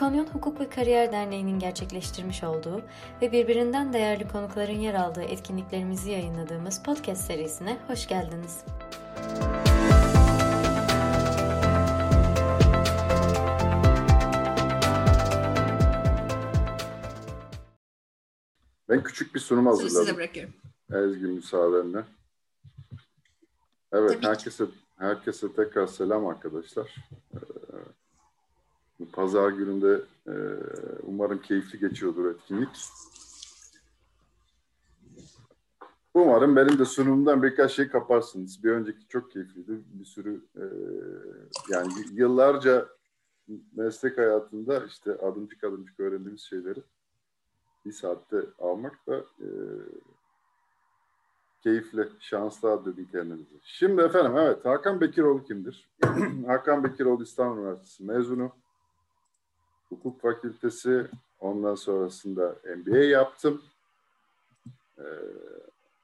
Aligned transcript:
İkonyon 0.00 0.26
Hukuk 0.26 0.60
ve 0.60 0.68
Kariyer 0.68 1.12
Derneği'nin 1.12 1.58
gerçekleştirmiş 1.58 2.44
olduğu 2.44 2.82
ve 3.22 3.32
birbirinden 3.32 3.92
değerli 3.92 4.28
konukların 4.28 4.72
yer 4.72 4.94
aldığı 4.94 5.22
etkinliklerimizi 5.22 6.10
yayınladığımız 6.10 6.82
podcast 6.82 7.22
serisine 7.26 7.78
hoş 7.86 8.08
geldiniz. 8.08 8.64
Ben 18.88 19.02
küçük 19.02 19.34
bir 19.34 19.40
sunum 19.40 19.66
hazırladım. 19.66 20.04
Size 20.04 20.16
bırakıyorum. 20.16 20.54
Ezgi 20.92 21.26
müsaadenle. 21.26 22.04
Evet, 23.92 24.24
herkese 24.24 24.64
herkese 24.98 25.52
tekrar 25.52 25.86
selam 25.86 26.26
arkadaşlar. 26.26 26.96
Ee, 27.34 27.38
pazar 29.06 29.50
gününde 29.50 30.02
e, 30.26 30.34
umarım 31.02 31.40
keyifli 31.40 31.78
geçiyordur 31.78 32.34
etkinlik. 32.34 32.68
Umarım 36.14 36.56
benim 36.56 36.78
de 36.78 36.84
sunumumdan 36.84 37.42
birkaç 37.42 37.72
şey 37.72 37.88
kaparsınız. 37.88 38.64
Bir 38.64 38.70
önceki 38.70 39.08
çok 39.08 39.30
keyifliydi. 39.30 39.72
Bir 39.92 40.04
sürü 40.04 40.40
e, 40.56 40.64
yani 41.70 41.92
yıllarca 42.12 42.88
meslek 43.76 44.18
hayatında 44.18 44.84
işte 44.84 45.12
adımcık 45.12 45.64
adımcık 45.64 46.00
öğrendiğimiz 46.00 46.40
şeyleri 46.40 46.80
bir 47.86 47.92
saatte 47.92 48.36
almak 48.58 49.06
da 49.06 49.16
e, 49.16 49.48
keyifli, 51.62 52.08
şanslı 52.20 52.70
adledin 52.70 53.08
kendinizi. 53.12 53.54
Şimdi 53.62 54.02
efendim 54.02 54.32
evet 54.36 54.64
Hakan 54.64 55.00
Bekiroğlu 55.00 55.44
kimdir? 55.44 55.90
Hakan 56.46 56.84
Bekiroğlu 56.84 57.22
İstanbul 57.22 57.58
Üniversitesi 57.58 58.04
mezunu. 58.04 58.52
Hukuk 59.90 60.20
Fakültesi 60.20 61.06
ondan 61.40 61.74
sonrasında 61.74 62.56
MBA 62.76 62.98
yaptım. 62.98 63.62
Ee, 64.98 65.02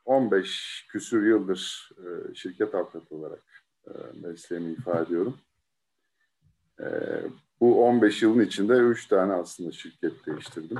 15 0.05 0.87
küsür 0.89 1.27
yıldır 1.27 1.91
e, 1.99 2.35
şirket 2.35 2.75
avukatı 2.75 3.15
olarak 3.15 3.43
e, 3.87 3.91
mesleğimi 4.23 4.73
ifade 4.73 5.03
ediyorum. 5.03 5.39
E, 6.81 6.87
bu 7.61 7.85
15 7.85 8.23
yılın 8.23 8.41
içinde 8.41 8.75
3 8.75 9.07
tane 9.07 9.33
aslında 9.33 9.73
şirket 9.73 10.27
değiştirdim. 10.27 10.79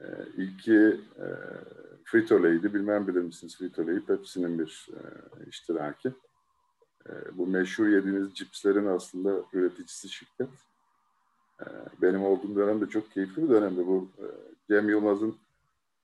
E, 0.00 0.06
ilki 0.36 1.00
e, 1.18 1.26
Frito-Lay'di. 2.04 2.74
Bilmem 2.74 3.08
bilir 3.08 3.20
misiniz 3.20 3.56
Frito-Lay'i? 3.60 4.06
Pepsi'nin 4.06 4.58
bir 4.58 4.88
iştiraki. 5.46 6.12
Bu 7.32 7.46
meşhur 7.46 7.86
yediğiniz 7.86 8.34
cipslerin 8.34 8.86
aslında 8.86 9.42
üreticisi 9.52 10.08
şirket. 10.08 10.48
E, 11.60 11.64
benim 12.02 12.24
olduğum 12.24 12.56
dönemde 12.56 12.86
çok 12.86 13.10
keyifli 13.10 13.42
bir 13.42 13.48
dönemde. 13.48 13.86
Bu 13.86 14.08
e, 14.18 14.26
Cem 14.68 14.88
Yılmaz'ın 14.88 15.36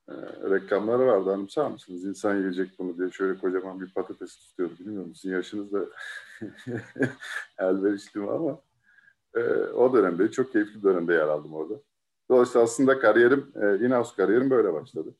e, 0.08 0.14
reklamları 0.50 1.06
vardı. 1.06 1.32
Anımsar 1.32 1.70
mısınız? 1.70 2.04
İnsan 2.04 2.36
yiyecek 2.36 2.78
bunu 2.78 2.98
diye 2.98 3.10
şöyle 3.10 3.38
kocaman 3.38 3.80
bir 3.80 3.92
patates 3.92 4.36
tutuyordu. 4.36 4.74
Bilmiyorum 4.78 5.14
sizin 5.14 5.34
yaşınız 5.34 5.72
da 5.72 5.86
elverişli 7.58 8.20
mi 8.20 8.30
ama 8.30 8.60
e, 9.34 9.40
o 9.58 9.92
dönemde 9.92 10.30
çok 10.30 10.52
keyifli 10.52 10.82
dönemde 10.82 11.12
yer 11.12 11.28
aldım 11.28 11.54
orada. 11.54 11.74
Dolayısıyla 12.30 12.64
aslında 12.64 12.98
kariyerim, 12.98 13.52
in-house 13.56 14.16
kariyerim 14.16 14.50
böyle 14.50 14.72
başladı. 14.72 15.14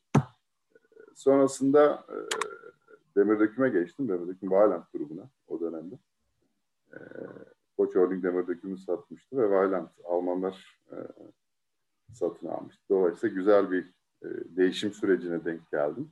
Sonrasında 1.15 2.05
Demir 3.15 3.39
Döküm'e 3.39 3.69
geçtim. 3.69 4.09
Demir 4.09 4.27
Döküm 4.27 4.51
Valiant 4.51 4.93
grubuna 4.93 5.29
o 5.47 5.59
dönemde. 5.59 5.95
E, 7.77 7.83
Koç 7.83 7.95
Holding 7.95 8.23
Demir 8.23 8.77
satmıştı 8.77 9.37
ve 9.37 9.49
Valiant 9.49 9.91
Almanlar 10.05 10.79
e, 10.91 10.95
satın 12.13 12.47
almıştı. 12.47 12.83
Dolayısıyla 12.89 13.35
güzel 13.35 13.71
bir 13.71 13.83
e, 14.23 14.27
değişim 14.57 14.93
sürecine 14.93 15.45
denk 15.45 15.71
geldim. 15.71 16.09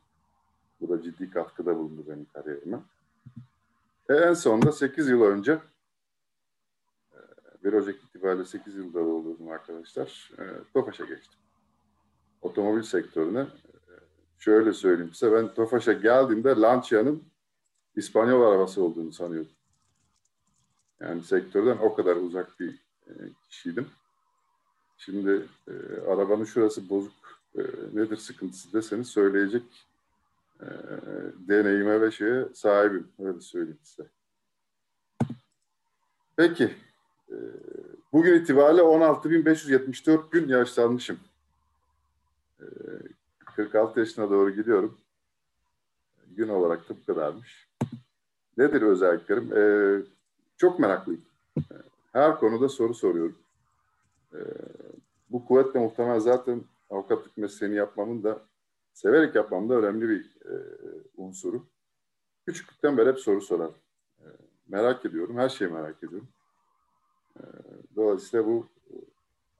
Bu 0.81 0.89
da 0.89 1.01
ciddi 1.01 1.29
katkıda 1.29 1.77
bulundu 1.77 2.05
benim 2.07 2.25
kariyerime. 2.25 2.79
E, 4.09 4.13
en 4.13 4.33
sonunda 4.33 4.71
8 4.71 5.09
yıl 5.09 5.21
önce 5.21 5.59
1 7.63 7.73
Ocak 7.73 8.03
itibariyle 8.03 8.45
8 8.45 8.75
yılda 8.75 8.99
doldurdum 8.99 9.49
arkadaşlar. 9.49 10.31
E, 10.39 10.43
Tofaş'a 10.73 11.05
geçtim. 11.05 11.39
Otomobil 12.41 12.81
sektörüne 12.81 13.47
şöyle 14.37 14.73
söyleyeyim 14.73 15.13
size 15.13 15.31
ben 15.31 15.53
Tofaş'a 15.53 15.93
geldiğimde 15.93 16.49
Lancia'nın 16.49 17.23
İspanyol 17.95 18.41
arabası 18.41 18.83
olduğunu 18.83 19.11
sanıyordum. 19.11 19.51
Yani 20.99 21.23
sektörden 21.23 21.77
o 21.77 21.95
kadar 21.95 22.15
uzak 22.15 22.59
bir 22.59 22.69
e, 23.07 23.11
kişiydim. 23.49 23.87
Şimdi 24.97 25.47
e, 25.67 25.71
arabanın 26.01 26.43
şurası 26.45 26.89
bozuk 26.89 27.41
e, 27.55 27.61
nedir 27.93 28.17
sıkıntısı 28.17 28.73
deseniz 28.73 29.07
söyleyecek 29.07 29.63
e, 30.61 30.67
deneyime 31.47 32.01
ve 32.01 32.11
şeye 32.11 32.45
sahibim. 32.53 33.07
Öyle 33.19 33.41
söyleyeyim 33.41 33.79
size. 33.83 34.09
Peki. 36.35 36.75
E, 37.29 37.35
bugün 38.13 38.33
itibariyle 38.33 38.81
16.574 38.81 40.29
gün 40.31 40.47
yaşlanmışım. 40.47 41.19
E, 42.59 42.65
46 43.55 43.99
yaşına 43.99 44.29
doğru 44.29 44.51
gidiyorum. 44.51 44.97
Gün 46.27 46.49
olarak 46.49 46.89
da 46.89 46.93
kadarmış. 47.07 47.67
Nedir 48.57 48.81
özelliklerim? 48.81 49.53
Ee, 49.53 50.01
çok 50.57 50.79
meraklıyım. 50.79 51.25
Her 52.13 52.39
konuda 52.39 52.69
soru 52.69 52.93
soruyorum. 52.93 53.37
Ee, 54.33 54.37
bu 55.29 55.45
kuvvetle 55.45 55.79
muhtemel 55.79 56.19
zaten 56.19 56.63
avukatlık 56.89 57.37
mesleğini 57.37 57.75
yapmamın 57.75 58.23
da 58.23 58.41
severek 58.93 59.35
yapmam 59.35 59.69
da 59.69 59.73
önemli 59.73 60.09
bir 60.09 60.37
e, 60.45 60.53
unsuru. 61.17 61.65
Küçüklükten 62.45 62.97
beri 62.97 63.09
hep 63.09 63.19
soru 63.19 63.41
sorar. 63.41 63.71
E, 64.19 64.27
merak 64.67 65.05
ediyorum, 65.05 65.37
her 65.37 65.49
şeyi 65.49 65.71
merak 65.71 66.03
ediyorum. 66.03 66.27
E, 67.39 67.43
dolayısıyla 67.95 68.45
bu 68.45 68.67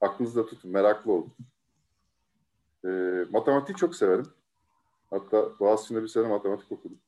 aklınızda 0.00 0.46
tutun, 0.46 0.70
meraklı 0.70 1.12
olun. 1.12 1.32
E, 2.84 2.90
matematiği 3.30 3.76
çok 3.76 3.96
severim. 3.96 4.26
Hatta 5.10 5.58
Boğaziçi'nde 5.60 6.02
bir 6.02 6.08
sene 6.08 6.28
matematik 6.28 6.72
okudum. 6.72 6.98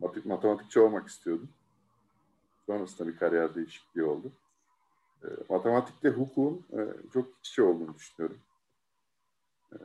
Mat 0.00 0.24
matematikçi 0.24 0.80
olmak 0.80 1.08
istiyordum. 1.08 1.48
Sonrasında 2.68 3.08
bir 3.08 3.16
kariyer 3.16 3.54
değişikliği 3.54 4.04
oldu. 4.04 4.32
E, 5.24 5.26
matematikte 5.48 6.08
hukukun 6.10 6.66
e, 6.72 6.80
çok 7.12 7.28
iç 7.44 7.58
olduğunu 7.58 7.94
düşünüyorum. 7.94 8.38
E, 9.72 9.78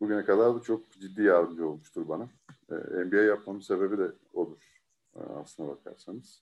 bugüne 0.00 0.24
kadar 0.24 0.54
da 0.54 0.60
çok 0.62 0.90
ciddi 0.90 1.22
yardımcı 1.22 1.68
olmuştur 1.68 2.08
bana. 2.08 2.28
E, 2.70 2.74
MBA 2.74 3.16
yapmamın 3.16 3.60
sebebi 3.60 3.98
de 3.98 4.12
odur 4.32 4.82
e, 5.16 5.20
aslına 5.20 5.68
bakarsanız. 5.68 6.40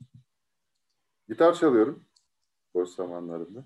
Gitar 1.28 1.54
çalıyorum 1.54 2.04
boş 2.74 2.88
zamanlarımda. 2.88 3.64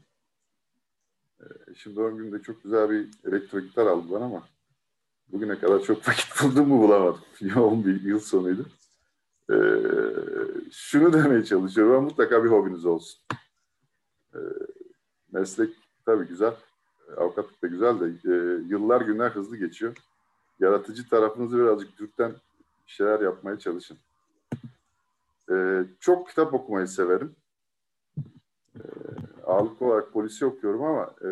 Şimdi 1.76 1.96
doğum 1.96 2.16
gününde 2.16 2.42
çok 2.42 2.62
güzel 2.62 2.90
bir 2.90 3.10
elektro 3.24 3.60
gitar 3.60 3.86
aldı 3.86 4.10
bana 4.10 4.24
ama 4.24 4.48
bugüne 5.28 5.58
kadar 5.58 5.82
çok 5.82 6.08
vakit 6.08 6.28
buldum 6.42 6.68
mu 6.68 6.82
bulamadım. 6.82 7.20
Yoğun 7.40 7.84
bir 7.84 8.02
yıl 8.02 8.20
sonuydu. 8.20 8.66
Ee, 9.50 9.54
şunu 10.72 11.12
demeye 11.24 11.44
çalışıyorum 11.44 11.92
ama 11.92 12.02
mutlaka 12.02 12.44
bir 12.44 12.50
hobiniz 12.50 12.86
olsun. 12.86 13.20
Ee, 14.34 14.38
meslek 15.32 15.70
tabii 16.06 16.28
güzel. 16.28 16.54
Avukatlık 17.16 17.62
da 17.62 17.66
güzel 17.66 18.00
de 18.00 18.06
e, 18.06 18.34
yıllar 18.68 19.00
günler 19.00 19.30
hızlı 19.30 19.56
geçiyor. 19.56 19.96
Yaratıcı 20.60 21.08
tarafınızı 21.08 21.58
birazcık 21.58 21.98
dürten 21.98 22.32
şeyler 22.86 23.20
yapmaya 23.20 23.58
çalışın. 23.58 23.98
Ee, 25.50 25.84
çok 26.00 26.28
kitap 26.28 26.54
okumayı 26.54 26.88
severim. 26.88 27.36
Ee, 28.76 28.80
ağırlıklı 29.46 29.86
olarak 29.86 30.12
polisi 30.12 30.46
okuyorum 30.46 30.82
ama 30.84 31.14
e, 31.24 31.30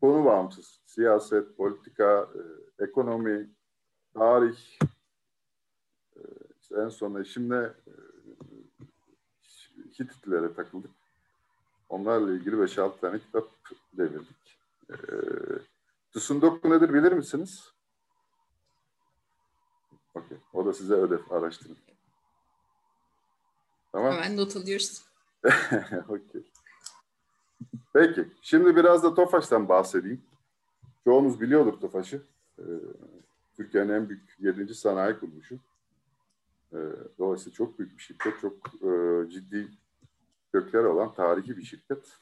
konu 0.00 0.24
bağımsız. 0.24 0.80
Siyaset, 0.86 1.56
politika, 1.56 2.28
e, 2.78 2.84
ekonomi, 2.84 3.50
tarih, 4.14 4.78
e, 6.16 6.20
işte 6.60 6.76
en 6.80 6.88
son 6.88 7.20
eşimle 7.20 7.72
e, 10.00 10.04
Hititlere 10.04 10.54
takıldık. 10.54 10.90
Onlarla 11.88 12.32
ilgili 12.32 12.56
5-6 12.56 13.00
tane 13.00 13.18
kitap 13.18 13.48
devirdik. 13.92 14.58
E, 14.90 14.96
Tsundoku 16.12 16.70
nedir 16.70 16.94
bilir 16.94 17.12
misiniz? 17.12 17.72
Okay. 20.14 20.38
O 20.52 20.66
da 20.66 20.72
size 20.72 20.94
ödev 20.94 21.30
araştırın. 21.30 21.76
Tamam. 23.92 24.12
Hemen 24.12 24.36
not 24.36 24.56
alıyoruz. 24.56 25.02
okay. 26.08 26.42
Peki. 27.92 28.28
Şimdi 28.42 28.76
biraz 28.76 29.02
da 29.02 29.14
Tofaş'tan 29.14 29.68
bahsedeyim. 29.68 30.22
Çoğunuz 31.04 31.40
biliyordur 31.40 31.80
Tofaş'ı. 31.80 32.22
Ee, 32.58 32.62
Türkiye'nin 33.56 33.92
en 33.92 34.08
büyük 34.08 34.36
7. 34.38 34.74
sanayi 34.74 35.18
kuruluşu. 35.18 35.58
Ee, 36.72 36.78
dolayısıyla 37.18 37.54
çok 37.54 37.78
büyük 37.78 37.98
bir 37.98 38.02
şirket. 38.02 38.40
Çok 38.40 38.52
e, 38.82 39.30
ciddi 39.30 39.68
kökleri 40.52 40.86
olan 40.86 41.14
tarihi 41.14 41.56
bir 41.56 41.62
şirket. 41.62 42.18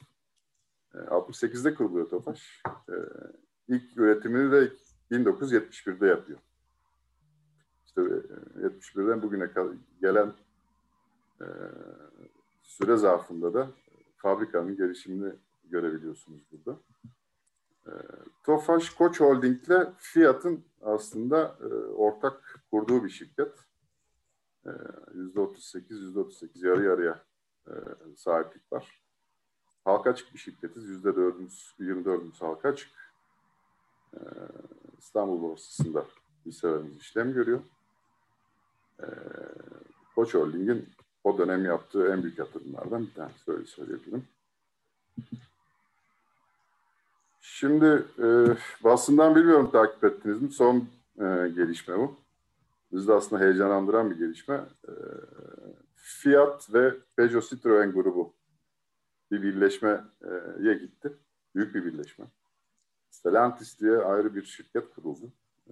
68'de 0.93 1.75
kuruluyor 1.75 2.09
Tofaş. 2.09 2.61
E, 2.89 2.95
ilk 3.67 3.97
üretimini 3.97 4.51
de 4.51 4.73
1971'de 5.11 6.07
yapıyor. 6.07 6.39
İşte 7.85 8.01
71'den 8.01 9.21
bugüne 9.21 9.49
gelen 10.01 10.33
e, 11.41 11.45
süre 12.63 12.97
zarfında 12.97 13.53
da 13.53 13.71
fabrikanın 14.17 14.75
gelişimini 14.75 15.33
görebiliyorsunuz 15.63 16.41
burada. 16.51 16.79
E, 17.87 17.91
Tofaş 18.43 18.89
Koç 18.89 19.19
Holding 19.19 19.67
ile 19.67 19.93
Fiat'ın 19.97 20.63
aslında 20.81 21.57
e, 21.61 21.65
ortak 21.75 22.61
kurduğu 22.71 23.03
bir 23.03 23.09
şirket. 23.09 23.53
E, 24.65 24.69
%38, 24.69 25.87
%38 25.89 26.67
yarı 26.67 26.83
yarıya 26.83 27.26
e, 27.67 27.73
sahiplik 28.15 28.73
var. 28.73 29.01
Halka 29.85 30.09
açık 30.09 30.33
bir 30.33 30.39
şirketiz. 30.39 30.83
%4'ümüz, 30.83 31.77
24'ümüz 31.79 32.39
halka 32.39 32.69
açık. 32.69 32.89
E, 34.13 34.19
İstanbul 34.99 35.41
borsasında 35.41 36.05
hisselerimiz 36.45 36.97
işlem 36.97 37.33
görüyor. 37.33 37.59
E, 38.99 39.05
Koç 40.15 40.33
Holding'in 40.33 40.89
o 41.23 41.37
dönem 41.37 41.65
yaptığı 41.65 42.07
en 42.07 42.23
büyük 42.23 42.39
yatırımlardan 42.39 43.01
bir 43.01 43.13
tanesi 43.13 43.51
öyle 43.51 43.65
söyleyebilirim. 43.65 44.27
Şimdi 47.41 48.05
e, 48.19 48.57
basından 48.83 49.35
bilmiyorum 49.35 49.71
takip 49.71 50.03
ettiniz 50.03 50.41
mi? 50.41 50.51
Son 50.51 50.77
e, 51.19 51.23
gelişme 51.55 51.97
bu. 51.97 52.15
Bizi 52.91 53.07
de 53.07 53.13
aslında 53.13 53.43
heyecanlandıran 53.43 54.11
bir 54.11 54.17
gelişme. 54.17 54.61
Fiat 56.07 56.73
ve 56.73 56.93
Peugeot 57.15 57.49
Citroen 57.49 57.91
grubu 57.91 58.33
bir 59.31 59.41
birleşmeye 59.41 60.03
gitti. 60.73 61.13
Büyük 61.55 61.75
bir 61.75 61.85
birleşme. 61.85 62.25
Stellantis 63.09 63.79
diye 63.79 63.97
ayrı 63.97 64.35
bir 64.35 64.43
şirket 64.43 64.95
kuruldu. 64.95 65.31
E, 65.67 65.71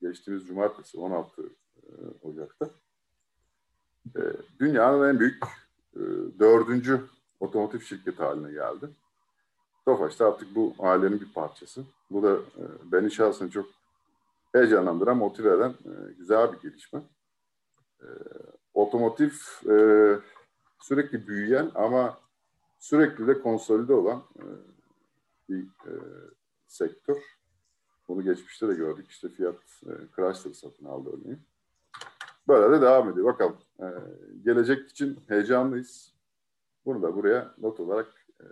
geçtiğimiz 0.00 0.46
cumartesi 0.46 0.98
16 0.98 1.42
e, 1.42 1.48
Ocak'ta. 2.22 2.70
E, 4.16 4.20
dünyanın 4.60 5.08
en 5.08 5.20
büyük 5.20 5.44
e, 5.96 6.00
dördüncü 6.38 7.00
otomotiv 7.40 7.80
şirketi 7.80 8.22
haline 8.22 8.52
geldi. 8.52 8.88
Tofaş 9.84 10.20
da 10.20 10.26
artık 10.26 10.54
bu 10.54 10.74
ailenin 10.78 11.20
bir 11.20 11.32
parçası. 11.32 11.84
Bu 12.10 12.22
da 12.22 12.34
e, 12.34 12.92
beni 12.92 13.10
şahsen 13.10 13.48
çok 13.48 13.66
heyecanlandıran, 14.52 15.16
motive 15.16 15.56
eden 15.56 15.74
güzel 16.18 16.52
bir 16.52 16.60
gelişme. 16.60 17.00
E, 18.00 18.06
otomotiv 18.74 19.30
e, 19.70 19.74
sürekli 20.80 21.28
büyüyen 21.28 21.70
ama 21.74 22.20
sürekli 22.78 23.26
de 23.26 23.40
konsolide 23.40 23.94
olan 23.94 24.24
e, 24.36 24.44
bir 25.48 25.62
e, 25.62 25.92
sektör. 26.66 27.22
Bunu 28.08 28.22
geçmişte 28.22 28.68
de 28.68 28.74
gördük. 28.74 29.10
İşte 29.10 29.28
Fiat 29.28 29.82
e, 29.82 29.90
Chrysler 30.16 30.52
satın 30.52 30.84
aldı 30.84 31.10
örneğin. 31.10 31.42
Böyle 32.48 32.76
de 32.76 32.82
devam 32.82 33.08
ediyor. 33.08 33.26
Bakalım. 33.26 33.58
E, 33.80 33.86
gelecek 34.44 34.90
için 34.90 35.20
heyecanlıyız. 35.28 36.14
Bunu 36.84 37.02
da 37.02 37.16
buraya 37.16 37.54
not 37.58 37.80
olarak 37.80 38.26
e, 38.40 38.46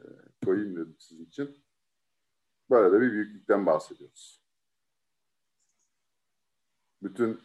koyayım 0.44 0.76
dedim 0.76 0.96
sizin 0.98 1.24
için. 1.24 1.64
Böyle 2.70 2.92
de 2.92 3.00
bir 3.00 3.12
büyüklükten 3.12 3.66
bahsediyoruz. 3.66 4.42
Bütün 7.02 7.40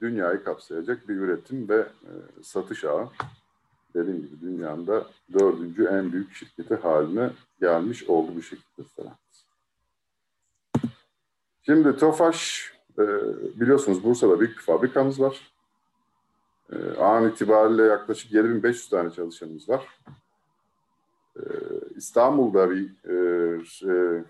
dünyayı 0.00 0.44
kapsayacak 0.44 1.08
bir 1.08 1.14
üretim 1.14 1.68
ve 1.68 1.78
e, 1.78 2.12
satış 2.42 2.84
ağı. 2.84 3.08
Dediğim 3.94 4.22
gibi 4.22 4.40
dünyanın 4.40 4.86
da 4.86 5.06
dördüncü 5.32 5.84
en 5.84 6.12
büyük 6.12 6.32
şirketi 6.32 6.74
haline 6.74 7.30
gelmiş 7.60 8.04
oldu 8.04 8.32
bu 8.36 8.42
şirket 8.42 8.86
Stellantis. 8.86 9.44
Şimdi 11.62 11.96
Tofaş 11.96 12.72
e, 12.98 13.02
biliyorsunuz 13.60 14.04
Bursa'da 14.04 14.40
büyük 14.40 14.56
bir 14.56 14.62
fabrikamız 14.62 15.20
var. 15.20 15.52
E, 16.72 16.96
an 16.96 17.28
itibariyle 17.28 17.82
yaklaşık 17.82 18.32
7500 18.32 18.88
tane 18.88 19.10
çalışanımız 19.10 19.68
var. 19.68 19.86
E, 21.36 21.42
İstanbul'da 21.96 22.70
bir 22.70 22.90
e, 23.04 23.14
e, 23.92 24.24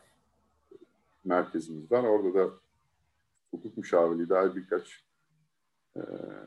merkezimiz 1.24 1.92
var. 1.92 2.04
Orada 2.04 2.34
da 2.34 2.50
hukuk 3.54 3.76
müşavirliği 3.76 4.28
dair 4.28 4.54
birkaç 4.54 5.04
e, 5.96 6.00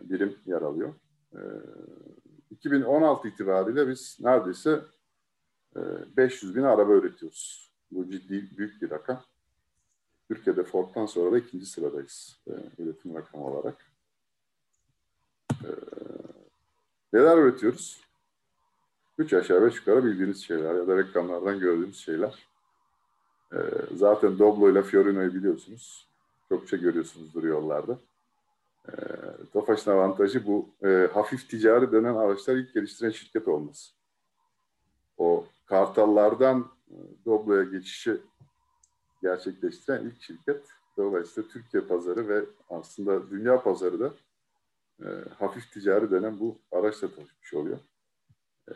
birim 0.04 0.36
yer 0.46 0.62
alıyor. 0.62 0.94
E, 1.34 1.40
2016 2.52 3.28
itibariyle 3.28 3.88
biz 3.88 4.18
neredeyse 4.22 4.82
e, 5.76 5.82
500 6.18 6.56
bin 6.56 6.64
araba 6.64 6.94
üretiyoruz. 6.94 7.72
Bu 7.92 8.10
ciddi 8.10 8.58
büyük 8.58 8.82
bir 8.82 8.90
rakam. 8.90 9.24
Türkiye'de 10.28 10.64
Ford'dan 10.64 11.06
sonra 11.06 11.32
da 11.32 11.38
ikinci 11.38 11.66
sıradayız 11.66 12.40
e, 12.48 12.52
üretim 12.84 13.16
rakamı 13.16 13.46
olarak. 13.46 13.86
E, 15.52 15.70
neler 17.14 17.38
üretiyoruz? 17.38 18.02
Üç 19.18 19.34
aşağı 19.34 19.62
beş 19.62 19.76
yukarı 19.76 20.06
bildiğiniz 20.06 20.44
şeyler 20.44 20.76
ya 20.76 20.88
da 20.88 20.98
reklamlardan 20.98 21.60
gördüğünüz 21.60 21.98
şeyler. 21.98 22.48
E, 23.54 23.58
zaten 23.96 24.40
Doblo 24.40 24.72
ile 24.72 24.84
Fiorino'yu 24.84 25.34
biliyorsunuz. 25.34 26.07
Çokça 26.50 26.78
görüyorsunuzdur 26.78 27.44
yollarda. 27.44 28.00
E, 28.88 28.94
Tofaş'ın 29.54 29.92
avantajı 29.92 30.48
bu 30.48 30.70
e, 30.84 31.10
hafif 31.14 31.50
ticari 31.50 31.92
denen 31.92 32.16
araçlar 32.16 32.56
ilk 32.56 32.74
geliştiren 32.74 33.12
şirket 33.12 33.48
olması. 33.48 33.92
O 35.18 35.46
kartallardan 35.66 36.72
e, 36.90 36.96
Doblo'ya 37.26 37.64
geçişi 37.64 38.22
gerçekleştiren 39.22 40.06
ilk 40.06 40.22
şirket. 40.22 40.64
Dolayısıyla 40.98 41.50
Türkiye 41.50 41.84
pazarı 41.84 42.28
ve 42.28 42.46
aslında 42.70 43.30
dünya 43.30 43.64
pazarı 43.64 44.00
da 44.00 44.14
e, 45.02 45.08
hafif 45.40 45.72
ticari 45.74 46.12
denen 46.12 46.40
bu 46.40 46.60
araçla 46.72 47.08
tanışmış 47.08 47.54
oluyor. 47.54 47.80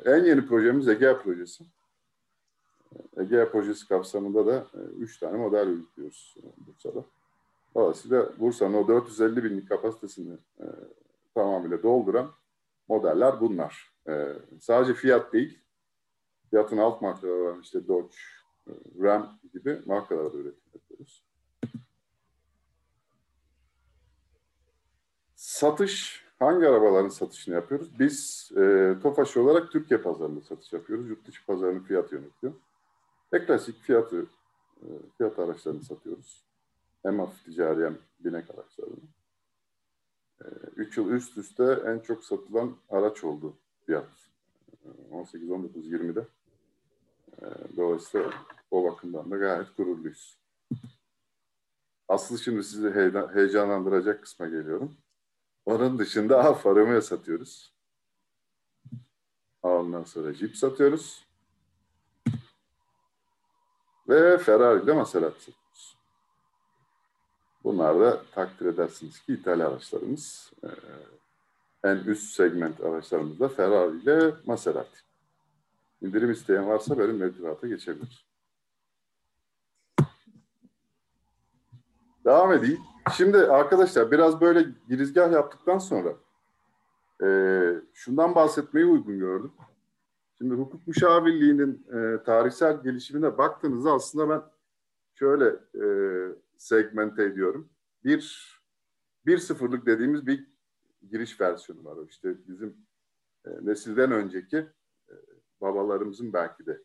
En 0.05 0.23
yeni 0.23 0.45
projemiz 0.45 0.87
Egea 0.87 1.21
projesi. 1.21 1.63
Egea 3.17 3.51
projesi 3.51 3.87
kapsamında 3.87 4.45
da 4.45 4.67
e, 4.73 4.79
üç 4.79 5.19
tane 5.19 5.37
model 5.37 5.67
üretiyoruz 5.67 6.35
e, 6.43 6.67
Bursa'da. 6.67 7.05
Dolayısıyla 7.75 8.29
Bursa'nın 8.39 8.73
o 8.73 8.87
450 8.87 9.43
binlik 9.43 9.69
kapasitesini 9.69 10.37
e, 10.59 10.65
tamamıyla 11.35 11.83
dolduran 11.83 12.31
modeller 12.87 13.41
bunlar. 13.41 13.93
E, 14.07 14.33
sadece 14.59 14.93
fiyat 14.93 15.33
değil, 15.33 15.59
fiyatın 16.49 16.77
alt 16.77 17.01
markaları 17.01 17.43
olan 17.43 17.61
işte 17.61 17.87
Dodge, 17.87 18.15
e, 18.67 18.71
Ram 19.03 19.39
gibi 19.53 19.81
markalarda 19.85 20.37
üretim 20.37 20.63
yapıyoruz. 20.73 21.23
Satış 25.35 26.21
Hangi 26.41 26.67
arabaların 26.67 27.09
satışını 27.09 27.55
yapıyoruz? 27.55 27.99
Biz 27.99 28.51
e, 28.57 28.95
Tofaş 29.03 29.37
olarak 29.37 29.71
Türkiye 29.71 30.01
pazarında 30.01 30.41
satış 30.41 30.73
yapıyoruz. 30.73 31.09
Yurt 31.09 31.27
dışı 31.27 31.45
pazarını 31.45 31.83
fiyat 31.83 32.11
yönetiyor. 32.11 32.53
Ve 33.33 33.45
klasik 33.45 33.81
fiyatı, 33.81 34.25
e, 34.81 34.87
fiyat 35.17 35.39
araçlarını 35.39 35.83
satıyoruz. 35.83 36.43
Hem 37.03 37.19
hafif 37.19 37.45
ticari 37.45 37.85
hem 37.85 37.97
binek 38.19 38.49
araçlarını. 38.49 38.99
E, 40.41 40.45
üç 40.75 40.97
yıl 40.97 41.11
üst 41.11 41.37
üste 41.37 41.81
en 41.85 41.99
çok 41.99 42.23
satılan 42.25 42.77
araç 42.89 43.23
oldu 43.23 43.57
fiyat. 43.85 44.09
E, 44.85 44.87
18, 45.11 45.51
19, 45.51 45.87
20'de. 45.87 46.27
E, 47.41 47.45
dolayısıyla 47.77 48.33
o 48.71 48.83
bakımdan 48.91 49.31
da 49.31 49.37
gayet 49.37 49.77
gururluyuz. 49.77 50.37
Aslı 52.07 52.39
şimdi 52.39 52.63
sizi 52.63 52.89
heyecanlandıracak 53.33 54.21
kısma 54.23 54.47
geliyorum. 54.47 54.97
Onun 55.65 55.99
dışında 55.99 56.43
Alfa 56.43 56.69
Romeo 56.69 57.01
satıyoruz. 57.01 57.73
Ondan 59.61 60.03
sonra 60.03 60.33
Jeep 60.33 60.57
satıyoruz. 60.57 61.27
Ve 64.09 64.37
Ferrari 64.37 64.83
ile 64.83 64.93
Maserati. 64.93 65.60
Bunlar 67.63 67.99
da 67.99 68.21
takdir 68.31 68.65
edersiniz 68.65 69.19
ki 69.19 69.33
İtalya 69.33 69.67
araçlarımız. 69.67 70.53
Ee, 70.63 70.67
en 71.83 71.97
üst 71.97 72.33
segment 72.33 72.81
araçlarımız 72.81 73.39
da 73.39 73.47
Ferrari 73.47 73.97
ile 73.97 74.33
Maserati. 74.45 74.99
İndirim 76.01 76.31
isteyen 76.31 76.67
varsa 76.67 76.99
benim 76.99 77.17
mevcudata 77.17 77.67
geçebilir. 77.67 78.25
Devam 82.25 82.53
edeyim. 82.53 82.79
Şimdi 83.13 83.37
arkadaşlar 83.37 84.11
biraz 84.11 84.41
böyle 84.41 84.65
girizgah 84.89 85.31
yaptıktan 85.31 85.77
sonra 85.77 86.13
e, 87.23 87.27
şundan 87.93 88.35
bahsetmeyi 88.35 88.85
uygun 88.85 89.19
gördüm. 89.19 89.51
Şimdi 90.37 90.55
hukuk 90.55 90.87
müşavirliğinin 90.87 91.87
e, 91.93 92.23
tarihsel 92.23 92.83
gelişimine 92.83 93.37
baktığınızda 93.37 93.91
aslında 93.91 94.29
ben 94.29 94.41
şöyle 95.15 95.45
e, 95.75 95.85
segmente 96.61 97.23
ediyorum. 97.23 97.69
Bir, 98.03 98.51
bir 99.25 99.37
sıfırlık 99.37 99.85
dediğimiz 99.85 100.27
bir 100.27 100.47
giriş 101.09 101.41
versiyonu 101.41 101.85
var. 101.85 102.07
İşte 102.07 102.47
bizim 102.47 102.77
e, 103.45 103.49
nesilden 103.61 104.11
önceki 104.11 104.57
e, 104.57 105.13
babalarımızın 105.61 106.33
belki 106.33 106.65
de 106.65 106.83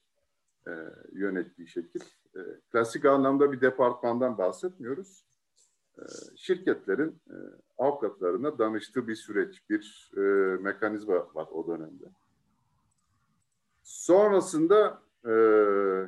e, 0.68 0.72
yönettiği 1.12 1.68
şekil. 1.68 2.00
E, 2.36 2.40
klasik 2.72 3.04
anlamda 3.04 3.52
bir 3.52 3.60
departmandan 3.60 4.38
bahsetmiyoruz. 4.38 5.26
E, 5.98 6.02
şirketlerin 6.36 7.22
e, 7.30 7.36
avukatlarına 7.78 8.58
danıştığı 8.58 9.08
bir 9.08 9.14
süreç, 9.14 9.70
bir 9.70 10.12
e, 10.16 10.20
mekanizma 10.62 11.14
var 11.34 11.48
o 11.52 11.66
dönemde. 11.66 12.04
Sonrasında 13.82 15.02
e, 15.26 15.32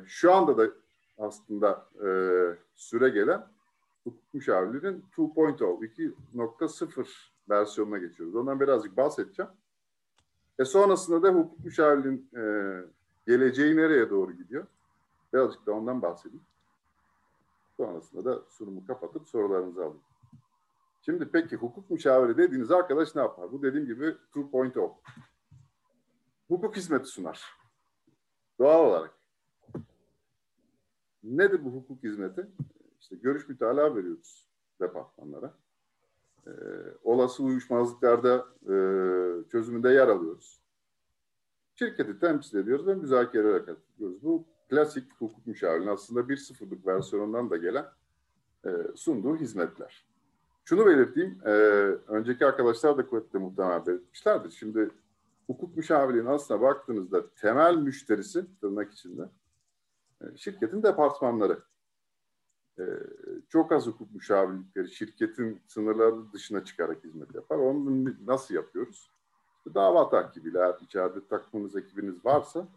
şu 0.05 0.33
anda 0.33 0.57
da 0.57 0.71
aslında 1.17 1.89
e, 2.05 2.09
süre 2.75 3.09
gelen 3.09 3.58
hukuk 4.09 4.33
müşavirliğinin 4.33 5.05
2.0, 5.17 6.13
2.0 6.33 7.07
versiyonuna 7.49 7.97
geçiyoruz. 7.97 8.35
Ondan 8.35 8.59
birazcık 8.59 8.97
bahsedeceğim. 8.97 9.51
E 10.59 10.65
sonrasında 10.65 11.23
da 11.23 11.29
hukuk 11.29 11.65
müşavirliğinin 11.65 12.29
e, 12.35 12.43
geleceği 13.27 13.77
nereye 13.77 14.09
doğru 14.09 14.31
gidiyor? 14.31 14.67
Birazcık 15.33 15.65
da 15.65 15.71
ondan 15.71 16.01
bahsedeyim. 16.01 16.45
Sonrasında 17.77 18.25
da 18.25 18.43
sunumu 18.49 18.85
kapatıp 18.87 19.29
sorularınızı 19.29 19.81
alayım. 19.81 20.03
Şimdi 21.01 21.29
peki 21.31 21.55
hukuk 21.55 21.89
müşaviri 21.89 22.37
dediğiniz 22.37 22.71
arkadaş 22.71 23.15
ne 23.15 23.21
yapar? 23.21 23.51
Bu 23.51 23.63
dediğim 23.63 23.85
gibi 23.85 24.15
2.0. 24.35 24.91
Hukuk 26.47 26.75
hizmeti 26.75 27.05
sunar. 27.05 27.43
Doğal 28.59 28.85
olarak. 28.85 29.13
Nedir 31.23 31.65
bu 31.65 31.69
hukuk 31.69 32.03
hizmeti? 32.03 32.47
İşte 33.11 33.21
görüş 33.23 33.49
mütalaa 33.49 33.95
veriyoruz 33.95 34.47
departmanlara. 34.81 35.53
Ee, 36.47 36.51
olası 37.03 37.43
uyuşmazlıklarda 37.43 38.45
e, 38.63 38.73
çözümünde 39.49 39.89
yer 39.89 40.07
alıyoruz. 40.07 40.61
Şirketi 41.75 42.19
temsil 42.19 42.57
ediyoruz 42.57 42.87
ve 42.87 42.95
müzakerelere 42.95 43.65
katılıyoruz. 43.65 44.23
Bu 44.23 44.45
klasik 44.69 45.11
hukuk 45.19 45.47
müşavirinin 45.47 45.87
aslında 45.87 46.29
bir 46.29 46.37
sıfırlık 46.37 46.87
versiyonundan 46.87 47.49
da 47.49 47.57
gelen 47.57 47.85
e, 48.65 48.69
sunduğu 48.95 49.35
hizmetler. 49.35 50.05
Şunu 50.65 50.85
belirteyim, 50.85 51.41
e, 51.45 51.49
önceki 52.07 52.45
arkadaşlar 52.45 52.97
da 52.97 53.07
kuvvetle 53.07 53.39
muhtemelen 53.39 53.85
belirtmişlerdir. 53.85 54.51
Şimdi 54.51 54.89
hukuk 55.47 55.77
müşavirliğinin 55.77 56.29
aslına 56.29 56.61
baktığınızda 56.61 57.29
temel 57.29 57.75
müşterisi 57.75 58.45
tırnak 58.61 58.93
içinde 58.93 59.29
e, 60.21 60.37
şirketin 60.37 60.83
departmanları. 60.83 61.68
E, 62.79 62.83
çok 63.49 63.71
az 63.71 63.87
hukuk 63.87 64.11
müşavirlikleri 64.11 64.91
şirketin 64.91 65.61
sınırları 65.67 66.33
dışına 66.33 66.65
çıkarak 66.65 67.03
hizmet 67.03 67.35
yapar. 67.35 67.57
Onu 67.57 68.05
nasıl 68.25 68.55
yapıyoruz? 68.55 69.11
Dava 69.73 70.09
takibiyle 70.09 70.59
eğer 70.59 70.77
içeride 70.81 71.27
takmanız 71.27 71.75
ekibiniz 71.75 72.25
varsa 72.25 72.67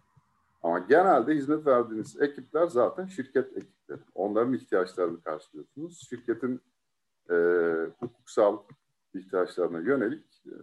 ama 0.63 0.79
genelde 0.79 1.35
hizmet 1.35 1.67
verdiğiniz 1.67 2.21
ekipler 2.21 2.67
zaten 2.67 3.07
şirket 3.07 3.57
ekipleri. 3.57 4.01
Onların 4.15 4.53
ihtiyaçlarını 4.53 5.23
karşılıyorsunuz. 5.23 6.07
Şirketin 6.09 6.61
e, 7.31 7.35
hukuksal 7.99 8.59
ihtiyaçlarına 9.15 9.81
yönelik 9.81 10.43
e, 10.47 10.57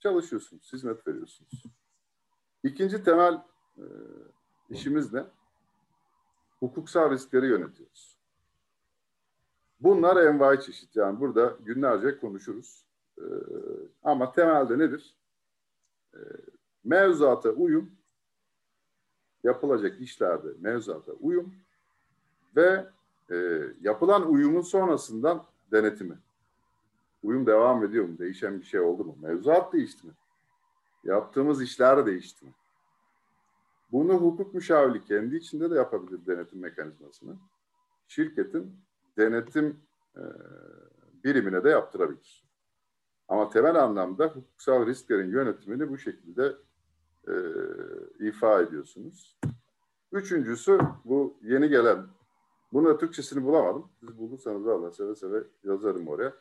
çalışıyorsunuz, 0.00 0.72
hizmet 0.72 1.06
veriyorsunuz. 1.06 1.62
İkinci 2.62 3.04
temel 3.04 3.34
e, 3.76 3.84
işimiz 4.70 5.12
ne? 5.12 5.24
Hukuksal 6.60 7.10
riskleri 7.10 7.46
yönetiyoruz. 7.46 8.13
Bunlar 9.84 10.16
envai 10.16 10.60
çeşit. 10.60 10.96
Yani 10.96 11.20
burada 11.20 11.56
günlerce 11.64 12.18
konuşuruz. 12.18 12.84
E, 13.18 13.24
ama 14.02 14.32
temelde 14.32 14.78
nedir? 14.78 15.14
E, 16.14 16.18
mevzuata 16.84 17.50
uyum, 17.50 17.90
yapılacak 19.44 20.00
işlerde 20.00 20.48
mevzuata 20.60 21.12
uyum 21.12 21.54
ve 22.56 22.86
e, 23.30 23.60
yapılan 23.80 24.30
uyumun 24.32 24.60
sonrasından 24.60 25.44
denetimi. 25.72 26.18
Uyum 27.22 27.46
devam 27.46 27.84
ediyor 27.84 28.04
mu? 28.08 28.18
Değişen 28.18 28.60
bir 28.60 28.64
şey 28.64 28.80
oldu 28.80 29.04
mu? 29.04 29.16
Mevzuat 29.22 29.72
değişti 29.72 30.06
mi? 30.06 30.12
Yaptığımız 31.04 31.62
işler 31.62 32.06
değişti 32.06 32.44
mi? 32.44 32.52
Bunu 33.92 34.14
hukuk 34.14 34.54
müşavirliği 34.54 35.04
kendi 35.04 35.36
içinde 35.36 35.70
de 35.70 35.74
yapabilir 35.74 36.26
denetim 36.26 36.60
mekanizmasını. 36.60 37.36
Şirketin 38.08 38.83
denetim 39.18 39.80
e, 40.16 40.22
birimine 41.24 41.64
de 41.64 41.68
yaptırabilir. 41.68 42.44
Ama 43.28 43.48
temel 43.48 43.74
anlamda 43.82 44.26
hukuksal 44.26 44.86
risklerin 44.86 45.30
yönetimini 45.30 45.88
bu 45.88 45.98
şekilde 45.98 46.56
e, 47.28 47.34
ifa 48.28 48.62
ediyorsunuz. 48.62 49.38
Üçüncüsü 50.12 50.78
bu 51.04 51.38
yeni 51.42 51.68
gelen, 51.68 52.06
bunu 52.72 52.98
Türkçesini 52.98 53.44
bulamadım. 53.44 53.90
Siz 54.00 54.18
bulursanız 54.18 54.66
valla 54.66 54.92
seve 54.92 55.14
seve 55.14 55.44
yazarım 55.64 56.08
oraya. 56.08 56.34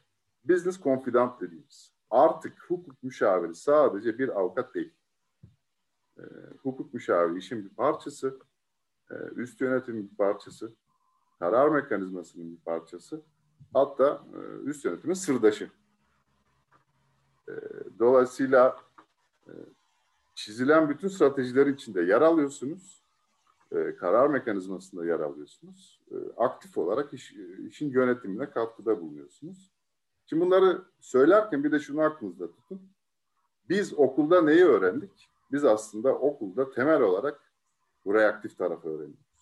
Business 0.45 0.81
confidant 0.81 1.41
dediğimiz. 1.41 1.93
Artık 2.09 2.53
hukuk 2.69 3.03
müşaviri 3.03 3.55
sadece 3.55 4.17
bir 4.19 4.39
avukat 4.39 4.75
değil. 4.75 4.93
E, 6.17 6.23
hukuk 6.63 6.93
müşaviri 6.93 7.39
işin 7.39 7.65
bir 7.65 7.69
parçası, 7.69 8.39
e, 9.11 9.15
üst 9.35 9.61
yönetimin 9.61 10.11
bir 10.11 10.15
parçası, 10.15 10.73
karar 11.39 11.69
mekanizmasının 11.69 12.51
bir 12.51 12.57
parçası, 12.57 13.21
hatta 13.73 14.23
e, 14.33 14.39
üst 14.63 14.85
yönetimin 14.85 15.13
sırdaşı. 15.13 15.69
E, 17.49 17.53
dolayısıyla 17.99 18.77
e, 19.47 19.51
çizilen 20.35 20.89
bütün 20.89 21.07
stratejiler 21.07 21.67
içinde 21.67 22.01
yer 22.01 22.21
alıyorsunuz. 22.21 23.03
Karar 23.99 24.27
mekanizmasında 24.27 25.05
yer 25.05 25.19
alıyorsunuz. 25.19 26.01
Aktif 26.37 26.77
olarak 26.77 27.13
iş, 27.13 27.33
işin 27.69 27.89
yönetimine 27.89 28.49
katkıda 28.49 29.01
bulunuyorsunuz. 29.01 29.71
Şimdi 30.25 30.45
bunları 30.45 30.81
söylerken 30.99 31.63
bir 31.63 31.71
de 31.71 31.79
şunu 31.79 32.01
aklınızda 32.01 32.51
tutun. 32.51 32.81
Biz 33.69 33.93
okulda 33.93 34.41
neyi 34.41 34.65
öğrendik? 34.65 35.29
Biz 35.51 35.65
aslında 35.65 36.15
okulda 36.15 36.71
temel 36.71 37.01
olarak 37.01 37.41
bu 38.05 38.13
reaktif 38.13 38.57
tarafı 38.57 38.89
öğreniyoruz. 38.89 39.32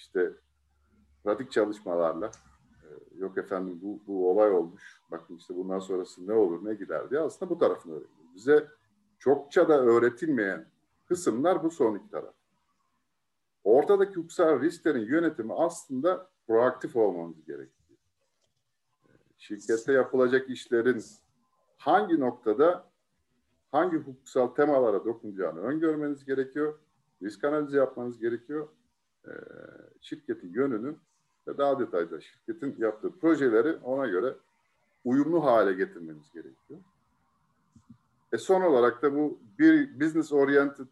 E, 0.00 0.02
işte 0.02 0.32
pratik 1.24 1.52
çalışmalarla 1.52 2.30
e, 2.82 2.88
yok 3.18 3.38
efendim 3.38 3.78
bu, 3.82 4.00
bu 4.06 4.30
olay 4.30 4.50
olmuş. 4.50 5.00
Bakın 5.10 5.36
işte 5.36 5.56
bundan 5.56 5.78
sonrası 5.78 6.26
ne 6.26 6.32
olur 6.32 6.64
ne 6.64 6.74
gider 6.74 7.10
diye 7.10 7.20
aslında 7.20 7.50
bu 7.50 7.58
tarafını 7.58 7.92
öğreniyoruz 7.92 8.34
bize 8.34 8.68
çokça 9.18 9.68
da 9.68 9.80
öğretilmeyen 9.80 10.66
kısımlar 11.08 11.62
bu 11.62 11.70
son 11.70 11.96
iki 11.96 12.10
taraf. 12.10 12.34
Ortadaki 13.64 14.14
hukuksal 14.14 14.60
risklerin 14.60 15.06
yönetimi 15.06 15.54
aslında 15.54 16.30
proaktif 16.46 16.96
olmamız 16.96 17.44
gerekiyor. 17.44 17.98
Şirkette 19.38 19.92
yapılacak 19.92 20.50
işlerin 20.50 21.04
hangi 21.76 22.20
noktada 22.20 22.90
hangi 23.70 23.96
hukuksal 23.96 24.46
temalara 24.46 25.04
dokunacağını 25.04 25.60
öngörmeniz 25.60 26.24
gerekiyor. 26.24 26.78
Risk 27.22 27.44
analizi 27.44 27.76
yapmanız 27.76 28.18
gerekiyor. 28.18 28.68
Şirketin 30.00 30.52
yönünü 30.52 30.96
ve 31.48 31.58
daha 31.58 31.78
detayda 31.78 32.20
şirketin 32.20 32.76
yaptığı 32.78 33.18
projeleri 33.18 33.76
ona 33.76 34.06
göre 34.06 34.36
uyumlu 35.04 35.44
hale 35.44 35.72
getirmeniz 35.72 36.32
gerekiyor. 36.32 36.80
E 38.32 38.38
son 38.38 38.62
olarak 38.62 39.02
da 39.02 39.14
bu 39.14 39.38
bir 39.58 40.00
business 40.00 40.32
oriented 40.32 40.86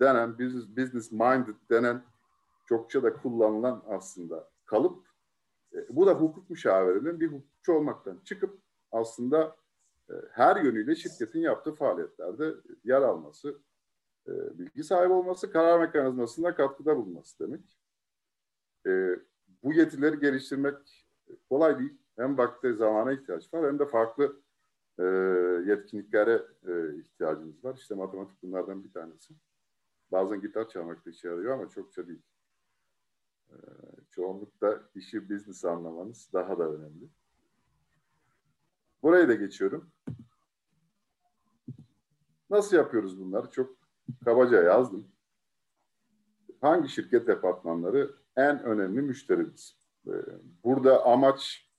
denen, 0.00 0.38
business, 0.38 0.76
business 0.76 1.12
minded 1.12 1.54
denen 1.70 2.02
çokça 2.66 3.02
da 3.02 3.12
kullanılan 3.12 3.82
aslında 3.88 4.48
kalıp 4.66 5.06
e, 5.74 5.96
bu 5.96 6.06
da 6.06 6.14
hukuk 6.14 6.50
müşavirinin 6.50 7.20
bir 7.20 7.26
hukukçu 7.26 7.72
olmaktan 7.72 8.18
çıkıp 8.24 8.58
aslında 8.92 9.56
e, 10.10 10.12
her 10.30 10.56
yönüyle 10.56 10.94
şirketin 10.94 11.40
yaptığı 11.40 11.74
faaliyetlerde 11.74 12.54
yer 12.84 13.02
alması, 13.02 13.58
e, 14.28 14.58
bilgi 14.58 14.84
sahibi 14.84 15.12
olması, 15.12 15.50
karar 15.50 15.80
mekanizmasına 15.80 16.54
katkıda 16.54 16.96
bulunması 16.96 17.38
demek. 17.38 17.78
E, 18.86 19.20
bu 19.62 19.72
yetileri 19.72 20.20
geliştirmek 20.20 21.06
kolay 21.48 21.78
değil. 21.78 21.98
Hem 22.16 22.38
vakti 22.38 22.74
zamana 22.74 23.12
ihtiyaç 23.12 23.54
var 23.54 23.66
hem 23.66 23.78
de 23.78 23.86
farklı 23.86 24.40
e, 24.98 25.02
yetkinliklere 25.66 26.46
e, 26.66 26.98
ihtiyacımız 26.98 27.64
var. 27.64 27.76
İşte 27.76 27.94
matematik 27.94 28.42
bunlardan 28.42 28.84
bir 28.84 28.92
tanesi. 28.92 29.34
Bazen 30.12 30.40
gitar 30.40 30.68
çalmak 30.68 31.06
da 31.06 31.10
işe 31.10 31.28
yarıyor 31.28 31.54
ama 31.54 31.68
çokça 31.68 32.08
değil. 32.08 32.22
E, 33.50 33.56
çoğunlukta 34.10 34.82
işi 34.94 35.30
business 35.30 35.64
anlamanız 35.64 36.30
daha 36.32 36.58
da 36.58 36.70
önemli. 36.70 37.08
Buraya 39.02 39.28
da 39.28 39.34
geçiyorum. 39.34 39.90
Nasıl 42.50 42.76
yapıyoruz 42.76 43.20
bunları? 43.20 43.50
Çok 43.50 43.85
kabaca 44.24 44.62
yazdım. 44.62 45.08
Hangi 46.60 46.88
şirket 46.88 47.26
departmanları 47.26 48.10
en 48.36 48.62
önemli 48.62 49.02
müşterimiz? 49.02 49.76
E, 50.06 50.12
burada 50.64 51.06
amaç 51.06 51.70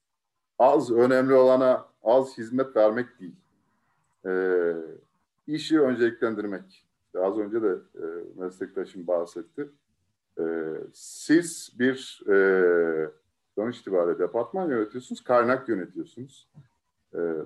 az 0.59 0.91
önemli 0.91 1.33
olana 1.33 1.85
az 2.03 2.37
hizmet 2.37 2.75
vermek 2.75 3.19
değil. 3.19 3.35
E, 4.25 4.73
işi 5.47 5.81
önceliklendirmek. 5.81 6.87
Az 7.15 7.37
önce 7.37 7.61
de 7.61 7.75
e, 7.95 8.05
meslektaşım 8.35 9.07
bahsetti. 9.07 9.69
E, 10.39 10.43
siz 10.93 11.75
bir 11.79 12.23
e, 12.29 12.37
sonuç 13.55 13.77
itibariyle 13.77 14.19
departman 14.19 14.69
yönetiyorsunuz, 14.69 15.23
kaynak 15.23 15.69
yönetiyorsunuz. 15.69 16.49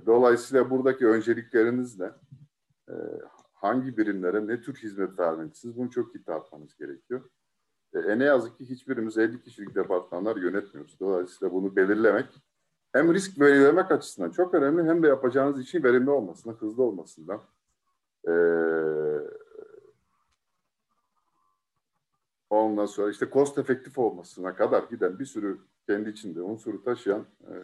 Dolayısıyla 0.05 0.69
buradaki 0.69 1.07
öncelikleriniz 1.07 1.99
ne? 1.99 2.09
E, 3.63 3.67
hangi 3.67 3.97
birimlere 3.97 4.47
ne 4.47 4.61
tür 4.61 4.75
hizmet 4.75 5.19
vermelisiniz? 5.19 5.77
Bunu 5.77 5.89
çok 5.89 6.15
iyi 6.15 6.23
tartmanız 6.23 6.75
gerekiyor. 6.75 7.29
E, 7.93 8.19
ne 8.19 8.23
yazık 8.23 8.57
ki 8.57 8.69
hiçbirimiz 8.69 9.17
50 9.17 9.41
kişilik 9.41 9.75
departmanlar 9.75 10.35
yönetmiyoruz. 10.35 10.99
Dolayısıyla 10.99 11.53
bunu 11.53 11.75
belirlemek 11.75 12.41
hem 12.93 13.13
risk 13.13 13.39
belirlemek 13.39 13.91
açısından 13.91 14.31
çok 14.31 14.53
önemli 14.53 14.83
hem 14.83 15.03
de 15.03 15.07
yapacağınız 15.07 15.61
işin 15.61 15.83
verimli 15.83 16.09
olmasından, 16.09 16.55
hızlı 16.55 16.83
olmasından. 16.83 17.41
Ee, 18.27 18.31
ondan 22.49 22.85
sonra 22.85 23.11
işte 23.11 23.29
cost 23.33 23.57
efektif 23.57 23.97
olmasına 23.97 24.55
kadar 24.55 24.83
giden 24.83 25.19
bir 25.19 25.25
sürü 25.25 25.59
kendi 25.87 26.09
içinde 26.09 26.41
unsuru 26.41 26.83
taşıyan 26.83 27.25
e, 27.41 27.55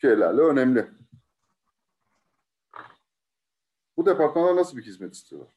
şeylerle 0.00 0.40
önemli. 0.40 0.86
Bu 4.04 4.08
departmana 4.08 4.56
nasıl 4.56 4.76
bir 4.76 4.82
hizmet 4.82 5.14
istiyorlar? 5.14 5.54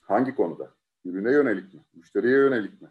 Hangi 0.00 0.34
konuda? 0.34 0.70
Ürüne 1.04 1.32
yönelik 1.32 1.74
mi? 1.74 1.80
Müşteriye 1.94 2.36
yönelik 2.36 2.82
mi? 2.82 2.88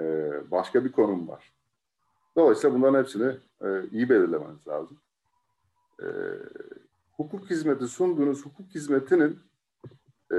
Ee, 0.00 0.50
başka 0.50 0.84
bir 0.84 0.92
konum 0.92 1.28
var. 1.28 1.54
Dolayısıyla 2.36 2.76
bunların 2.76 2.98
hepsini 2.98 3.36
e, 3.60 3.88
iyi 3.90 4.08
belirlemeniz 4.08 4.68
lazım. 4.68 5.00
E, 6.02 6.06
hukuk 7.12 7.50
hizmeti 7.50 7.86
sunduğunuz 7.86 8.46
hukuk 8.46 8.74
hizmetinin 8.74 9.40
e, 10.32 10.36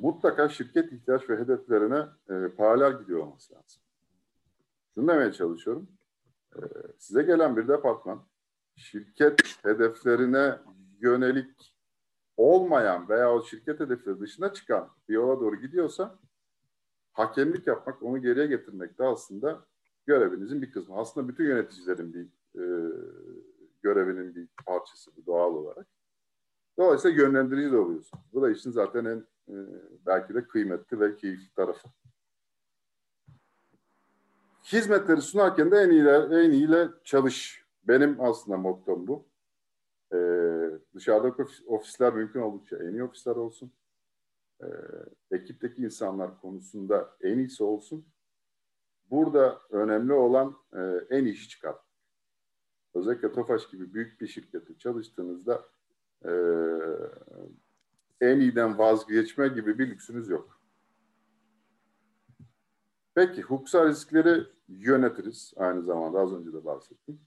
mutlaka 0.00 0.48
şirket 0.48 0.92
ihtiyaç 0.92 1.30
ve 1.30 1.36
hedeflerine 1.36 2.06
e, 2.30 2.48
paralel 2.48 2.98
gidiyor 2.98 3.20
olması 3.20 3.54
lazım. 3.54 3.82
Şunu 4.94 5.08
demeye 5.08 5.32
çalışıyorum. 5.32 5.88
E, 6.56 6.60
size 6.98 7.22
gelen 7.22 7.56
bir 7.56 7.68
departman 7.68 8.22
şirket 8.76 9.64
hedeflerine 9.64 10.58
yönelik 11.00 11.77
olmayan 12.38 13.08
veya 13.08 13.34
o 13.34 13.44
şirket 13.44 13.80
hedefleri 13.80 14.20
dışına 14.20 14.52
çıkan 14.52 14.88
bir 15.08 15.14
yola 15.14 15.40
doğru 15.40 15.56
gidiyorsa 15.56 16.18
hakemlik 17.12 17.66
yapmak, 17.66 18.02
onu 18.02 18.22
geriye 18.22 18.46
getirmek 18.46 18.98
de 18.98 19.04
aslında 19.04 19.64
görevinizin 20.06 20.62
bir 20.62 20.72
kısmı. 20.72 20.96
Aslında 20.96 21.28
bütün 21.28 21.44
yöneticilerin 21.44 22.14
bir 22.14 22.24
e, 22.54 22.64
görevinin 23.82 24.34
bir 24.34 24.48
parçası 24.66 25.10
bu 25.16 25.26
doğal 25.26 25.54
olarak. 25.54 25.86
Dolayısıyla 26.78 27.22
yönlendirici 27.22 27.72
de 27.72 27.76
oluyorsun. 27.76 28.20
Bu 28.32 28.42
da 28.42 28.50
işin 28.50 28.70
zaten 28.70 29.04
en 29.04 29.26
e, 29.48 29.56
belki 30.06 30.34
de 30.34 30.46
kıymetli 30.46 31.00
ve 31.00 31.16
keyifli 31.16 31.54
tarafı. 31.54 31.88
Hizmetleri 34.72 35.22
sunarken 35.22 35.70
de 35.70 35.76
en 35.76 35.90
iyiyle, 35.90 36.44
en 36.44 36.50
iyiyle 36.50 36.88
çalış. 37.04 37.64
Benim 37.88 38.20
aslında 38.20 38.56
mottom 38.56 39.06
bu. 39.06 39.28
Dışarıdaki 40.98 41.42
ofisler 41.66 42.14
mümkün 42.14 42.40
oldukça 42.40 42.76
en 42.76 42.92
iyi 42.92 43.04
ofisler 43.04 43.36
olsun. 43.36 43.72
Ee, 44.62 44.66
ekipteki 45.30 45.82
insanlar 45.82 46.40
konusunda 46.40 47.16
en 47.20 47.38
iyisi 47.38 47.64
olsun. 47.64 48.06
Burada 49.10 49.60
önemli 49.70 50.12
olan 50.12 50.56
e, 50.72 50.80
en 51.10 51.24
iyi 51.24 51.32
işi 51.32 51.48
çıkar. 51.48 51.76
Özellikle 52.94 53.32
Tofaş 53.32 53.68
gibi 53.68 53.94
büyük 53.94 54.20
bir 54.20 54.26
şirkette 54.26 54.78
çalıştığınızda 54.78 55.64
e, 56.24 56.30
en 58.20 58.40
iyiden 58.40 58.78
vazgeçme 58.78 59.48
gibi 59.48 59.78
bir 59.78 59.90
lüksünüz 59.90 60.28
yok. 60.28 60.60
Peki 63.14 63.42
hukuksal 63.42 63.88
riskleri 63.88 64.46
yönetiriz 64.68 65.54
aynı 65.56 65.82
zamanda 65.82 66.18
az 66.18 66.32
önce 66.32 66.52
de 66.52 66.64
bahsettim. 66.64 67.20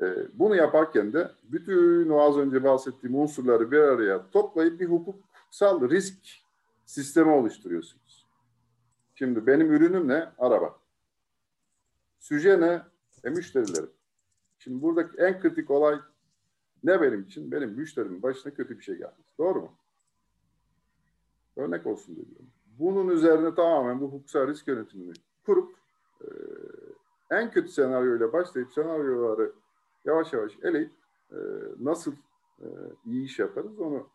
E, 0.00 0.38
bunu 0.38 0.56
yaparken 0.56 1.12
de 1.12 1.30
bütün 1.42 2.08
o 2.08 2.20
az 2.20 2.36
önce 2.36 2.64
bahsettiğim 2.64 3.20
unsurları 3.20 3.70
bir 3.70 3.78
araya 3.78 4.30
toplayıp 4.30 4.80
bir 4.80 4.86
hukuksal 4.86 5.90
risk 5.90 6.18
sistemi 6.84 7.30
oluşturuyorsunuz. 7.30 8.26
Şimdi 9.14 9.46
benim 9.46 9.72
ürünüm 9.72 10.08
ne? 10.08 10.28
Araba. 10.38 10.78
Süje 12.18 12.60
ne? 12.60 12.82
E 13.24 13.30
müşterilerim. 13.30 13.90
Şimdi 14.58 14.82
buradaki 14.82 15.16
en 15.18 15.40
kritik 15.40 15.70
olay 15.70 15.98
ne 16.84 17.00
benim 17.00 17.22
için? 17.22 17.52
Benim 17.52 17.70
müşterimin 17.70 18.22
başına 18.22 18.54
kötü 18.54 18.78
bir 18.78 18.82
şey 18.82 18.94
gelmesi. 18.94 19.38
Doğru 19.38 19.60
mu? 19.60 19.72
Örnek 21.56 21.86
olsun 21.86 22.16
diyorum. 22.16 22.50
Bunun 22.78 23.08
üzerine 23.08 23.54
tamamen 23.54 24.00
bu 24.00 24.06
hukuksal 24.06 24.48
risk 24.48 24.68
yönetimini 24.68 25.12
kurup 25.46 25.72
e, 26.20 26.26
en 27.30 27.50
kötü 27.50 27.68
senaryoyla 27.68 28.32
başlayıp 28.32 28.72
senaryoları 28.72 29.52
yavaş 30.06 30.32
yavaş 30.32 30.52
eleyip 30.62 30.92
e, 31.30 31.36
nasıl 31.80 32.12
e, 32.58 32.66
iyi 33.04 33.24
iş 33.24 33.38
yaparız 33.38 33.78
onu 33.78 34.08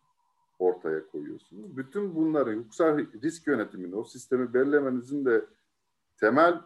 ortaya 0.59 1.07
koyuyorsunuz. 1.07 1.77
Bütün 1.77 2.15
bunları 2.15 2.55
hukuksal 2.57 2.97
risk 2.97 3.47
yönetimini, 3.47 3.95
o 3.95 4.03
sistemi 4.03 4.53
belirlemenizin 4.53 5.25
de 5.25 5.45
temel 6.17 6.61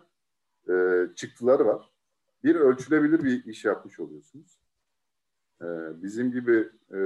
e, 0.70 1.06
çıktıları 1.16 1.66
var. 1.66 1.92
Bir 2.44 2.56
ölçülebilir 2.56 3.24
bir 3.24 3.46
iş 3.46 3.66
yapmış 3.66 4.00
oluyorsunuz. 4.00 4.60
E, 5.62 5.66
bizim 6.04 6.32
gibi 6.32 6.70
e, 6.94 7.00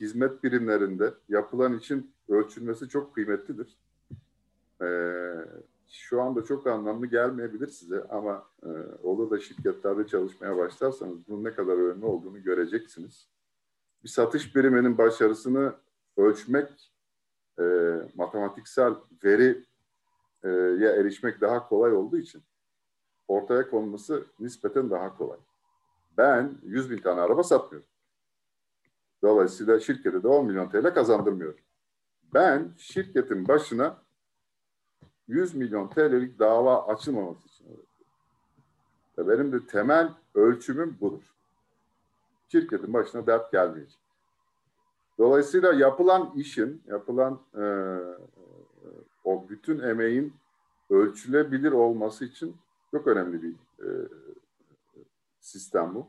hizmet 0.00 0.44
birimlerinde 0.44 1.14
yapılan 1.28 1.78
için 1.78 2.14
ölçülmesi 2.28 2.88
çok 2.88 3.14
kıymetlidir. 3.14 3.78
E, 4.80 4.86
şu 5.88 6.22
anda 6.22 6.44
çok 6.44 6.66
anlamlı 6.66 7.06
gelmeyebilir 7.06 7.66
size 7.66 8.04
ama 8.08 8.46
e, 8.62 8.68
olur 9.02 9.30
da 9.30 9.40
şirketlerde 9.40 10.06
çalışmaya 10.06 10.56
başlarsanız 10.56 11.28
bunun 11.28 11.44
ne 11.44 11.54
kadar 11.54 11.72
önemli 11.72 12.04
olduğunu 12.04 12.42
göreceksiniz. 12.42 13.28
Bir 14.04 14.08
satış 14.08 14.56
biriminin 14.56 14.98
başarısını 14.98 15.74
ölçmek, 16.16 16.92
e, 17.58 17.64
matematiksel 18.14 18.94
veriye 19.24 20.90
erişmek 20.90 21.40
daha 21.40 21.68
kolay 21.68 21.92
olduğu 21.92 22.18
için 22.18 22.42
ortaya 23.28 23.70
konması 23.70 24.24
nispeten 24.40 24.90
daha 24.90 25.16
kolay. 25.16 25.38
Ben 26.18 26.58
100 26.62 26.90
bin 26.90 26.98
tane 26.98 27.20
araba 27.20 27.42
satmıyorum. 27.42 27.88
Dolayısıyla 29.22 29.80
şirkete 29.80 30.22
de 30.22 30.28
10 30.28 30.46
milyon 30.46 30.68
TL 30.68 30.94
kazandırmıyorum. 30.94 31.60
Ben 32.34 32.74
şirketin 32.76 33.48
başına 33.48 34.03
100 35.28 35.54
milyon 35.54 35.88
TL'lik 35.88 36.38
dava 36.38 36.86
açılmaması 36.86 37.48
için 37.48 37.64
öğretiyorum. 37.64 37.86
Ve 39.18 39.28
benim 39.28 39.52
de 39.52 39.66
temel 39.66 40.12
ölçümüm 40.34 40.96
budur. 41.00 41.34
Şirketin 42.48 42.92
başına 42.92 43.26
dert 43.26 43.52
gelmeyecek. 43.52 43.98
Dolayısıyla 45.18 45.72
yapılan 45.72 46.32
işin, 46.36 46.82
yapılan 46.86 47.40
e, 47.54 47.64
o 49.24 49.48
bütün 49.48 49.78
emeğin 49.78 50.34
ölçülebilir 50.90 51.72
olması 51.72 52.24
için 52.24 52.56
çok 52.90 53.06
önemli 53.06 53.42
bir 53.42 53.52
e, 53.80 53.88
sistem 55.40 55.94
bu. 55.94 56.06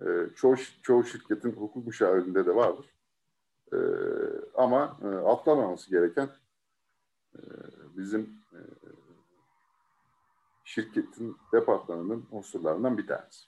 E, 0.00 0.06
çoğu, 0.36 0.56
çoğu 0.82 1.04
şirketin 1.04 1.52
hukuk 1.52 1.86
müşavirinde 1.86 2.46
de 2.46 2.54
vardır. 2.54 2.86
E, 3.72 3.78
ama 4.54 4.98
e, 5.02 5.06
atlamaması 5.06 5.90
gereken 5.90 6.24
e, 6.24 6.43
bizim 7.96 8.22
e, 8.52 8.58
şirketin 10.64 11.36
departmanının 11.52 12.26
unsurlarından 12.30 12.98
bir 12.98 13.06
tanesi. 13.06 13.44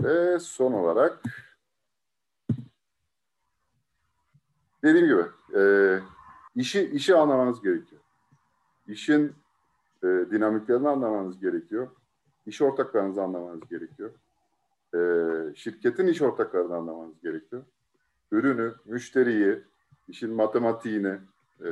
Ve 0.00 0.38
son 0.38 0.72
olarak 0.72 1.22
dediğim 4.82 5.06
gibi 5.06 5.24
e, 5.60 5.62
işi 6.54 6.90
işi 6.90 7.16
anlamanız 7.16 7.62
gerekiyor. 7.62 8.00
İşin 8.86 9.34
e, 10.02 10.06
dinamiklerini 10.06 10.88
anlamanız 10.88 11.40
gerekiyor. 11.40 11.88
İş 12.46 12.62
ortaklarınızı 12.62 13.22
anlamanız 13.22 13.68
gerekiyor. 13.68 14.10
Şirketin 15.56 16.06
iş 16.06 16.22
ortaklarını 16.22 16.76
anlamanız 16.76 17.20
gerekiyor. 17.20 17.62
Ürünü, 18.32 18.74
müşteriyi, 18.84 19.62
işin 20.08 20.30
matematiğini, 20.30 21.18
e, 21.64 21.68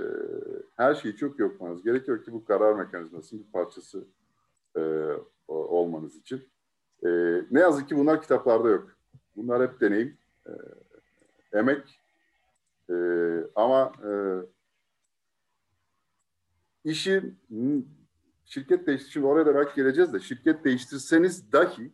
her 0.77 0.95
şeyi 0.95 1.17
çok 1.17 1.39
iyi 1.41 1.83
gerekiyor 1.85 2.25
ki 2.25 2.33
bu 2.33 2.45
karar 2.45 2.75
mekanizmasının 2.75 3.43
bir 3.47 3.53
parçası 3.53 4.05
e, 4.77 5.11
olmanız 5.49 6.17
için. 6.17 6.49
E, 7.05 7.09
ne 7.51 7.61
yazık 7.61 7.89
ki 7.89 7.97
bunlar 7.97 8.23
kitaplarda 8.23 8.69
yok. 8.69 8.97
Bunlar 9.37 9.63
hep 9.63 9.81
deneyim, 9.81 10.17
e, 10.47 10.53
emek 11.53 12.01
e, 12.91 12.95
ama 13.55 13.93
e, 14.05 14.11
işin 16.85 17.39
şirket 18.45 18.87
değiştir, 18.87 19.23
oraya 19.23 19.47
da 19.47 19.55
belki 19.55 19.75
geleceğiz 19.75 20.13
de 20.13 20.21
şirket 20.21 20.65
değiştirseniz 20.65 21.53
dahi, 21.53 21.93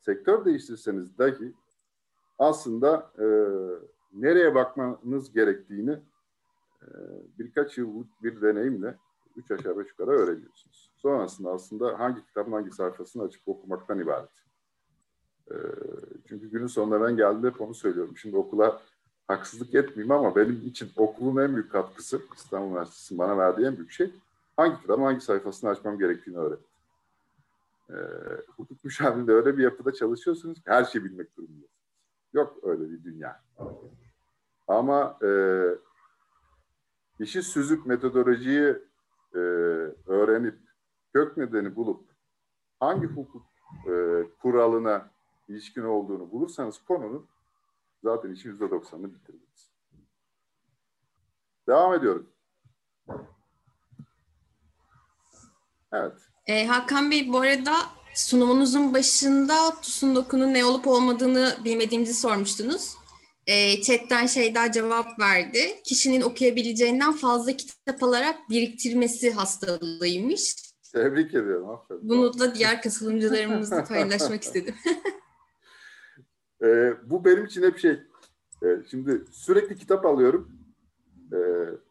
sektör 0.00 0.44
değiştirseniz 0.44 1.18
dahi 1.18 1.52
aslında 2.38 3.12
e, 3.18 3.26
nereye 4.12 4.54
bakmanız 4.54 5.32
gerektiğini 5.32 5.98
birkaç 7.38 7.78
yıllık 7.78 8.22
bir 8.22 8.42
deneyimle 8.42 8.98
üç 9.36 9.50
aşağı 9.50 9.78
beş 9.78 9.88
yukarı 9.88 10.10
öğreniyorsunuz. 10.10 10.90
Sonrasında 10.96 11.50
aslında 11.50 11.98
hangi 11.98 12.26
kitabın 12.26 12.52
hangi 12.52 12.70
sayfasını 12.70 13.22
açıp 13.22 13.48
okumaktan 13.48 13.98
ibaret. 13.98 14.30
E, 15.50 15.54
çünkü 16.28 16.50
günün 16.50 16.66
sonunda 16.66 17.00
ben 17.00 17.16
geldiğimde 17.16 17.46
hep 17.46 17.60
onu 17.60 17.74
söylüyorum. 17.74 18.16
Şimdi 18.16 18.36
okula 18.36 18.82
haksızlık 19.28 19.74
etmeyeyim 19.74 20.10
ama 20.10 20.36
benim 20.36 20.62
için 20.66 20.90
okulun 20.96 21.42
en 21.42 21.54
büyük 21.54 21.72
katkısı 21.72 22.22
İstanbul 22.36 22.70
Üniversitesi'nin 22.70 23.18
bana 23.18 23.38
verdiği 23.38 23.66
en 23.66 23.76
büyük 23.76 23.90
şey 23.90 24.10
hangi 24.56 24.80
kitabın 24.80 25.02
hangi 25.02 25.20
sayfasını 25.20 25.70
açmam 25.70 25.98
gerektiğini 25.98 26.36
öğretti. 26.36 26.72
E, 27.90 27.96
hukuk 28.56 28.84
müşavirinde 28.84 29.32
öyle 29.32 29.58
bir 29.58 29.62
yapıda 29.62 29.92
çalışıyorsunuz 29.92 30.62
ki 30.62 30.70
her 30.70 30.84
şeyi 30.84 31.04
bilmek 31.04 31.36
durumundasınız. 31.36 31.72
Yok 32.32 32.58
öyle 32.62 32.90
bir 32.90 33.04
dünya. 33.04 33.42
Ama 34.68 35.18
e, 35.22 35.28
işi 37.22 37.42
süzüp 37.42 37.86
metodolojiyi 37.86 38.76
e, 39.34 39.38
öğrenip 40.06 40.58
kök 41.12 41.36
nedeni 41.36 41.76
bulup 41.76 42.10
hangi 42.80 43.06
hukuk 43.06 43.46
e, 43.86 43.92
kuralına 44.42 45.10
ilişkin 45.48 45.82
olduğunu 45.82 46.30
bulursanız 46.30 46.84
konunun 46.84 47.28
zaten 48.04 48.30
işin 48.30 48.50
yüzde 48.50 48.70
doksanını 48.70 49.14
bitirdiniz. 49.14 49.72
Devam 51.68 51.94
ediyorum. 51.94 52.28
Evet. 55.92 56.12
E, 56.46 56.66
Hakan 56.66 57.10
Bey 57.10 57.32
bu 57.32 57.40
arada 57.40 57.74
sunumunuzun 58.14 58.94
başında 58.94 59.70
TUS'un 59.82 60.16
dokunun 60.16 60.54
ne 60.54 60.64
olup 60.64 60.86
olmadığını 60.86 61.56
bilmediğinizi 61.64 62.14
sormuştunuz. 62.14 63.01
E, 63.46 63.82
chatten 63.82 64.26
şey 64.26 64.54
daha 64.54 64.72
cevap 64.72 65.20
verdi. 65.20 65.58
Kişinin 65.84 66.20
okuyabileceğinden 66.20 67.12
fazla 67.12 67.52
kitap 67.52 68.02
alarak 68.02 68.50
biriktirmesi 68.50 69.30
hastalığıymış. 69.30 70.56
Tebrik 70.92 71.34
ediyorum. 71.34 71.70
Aferin. 71.70 72.08
Bunu 72.08 72.38
da 72.38 72.54
diğer 72.54 72.82
katılımcılarımızla 72.82 73.84
paylaşmak 73.84 74.42
istedim. 74.42 74.74
e, 76.62 76.94
bu 77.04 77.24
benim 77.24 77.44
için 77.44 77.62
hep 77.62 77.78
şey. 77.78 78.00
E, 78.62 78.66
şimdi 78.90 79.24
sürekli 79.30 79.78
kitap 79.78 80.06
alıyorum. 80.06 80.50
E, 81.32 81.38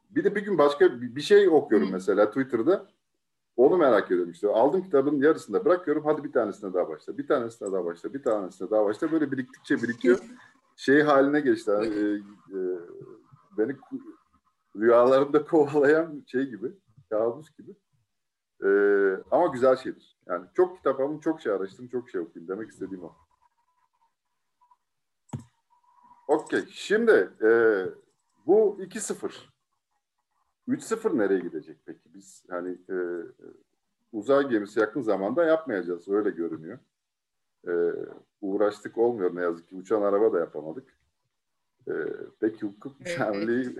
bir 0.09 0.23
de 0.23 0.35
bir 0.35 0.41
gün 0.41 0.57
başka 0.57 1.01
bir 1.01 1.21
şey 1.21 1.49
okuyorum 1.49 1.87
Hı. 1.87 1.91
mesela 1.91 2.27
Twitter'da. 2.27 2.87
Onu 3.55 3.77
merak 3.77 4.05
ediyorum 4.05 4.31
işte. 4.31 4.47
Aldım 4.47 4.83
kitabın 4.83 5.21
yarısında 5.21 5.65
bırakıyorum. 5.65 6.03
Hadi 6.05 6.23
bir 6.23 6.31
tanesine 6.31 6.73
daha 6.73 6.89
başla. 6.89 7.17
Bir 7.17 7.27
tanesine 7.27 7.71
daha 7.71 7.85
başla. 7.85 8.13
Bir 8.13 8.23
tanesine 8.23 8.69
daha 8.69 8.85
başla. 8.85 9.11
Böyle 9.11 9.31
biriktikçe 9.31 9.81
birikiyor. 9.81 10.19
şey 10.75 11.01
haline 11.01 11.39
geçti. 11.39 11.71
Yani, 11.71 11.87
e, 11.87 12.15
e, 12.57 12.79
beni 13.57 13.75
rüyalarımda 14.75 15.45
kovalayan 15.45 16.23
şey 16.27 16.45
gibi. 16.49 16.71
Kabus 17.09 17.57
gibi. 17.57 17.71
E, 18.63 18.69
ama 19.31 19.47
güzel 19.47 19.75
şeydir. 19.75 20.17
Yani 20.27 20.47
çok 20.53 20.77
kitap 20.77 20.99
alın, 20.99 21.19
çok 21.19 21.41
şey 21.41 21.51
araştırın, 21.51 21.87
çok 21.87 22.09
şey 22.09 22.21
okuyun. 22.21 22.47
Demek 22.47 22.69
istediğim 22.69 23.03
o. 23.03 23.15
Okey. 26.27 26.65
Şimdi 26.69 27.29
e, 27.41 27.49
bu 28.45 28.77
2-0. 28.79 29.31
3-0 30.67 31.17
nereye 31.17 31.39
gidecek 31.39 31.77
peki? 31.85 32.13
Biz 32.13 32.43
hani 32.49 32.77
e, 32.89 32.95
uzay 34.11 34.49
gemisi 34.49 34.79
yakın 34.79 35.01
zamanda 35.01 35.43
yapmayacağız. 35.43 36.09
Öyle 36.09 36.29
görünüyor. 36.29 36.79
E, 37.67 37.71
uğraştık 38.41 38.97
olmuyor 38.97 39.35
ne 39.35 39.41
yazık 39.41 39.69
ki. 39.69 39.75
Uçan 39.75 40.01
araba 40.01 40.33
da 40.33 40.39
yapamadık. 40.39 40.97
E, 41.87 41.93
peki 42.39 42.61
hukuk 42.61 42.99
müşavirliği 42.99 43.77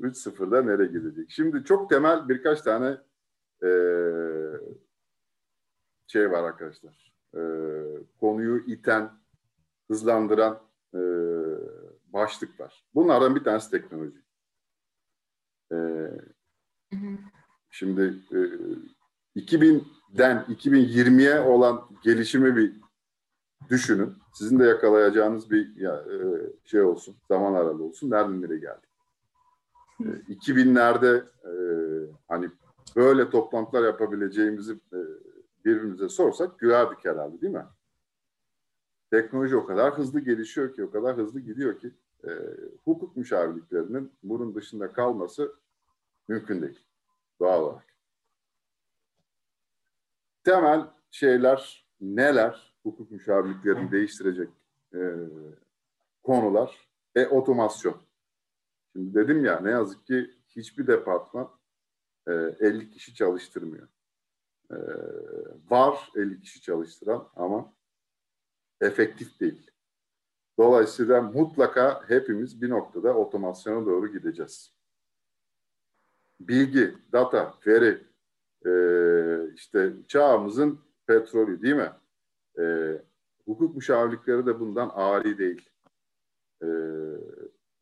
3-0'da 0.00 0.62
nereye 0.62 0.86
gidecek? 0.86 1.30
Şimdi 1.30 1.64
çok 1.64 1.90
temel 1.90 2.28
birkaç 2.28 2.60
tane 2.60 2.98
e, 3.62 3.70
şey 6.06 6.30
var 6.30 6.42
arkadaşlar. 6.44 7.12
E, 7.34 7.40
konuyu 8.20 8.64
iten, 8.66 9.10
hızlandıran 9.88 10.62
e, 10.94 11.00
başlık 12.06 12.60
var. 12.60 12.84
Bunlardan 12.94 13.34
bir 13.34 13.44
tanesi 13.44 13.70
teknoloji. 13.70 14.22
E, 15.72 15.76
Şimdi 17.70 18.14
e, 18.32 18.40
2000'den 20.14 20.44
2020'ye 20.48 21.40
olan 21.40 21.88
gelişimi 22.02 22.56
bir 22.56 22.80
düşünün. 23.70 24.14
Sizin 24.34 24.58
de 24.58 24.64
yakalayacağınız 24.64 25.50
bir 25.50 25.84
e, 25.84 26.50
şey 26.64 26.82
olsun, 26.82 27.16
zaman 27.28 27.54
aralığı 27.54 27.84
olsun. 27.84 28.10
Nereden 28.10 28.42
nereye 28.42 28.58
geldik? 28.58 28.90
E, 30.00 30.32
2000'lerde 30.32 31.24
e, 31.44 31.52
hani 32.28 32.50
böyle 32.96 33.30
toplantılar 33.30 33.84
yapabileceğimizi 33.84 34.72
e, 34.72 34.98
birbirimize 35.64 36.08
sorsak 36.08 36.58
gülerdik 36.58 37.04
herhalde 37.04 37.40
değil 37.40 37.52
mi? 37.52 37.66
Teknoloji 39.10 39.56
o 39.56 39.66
kadar 39.66 39.98
hızlı 39.98 40.20
gelişiyor 40.20 40.74
ki, 40.74 40.84
o 40.84 40.90
kadar 40.90 41.16
hızlı 41.16 41.40
gidiyor 41.40 41.78
ki 41.78 41.90
e, 42.24 42.30
hukuk 42.84 43.16
müşavirliklerinin 43.16 44.12
bunun 44.22 44.54
dışında 44.54 44.92
kalması 44.92 45.54
mümkün 46.28 46.62
değil. 46.62 46.80
Doğal 47.40 47.62
olarak. 47.62 47.95
Temel 50.46 50.86
şeyler 51.10 51.86
neler? 52.00 52.74
Hukuk 52.82 53.10
müşavirliklerini 53.10 53.90
değiştirecek 53.90 54.48
e, 54.94 55.00
konular. 56.22 56.88
E 57.14 57.26
otomasyon. 57.26 57.96
Şimdi 58.92 59.14
dedim 59.14 59.44
ya 59.44 59.60
ne 59.60 59.70
yazık 59.70 60.06
ki 60.06 60.30
hiçbir 60.48 60.86
departman 60.86 61.50
e, 62.28 62.32
50 62.32 62.90
kişi 62.90 63.14
çalıştırmıyor. 63.14 63.88
E, 64.70 64.76
var 65.70 66.10
50 66.16 66.40
kişi 66.40 66.62
çalıştıran 66.62 67.28
ama 67.36 67.74
efektif 68.80 69.40
değil. 69.40 69.70
Dolayısıyla 70.58 71.22
mutlaka 71.22 72.08
hepimiz 72.08 72.62
bir 72.62 72.70
noktada 72.70 73.14
otomasyona 73.14 73.86
doğru 73.86 74.12
gideceğiz. 74.12 74.74
Bilgi, 76.40 76.94
data, 77.12 77.54
veri, 77.66 78.06
e, 78.66 78.72
işte 79.54 79.92
çağımızın 80.08 80.80
petrolü 81.06 81.62
değil 81.62 81.74
mi? 81.74 81.92
E, 82.58 82.96
hukuk 83.44 83.76
müşavirlikleri 83.76 84.46
de 84.46 84.60
bundan 84.60 84.90
ari 84.94 85.38
değil. 85.38 85.70
E, 86.62 86.68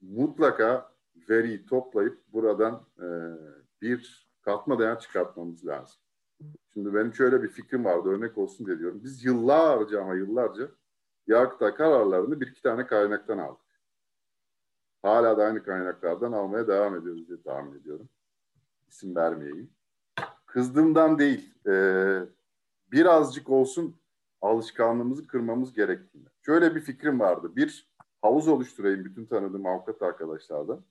mutlaka 0.01 0.93
veriyi 1.29 1.67
toplayıp 1.67 2.19
buradan 2.33 2.87
e, 2.99 3.07
bir 3.83 4.29
katma 4.43 4.79
değer 4.79 5.01
çıkartmamız 5.01 5.67
lazım. 5.67 5.97
Şimdi 6.73 6.95
benim 6.95 7.15
şöyle 7.15 7.43
bir 7.43 7.49
fikrim 7.49 7.85
vardı 7.85 8.09
örnek 8.09 8.39
olsun 8.39 8.67
diye 8.67 8.79
diyorum. 8.79 9.01
Biz 9.05 9.25
yıllarca 9.25 10.03
ama 10.03 10.15
yıllarca 10.15 10.71
Yargıtay 11.27 11.75
kararlarını 11.75 12.41
bir 12.41 12.47
iki 12.47 12.63
tane 12.63 12.87
kaynaktan 12.87 13.39
aldık. 13.39 13.65
Hala 15.03 15.39
da 15.39 15.45
aynı 15.45 15.63
kaynaklardan 15.63 16.33
almaya 16.33 16.69
devam 16.69 16.97
ediyoruz 16.97 17.29
diye 17.29 17.43
tahmin 17.43 17.81
ediyorum. 17.81 18.09
İsim 18.89 19.17
vermeyeyim. 19.17 19.71
Kızdığımdan 20.55 21.19
değil, 21.19 21.55
e, 21.67 21.75
birazcık 22.93 23.51
olsun 23.51 23.97
alışkanlığımızı 24.41 25.27
kırmamız 25.27 25.73
gerektiğinde. 25.73 26.29
Şöyle 26.43 26.75
bir 26.75 26.81
fikrim 26.81 27.21
vardı. 27.21 27.57
Bir 27.57 27.91
havuz 28.23 28.49
oluşturayım 28.49 29.05
bütün 29.05 29.27
tanıdığım 29.27 29.67
avukat 29.67 30.03
arkadaşlardan. 30.03 30.85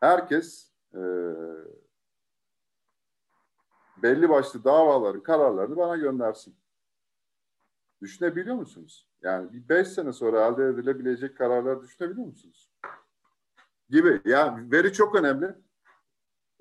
Herkes 0.00 0.72
e, 0.94 1.00
belli 4.02 4.28
başlı 4.28 4.64
davaların 4.64 5.22
kararlarını 5.22 5.76
bana 5.76 5.96
göndersin. 5.96 6.56
Düşünebiliyor 8.02 8.56
musunuz? 8.56 9.08
Yani 9.22 9.52
bir 9.52 9.68
beş 9.68 9.88
sene 9.88 10.12
sonra 10.12 10.46
elde 10.46 10.64
edilebilecek 10.64 11.38
kararlar 11.38 11.82
düşünebiliyor 11.82 12.26
musunuz? 12.26 12.70
Gibi. 13.88 14.20
Yani 14.24 14.72
veri 14.72 14.92
çok 14.92 15.14
önemli. 15.14 15.54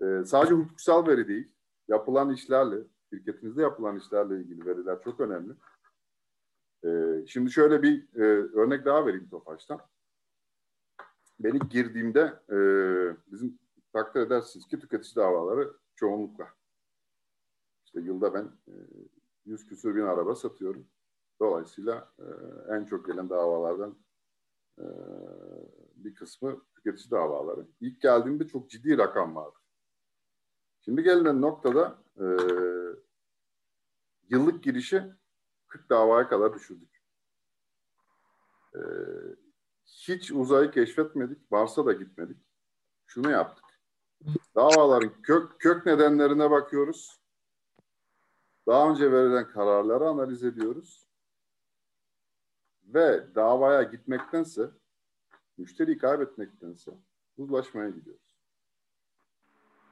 Ee, 0.01 0.25
sadece 0.25 0.53
hukuksal 0.53 1.07
veri 1.07 1.27
değil. 1.27 1.52
Yapılan 1.87 2.33
işlerle, 2.33 2.75
şirketinizde 3.09 3.61
yapılan 3.61 3.97
işlerle 3.97 4.37
ilgili 4.37 4.65
veriler 4.65 5.01
çok 5.03 5.19
önemli. 5.19 5.53
Ee, 6.85 7.25
şimdi 7.27 7.51
şöyle 7.51 7.81
bir 7.83 8.15
e, 8.15 8.23
örnek 8.53 8.85
daha 8.85 9.05
vereyim 9.05 9.29
Tofaş'tan. 9.29 9.79
Ben 11.39 11.53
ilk 11.53 11.71
girdiğimde 11.71 12.39
e, 12.49 12.57
bizim 13.31 13.59
takdir 13.93 14.21
edersiniz 14.21 14.67
ki 14.67 14.79
tüketici 14.79 15.15
davaları 15.15 15.73
çoğunlukla. 15.95 16.47
İşte 17.85 17.99
yılda 17.99 18.33
ben 18.33 18.43
e, 18.67 18.73
100 19.45 19.67
küsur 19.67 19.95
bin 19.95 20.01
araba 20.01 20.35
satıyorum. 20.35 20.87
Dolayısıyla 21.39 22.13
e, 22.19 22.25
en 22.75 22.85
çok 22.85 23.07
gelen 23.07 23.29
davalardan 23.29 23.97
bir 25.95 26.15
kısmı 26.15 26.61
tüketici 26.75 27.11
davaları. 27.11 27.67
İlk 27.81 28.01
geldiğimde 28.01 28.47
çok 28.47 28.69
ciddi 28.69 28.97
rakam 28.97 29.35
vardı. 29.35 29.55
Şimdi 30.85 31.03
gelinen 31.03 31.41
noktada 31.41 31.97
e, 32.17 32.25
yıllık 34.29 34.63
girişi 34.63 35.03
40 35.67 35.89
davaya 35.89 36.27
kadar 36.27 36.53
düşürdük. 36.53 37.03
E, 38.75 38.81
hiç 39.85 40.31
uzayı 40.31 40.71
keşfetmedik, 40.71 41.51
varsa 41.51 41.85
da 41.85 41.93
gitmedik. 41.93 42.37
şunu 43.05 43.31
yaptık. 43.31 43.65
Davaların 44.55 45.21
kök, 45.21 45.59
kök 45.59 45.85
nedenlerine 45.85 46.51
bakıyoruz. 46.51 47.21
Daha 48.67 48.89
önce 48.89 49.11
verilen 49.11 49.49
kararları 49.49 50.07
analiz 50.07 50.43
ediyoruz. 50.43 51.07
Ve 52.83 53.35
davaya 53.35 53.83
gitmektense, 53.83 54.69
müşteriyi 55.57 55.97
kaybetmektense 55.97 56.91
uzlaşmaya 57.37 57.89
gidiyoruz. 57.89 58.32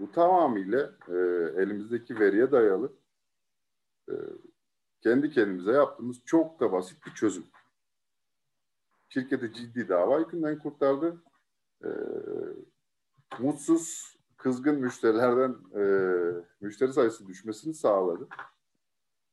Bu 0.02 0.12
tamamıyla 0.12 0.92
e, 1.08 1.14
elimizdeki 1.62 2.20
veriye 2.20 2.52
dayalı 2.52 2.94
e, 4.10 4.14
kendi 5.02 5.30
kendimize 5.30 5.72
yaptığımız 5.72 6.26
çok 6.26 6.60
da 6.60 6.72
basit 6.72 7.06
bir 7.06 7.14
çözüm. 7.14 7.46
Şirketi 9.10 9.54
ciddi 9.54 9.90
dava 9.90 10.20
yükünden 10.20 10.60
kurtardı. 10.60 11.24
E, 11.84 11.90
mutsuz, 13.40 14.16
kızgın 14.38 14.80
müşterilerden 14.80 15.56
e, 15.76 15.84
müşteri 16.62 16.94
sayısı 16.94 17.28
düşmesini 17.28 17.74
sağladı. 17.74 18.28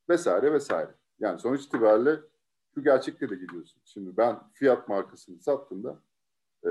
Vesaire 0.09 0.53
vesaire. 0.53 0.95
Yani 1.19 1.39
sonuç 1.39 1.65
itibariyle 1.65 2.21
şu 2.75 2.83
gerçekte 2.83 3.31
de 3.31 3.35
gidiyorsun. 3.35 3.83
Şimdi 3.85 4.17
ben 4.17 4.51
fiyat 4.53 4.89
markasını 4.89 5.41
sattığımda 5.41 6.03
e, 6.67 6.71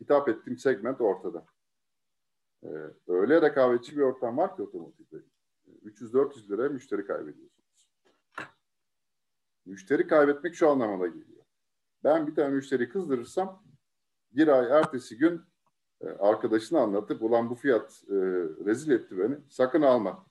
hitap 0.00 0.28
ettiğim 0.28 0.58
segment 0.58 1.00
ortada. 1.00 1.51
E, 2.64 2.68
öyle 3.08 3.42
rekabetçi 3.42 3.96
bir 3.96 4.02
ortam 4.02 4.36
var 4.36 4.56
ki 4.56 4.62
otomotivde. 4.62 5.16
300-400 5.84 6.48
liraya 6.48 6.68
müşteri 6.68 7.06
kaybediyorsunuz. 7.06 7.90
Müşteri 9.66 10.06
kaybetmek 10.06 10.54
şu 10.54 10.68
anlamına 10.68 11.06
geliyor. 11.06 11.44
Ben 12.04 12.26
bir 12.26 12.34
tane 12.34 12.54
müşteri 12.54 12.88
kızdırırsam 12.88 13.64
bir 14.32 14.48
ay 14.48 14.78
ertesi 14.78 15.18
gün 15.18 15.42
e, 16.00 16.08
arkadaşını 16.08 16.80
anlatıp 16.80 17.22
ulan 17.22 17.50
bu 17.50 17.54
fiyat 17.54 18.04
e, 18.08 18.14
rezil 18.64 18.90
etti 18.90 19.18
beni 19.18 19.38
sakın 19.48 19.82
alma 19.82 20.26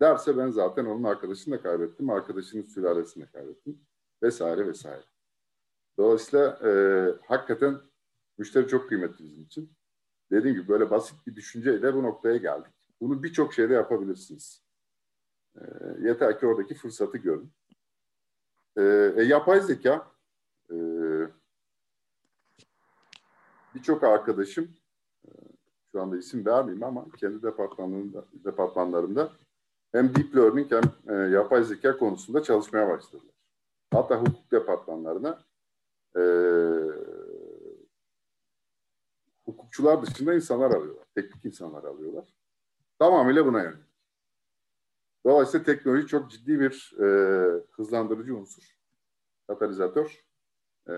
derse 0.00 0.36
ben 0.36 0.50
zaten 0.50 0.84
onun 0.84 1.04
arkadaşını 1.04 1.54
da 1.54 1.62
kaybettim, 1.62 2.10
arkadaşının 2.10 2.62
sülalesini 2.62 3.24
de 3.24 3.30
kaybettim 3.32 3.80
vesaire 4.22 4.66
vesaire. 4.66 5.04
Dolayısıyla 5.98 6.58
e, 6.64 6.70
hakikaten 7.26 7.80
müşteri 8.38 8.68
çok 8.68 8.88
kıymetli 8.88 9.24
bizim 9.24 9.42
için. 9.42 9.72
Dediğim 10.30 10.56
gibi 10.56 10.68
böyle 10.68 10.90
basit 10.90 11.26
bir 11.26 11.36
düşünceyle 11.36 11.94
bu 11.94 12.02
noktaya 12.02 12.36
geldik. 12.36 12.72
Bunu 13.00 13.22
birçok 13.22 13.54
şeyde 13.54 13.74
yapabilirsiniz. 13.74 14.64
E, 15.56 15.62
yeter 16.00 16.40
ki 16.40 16.46
oradaki 16.46 16.74
fırsatı 16.74 17.18
görün. 17.18 17.52
E, 18.76 18.82
e, 19.16 19.22
yapay 19.22 19.60
zeka 19.60 20.06
e, 20.70 20.76
birçok 23.74 24.04
arkadaşım 24.04 24.70
e, 25.24 25.30
şu 25.92 26.02
anda 26.02 26.16
isim 26.16 26.46
vermeyeyim 26.46 26.82
ama 26.82 27.06
kendi 27.20 27.42
departmanlarında, 27.42 28.24
departmanlarında 28.32 29.32
hem 29.92 30.14
deep 30.14 30.36
learning 30.36 30.72
hem 30.72 31.16
e, 31.16 31.30
yapay 31.30 31.64
zeka 31.64 31.98
konusunda 31.98 32.42
çalışmaya 32.42 32.88
başladılar. 32.88 33.34
Hatta 33.92 34.20
hukuk 34.20 34.52
departmanlarına 34.52 35.38
e, 36.16 36.22
hukukçular 39.44 40.02
dışında 40.02 40.34
insanlar 40.34 40.70
alıyorlar. 40.70 41.06
Teknik 41.14 41.44
insanlar 41.44 41.84
alıyorlar. 41.84 42.34
Tamamıyla 42.98 43.46
buna 43.46 43.62
yönelik. 43.62 43.94
Dolayısıyla 45.26 45.64
teknoloji 45.64 46.06
çok 46.06 46.30
ciddi 46.30 46.60
bir 46.60 46.94
e, 47.00 47.06
hızlandırıcı 47.70 48.36
unsur. 48.36 48.76
Katalizatör. 49.46 50.24
E, 50.88 50.92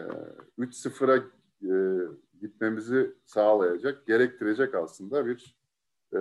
3.0'a 0.59 1.17
e, 1.63 1.75
gitmemizi 2.41 3.15
sağlayacak, 3.25 4.07
gerektirecek 4.07 4.75
aslında 4.75 5.27
bir 5.27 5.57
e, 6.13 6.21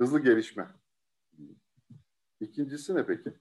hızlı 0.00 0.20
gelişme. 0.20 0.68
İkincisi 2.40 2.94
ne 2.94 3.06
peki? 3.06 3.32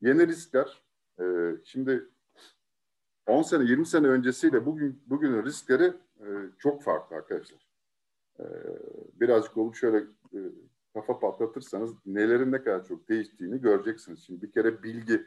Yeni 0.00 0.26
riskler. 0.28 0.82
E, 1.20 1.24
şimdi 1.64 2.08
10 3.26 3.42
sene, 3.42 3.64
20 3.64 3.86
sene 3.86 4.06
öncesiyle 4.06 4.66
bugün 4.66 5.02
bugünün 5.06 5.44
riskleri 5.44 5.92
e, 6.20 6.26
çok 6.58 6.82
farklı 6.82 7.16
arkadaşlar. 7.16 7.68
E, 8.40 8.44
birazcık 9.20 9.56
olup 9.56 9.74
şöyle 9.74 9.96
e, 10.34 10.38
kafa 10.94 11.20
patlatırsanız 11.20 11.90
nelerin 12.06 12.52
ne 12.52 12.62
kadar 12.62 12.84
çok 12.84 13.08
değiştiğini 13.08 13.60
göreceksiniz. 13.60 14.26
Şimdi 14.26 14.42
bir 14.42 14.52
kere 14.52 14.82
bilgi, 14.82 15.26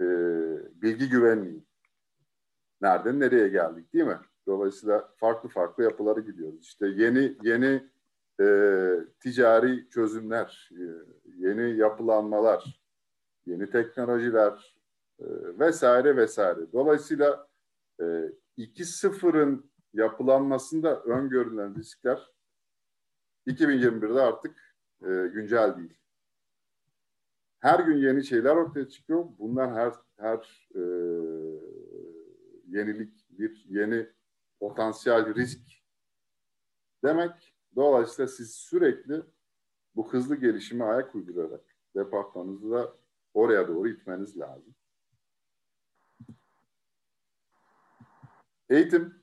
e, 0.00 0.06
bilgi 0.82 1.08
güvenliği. 1.08 1.64
Nereden 2.80 3.20
nereye 3.20 3.48
geldik 3.48 3.92
değil 3.92 4.04
mi? 4.04 4.18
Dolayısıyla 4.46 5.14
farklı 5.16 5.48
farklı 5.48 5.84
yapıları 5.84 6.20
gidiyoruz. 6.20 6.66
İşte 6.66 6.86
yeni 6.86 7.36
yeni 7.42 7.90
e, 8.40 8.46
ticari 9.20 9.90
çözümler, 9.90 10.70
e, 10.72 10.84
yeni 11.36 11.76
yapılanmalar, 11.76 12.80
yeni 13.46 13.70
teknolojiler 13.70 14.73
e, 15.20 15.24
vesaire 15.58 16.16
vesaire. 16.16 16.72
Dolayısıyla 16.72 17.48
e, 18.00 18.04
2.0'ın 18.58 19.70
yapılanmasında 19.92 21.02
öngörülen 21.02 21.76
riskler 21.76 22.30
2021'de 23.46 24.20
artık 24.20 24.76
e, 25.02 25.06
güncel 25.06 25.76
değil. 25.76 25.98
Her 27.60 27.80
gün 27.80 27.96
yeni 27.96 28.24
şeyler 28.24 28.56
ortaya 28.56 28.88
çıkıyor. 28.88 29.24
Bunlar 29.38 29.72
her 29.72 29.92
her 30.16 30.68
e, 30.74 30.82
yenilik 32.66 33.26
bir 33.30 33.64
yeni 33.68 34.08
potansiyel 34.60 35.34
risk 35.34 35.60
demek. 37.04 37.54
Dolayısıyla 37.76 38.28
siz 38.28 38.54
sürekli 38.54 39.22
bu 39.94 40.12
hızlı 40.12 40.36
gelişime 40.36 40.84
ayak 40.84 41.14
uydurarak 41.14 41.64
departmanınızı 41.96 42.70
da 42.70 42.96
oraya 43.34 43.68
doğru 43.68 43.88
itmeniz 43.88 44.38
lazım. 44.38 44.74
Eğitim. 48.70 49.14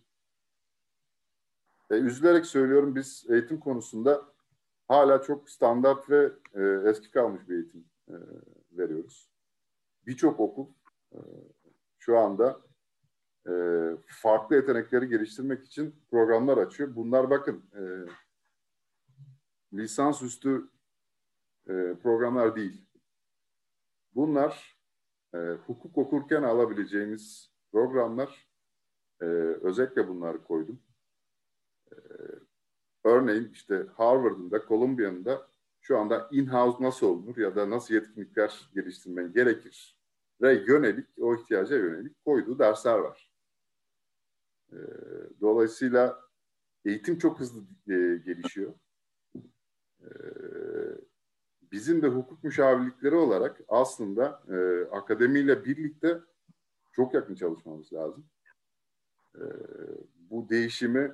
E, 1.92 1.96
üzülerek 1.96 2.46
söylüyorum 2.46 2.96
biz 2.96 3.26
eğitim 3.30 3.60
konusunda 3.60 4.26
hala 4.88 5.22
çok 5.22 5.50
standart 5.50 6.10
ve 6.10 6.32
e, 6.54 6.90
eski 6.90 7.12
kalmış 7.12 7.50
bir 7.50 7.56
eğitim 7.56 7.86
e, 8.10 8.16
veriyoruz. 8.72 9.30
Birçok 10.08 10.40
okul 10.40 10.68
e, 11.12 11.20
şu 11.98 12.18
anda 12.18 12.62
e, 13.48 13.54
farklı 14.08 14.56
yetenekleri 14.56 15.08
geliştirmek 15.08 15.66
için 15.66 15.96
programlar 16.12 16.58
açıyor. 16.58 16.96
Bunlar 16.96 17.30
bakın 17.30 17.64
e, 17.76 17.82
lisansüstü 19.74 20.70
e, 21.68 21.96
programlar 22.04 22.56
değil. 22.56 22.86
Bunlar 24.16 24.78
e, 25.34 25.38
hukuk 25.38 25.98
okurken 25.98 26.44
alabileceğimiz 26.44 27.52
programlar. 27.72 28.51
E, 29.22 29.26
özellikle 29.62 30.08
bunları 30.08 30.44
koydum. 30.44 30.80
E, 31.92 31.96
örneğin 33.04 33.50
işte 33.54 33.88
Harvard'ın 33.96 34.52
da 34.52 34.66
Columbia'nın 34.68 35.26
da 35.26 35.48
şu 35.82 35.98
anda 35.98 36.30
in-house 36.32 36.84
nasıl 36.84 37.08
olunur 37.08 37.38
ya 37.38 37.56
da 37.56 37.70
nasıl 37.70 37.94
yetkinlikler 37.94 38.70
geliştirmen 38.74 39.34
gerekir 39.34 39.98
ve 40.42 40.54
yönelik, 40.68 41.08
o 41.20 41.36
ihtiyaca 41.36 41.78
yönelik 41.78 42.26
koyduğu 42.26 42.60
dersler 42.60 42.98
var. 42.98 43.32
E, 44.72 44.78
dolayısıyla 45.42 46.22
eğitim 46.86 47.18
çok 47.18 47.40
hızlı 47.40 47.62
e, 47.88 48.18
gelişiyor. 48.26 48.74
E, 50.02 50.10
bizim 51.72 52.02
de 52.02 52.08
hukuk 52.08 52.44
müşavirlikleri 52.44 53.16
olarak 53.16 53.62
aslında 53.68 54.44
e, 54.50 54.86
akademiyle 54.96 55.66
birlikte 55.66 56.20
çok 56.92 57.14
yakın 57.14 57.36
çalışmamız 57.36 57.94
lazım. 57.94 58.26
E, 59.36 59.44
bu 60.30 60.50
değişimi, 60.50 61.14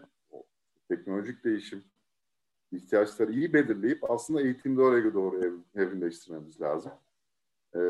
teknolojik 0.88 1.44
değişim, 1.44 1.84
ihtiyaçları 2.72 3.32
iyi 3.32 3.54
belirleyip 3.54 4.12
aslında 4.12 4.42
eğitimde 4.42 4.82
oraya 4.82 5.14
doğru 5.14 5.46
ev, 5.46 5.82
evrimleştirmemiz 5.82 6.62
lazım. 6.62 6.92
E, 7.76 7.82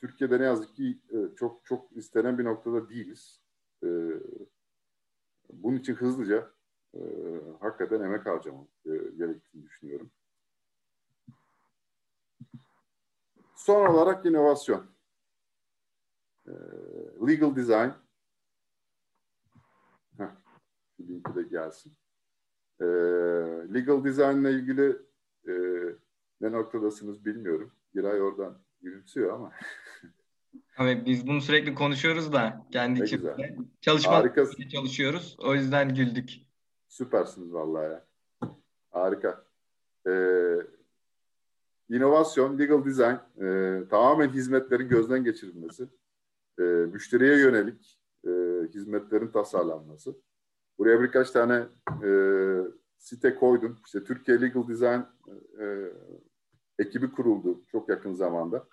Türkiye'de 0.00 0.40
ne 0.40 0.44
yazık 0.44 0.76
ki 0.76 0.98
e, 1.10 1.36
çok 1.36 1.64
çok 1.64 1.96
istenen 1.96 2.38
bir 2.38 2.44
noktada 2.44 2.88
değiliz. 2.88 3.40
E, 3.84 3.88
bunun 5.52 5.76
için 5.76 5.94
hızlıca 5.94 6.50
e, 6.94 7.00
hakikaten 7.60 8.00
emek 8.00 8.26
harcamam 8.26 8.68
e, 8.86 8.90
gerektiğini 8.90 9.64
düşünüyorum. 9.64 10.10
Son 13.54 13.86
olarak 13.86 14.26
inovasyon. 14.26 14.86
E, 16.46 16.52
legal 17.28 17.56
design. 17.56 18.01
Linki 21.08 21.34
de 21.34 21.42
gelsin. 21.42 21.92
E, 22.80 22.84
legal 23.74 24.04
design 24.04 24.40
ile 24.40 24.50
ilgili 24.50 24.96
e, 25.48 25.52
ne 26.40 26.52
noktadasınız 26.52 27.24
bilmiyorum. 27.24 27.72
Giray 27.94 28.22
oradan 28.22 28.58
gülümsüyor 28.82 29.32
ama. 29.32 29.52
Abi 30.78 31.02
biz 31.06 31.26
bunu 31.26 31.40
sürekli 31.40 31.74
konuşuyoruz 31.74 32.32
da 32.32 32.66
kendi 32.72 33.00
ne 33.00 33.04
içimizde. 33.04 33.56
Çalışma 33.80 34.34
çalışıyoruz. 34.72 35.36
O 35.38 35.54
yüzden 35.54 35.94
güldük. 35.94 36.30
Süpersiniz 36.88 37.52
vallahi 37.52 37.84
ya. 37.84 38.04
Harika. 38.90 39.44
Ee, 40.06 40.56
inovasyon, 41.88 42.58
legal 42.58 42.84
design, 42.84 43.44
e, 43.44 43.88
tamamen 43.88 44.28
hizmetlerin 44.28 44.88
gözden 44.88 45.24
geçirilmesi, 45.24 45.88
e, 46.58 46.62
müşteriye 46.62 47.38
yönelik 47.38 47.98
e, 48.26 48.30
hizmetlerin 48.74 49.28
tasarlanması. 49.28 50.16
Buraya 50.82 51.02
birkaç 51.02 51.30
tane 51.30 51.66
e, 52.04 52.10
site 52.98 53.34
koydum. 53.34 53.78
İşte 53.86 54.04
Türkiye 54.04 54.40
Legal 54.40 54.68
Design 54.68 55.00
e, 55.60 55.92
ekibi 56.78 57.12
kuruldu 57.12 57.64
çok 57.66 57.88
yakın 57.88 58.14
zamanda. 58.14 58.68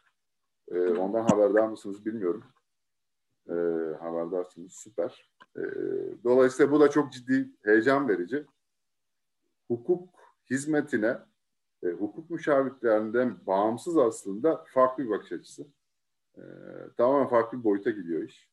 E, 0.71 0.79
ondan 0.79 1.23
haberdar 1.23 1.67
mısınız 1.67 2.05
bilmiyorum. 2.05 2.43
E, 3.47 3.53
haberdarsınız. 3.99 4.73
Süper. 4.73 5.31
E, 5.57 5.61
dolayısıyla 6.23 6.71
bu 6.71 6.79
da 6.79 6.89
çok 6.89 7.13
ciddi 7.13 7.51
heyecan 7.63 8.09
verici. 8.09 8.45
Hukuk 9.67 10.09
hizmetine 10.49 11.17
e, 11.83 11.87
hukuk 11.87 12.29
müşavirlerinden 12.29 13.37
bağımsız 13.47 13.97
aslında 13.97 14.65
farklı 14.73 15.03
bir 15.03 15.09
bakış 15.09 15.31
açısı. 15.31 15.67
E, 16.37 16.43
tamamen 16.97 17.29
farklı 17.29 17.59
bir 17.59 17.63
boyuta 17.63 17.89
gidiyor 17.89 18.23
iş. 18.23 18.49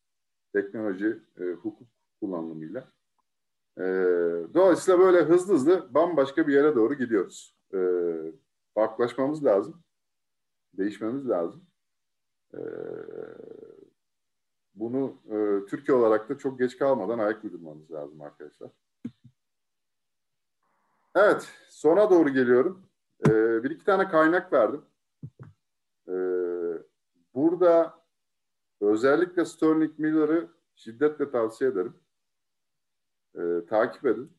Teknoloji, 0.53 1.23
e, 1.41 1.45
hukuk 1.45 1.89
kullanımıyla. 2.21 2.96
E, 3.79 3.85
dolayısıyla 4.55 5.01
böyle 5.01 5.23
hızlı 5.23 5.55
hızlı 5.55 5.95
bambaşka 5.95 6.47
bir 6.47 6.55
yere 6.55 6.75
doğru 6.75 6.95
gidiyoruz. 6.95 7.57
E, 7.75 7.81
farklılaşmamız 8.75 9.45
lazım. 9.45 9.83
Değişmemiz 10.79 11.29
lazım. 11.29 11.67
E, 12.55 12.61
bunu 14.75 15.23
e, 15.31 15.67
Türkiye 15.67 15.97
olarak 15.97 16.29
da 16.29 16.39
çok 16.39 16.59
geç 16.59 16.79
kalmadan 16.79 17.19
ayak 17.19 17.45
uydurmamız 17.45 17.91
lazım 17.91 18.21
arkadaşlar. 18.21 18.71
Evet, 21.15 21.49
sona 21.69 22.11
doğru 22.11 22.29
geliyorum. 22.29 22.87
Ee, 23.29 23.65
bir 23.65 23.71
iki 23.71 23.85
tane 23.85 24.09
kaynak 24.09 24.53
verdim. 24.53 24.85
Ee, 26.09 26.13
burada 27.35 27.95
özellikle 28.81 29.45
Sterling 29.45 29.99
Miller'ı 29.99 30.49
şiddetle 30.75 31.31
tavsiye 31.31 31.71
ederim. 31.71 31.95
Ee, 33.37 33.67
takip 33.69 34.07
edin. 34.07 34.33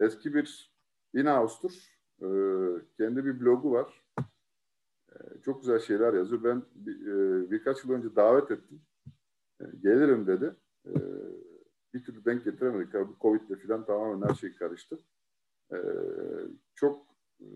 Eski 0.00 0.34
bir 0.34 0.74
in-house'tur. 1.14 1.98
Ee, 2.22 2.26
kendi 2.96 3.24
bir 3.24 3.40
blogu 3.40 3.72
var. 3.72 4.04
Ee, 5.12 5.40
çok 5.44 5.60
güzel 5.60 5.78
şeyler 5.78 6.14
yazıyor. 6.14 6.44
Ben 6.44 6.62
bir, 6.74 7.06
e, 7.06 7.50
birkaç 7.50 7.84
yıl 7.84 7.92
önce 7.92 8.16
davet 8.16 8.50
ettim. 8.50 8.82
Ee, 9.60 9.64
gelirim 9.82 10.26
dedi. 10.26 10.56
Ee, 10.86 10.92
bir 11.94 12.04
türlü 12.04 12.24
denk 12.24 12.44
getiremedik. 12.44 12.92
Tabii 12.92 13.12
Covid'le 13.20 13.66
falan 13.66 13.84
tamamen 13.84 14.28
her 14.28 14.34
şey 14.34 14.54
karıştı. 14.54 14.98
Ee, 15.72 15.76
çok 16.74 17.06
e, 17.40 17.46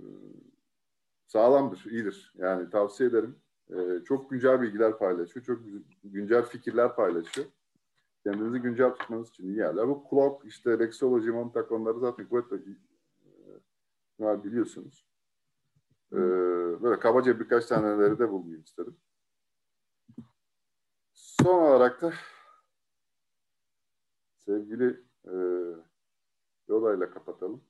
sağlamdır, 1.27 1.85
iyidir. 1.91 2.33
Yani 2.37 2.71
tavsiye 2.71 3.09
ederim. 3.09 3.37
Ee, 3.71 4.05
çok 4.05 4.31
güncel 4.31 4.63
bilgiler 4.63 4.99
paylaşıyor, 4.99 5.47
çok 5.47 5.61
güncel 6.05 6.43
fikirler 6.43 6.97
paylaşıyor. 6.97 7.47
Kendinizi 8.25 8.59
güncel 8.59 8.91
tutmanız 8.91 9.29
için 9.29 9.45
iyi 9.45 9.57
yerler. 9.57 9.89
Bu 9.89 10.05
Clock, 10.11 10.45
işte 10.47 10.79
Lexology, 10.79 11.31
Montauk 11.31 11.73
onları 11.73 11.99
zaten 12.01 12.29
kuvvetle 12.29 12.57
e, 14.21 14.45
biliyorsunuz. 14.45 15.07
Ee, 16.13 16.17
böyle 16.83 17.01
kabaca 17.01 17.41
birkaç 17.41 17.67
taneleri 17.67 18.19
de 18.19 18.31
bulmayı 18.31 18.61
istedim. 18.61 18.97
Son 21.13 21.63
olarak 21.63 22.03
da 22.03 22.13
sevgili 24.39 25.05
e, 25.25 25.33
Yola 26.69 27.11
kapatalım. 27.11 27.65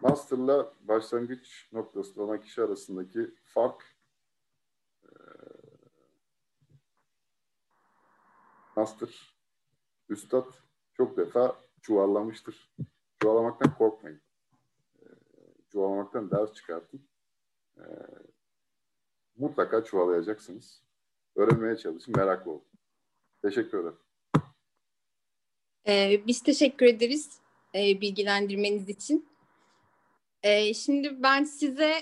Master'la 0.00 0.74
başlangıç 0.80 1.68
noktasında 1.72 2.22
olan 2.22 2.40
kişi 2.40 2.62
arasındaki 2.62 3.34
fark 3.44 3.96
e, 5.02 5.10
Master, 8.76 9.36
Üstad 10.08 10.52
çok 10.96 11.16
defa 11.16 11.56
çuvallamıştır. 11.82 12.74
Çuvallamaktan 13.22 13.78
korkmayın. 13.78 14.20
E, 14.98 15.04
çuvallamaktan 15.72 16.30
ders 16.30 16.52
çıkartın. 16.52 17.08
E, 17.76 17.84
mutlaka 19.36 19.84
çuvalayacaksınız. 19.84 20.82
Öğrenmeye 21.36 21.76
çalışın, 21.76 22.16
meraklı 22.16 22.50
olun. 22.50 22.64
Teşekkür 23.42 23.78
ederim. 23.78 23.98
Ee, 25.88 26.22
biz 26.26 26.42
teşekkür 26.42 26.86
ederiz 26.86 27.40
e, 27.74 28.00
bilgilendirmeniz 28.00 28.88
için. 28.88 29.28
E, 30.42 30.74
şimdi 30.74 31.22
ben 31.22 31.44
size 31.44 31.94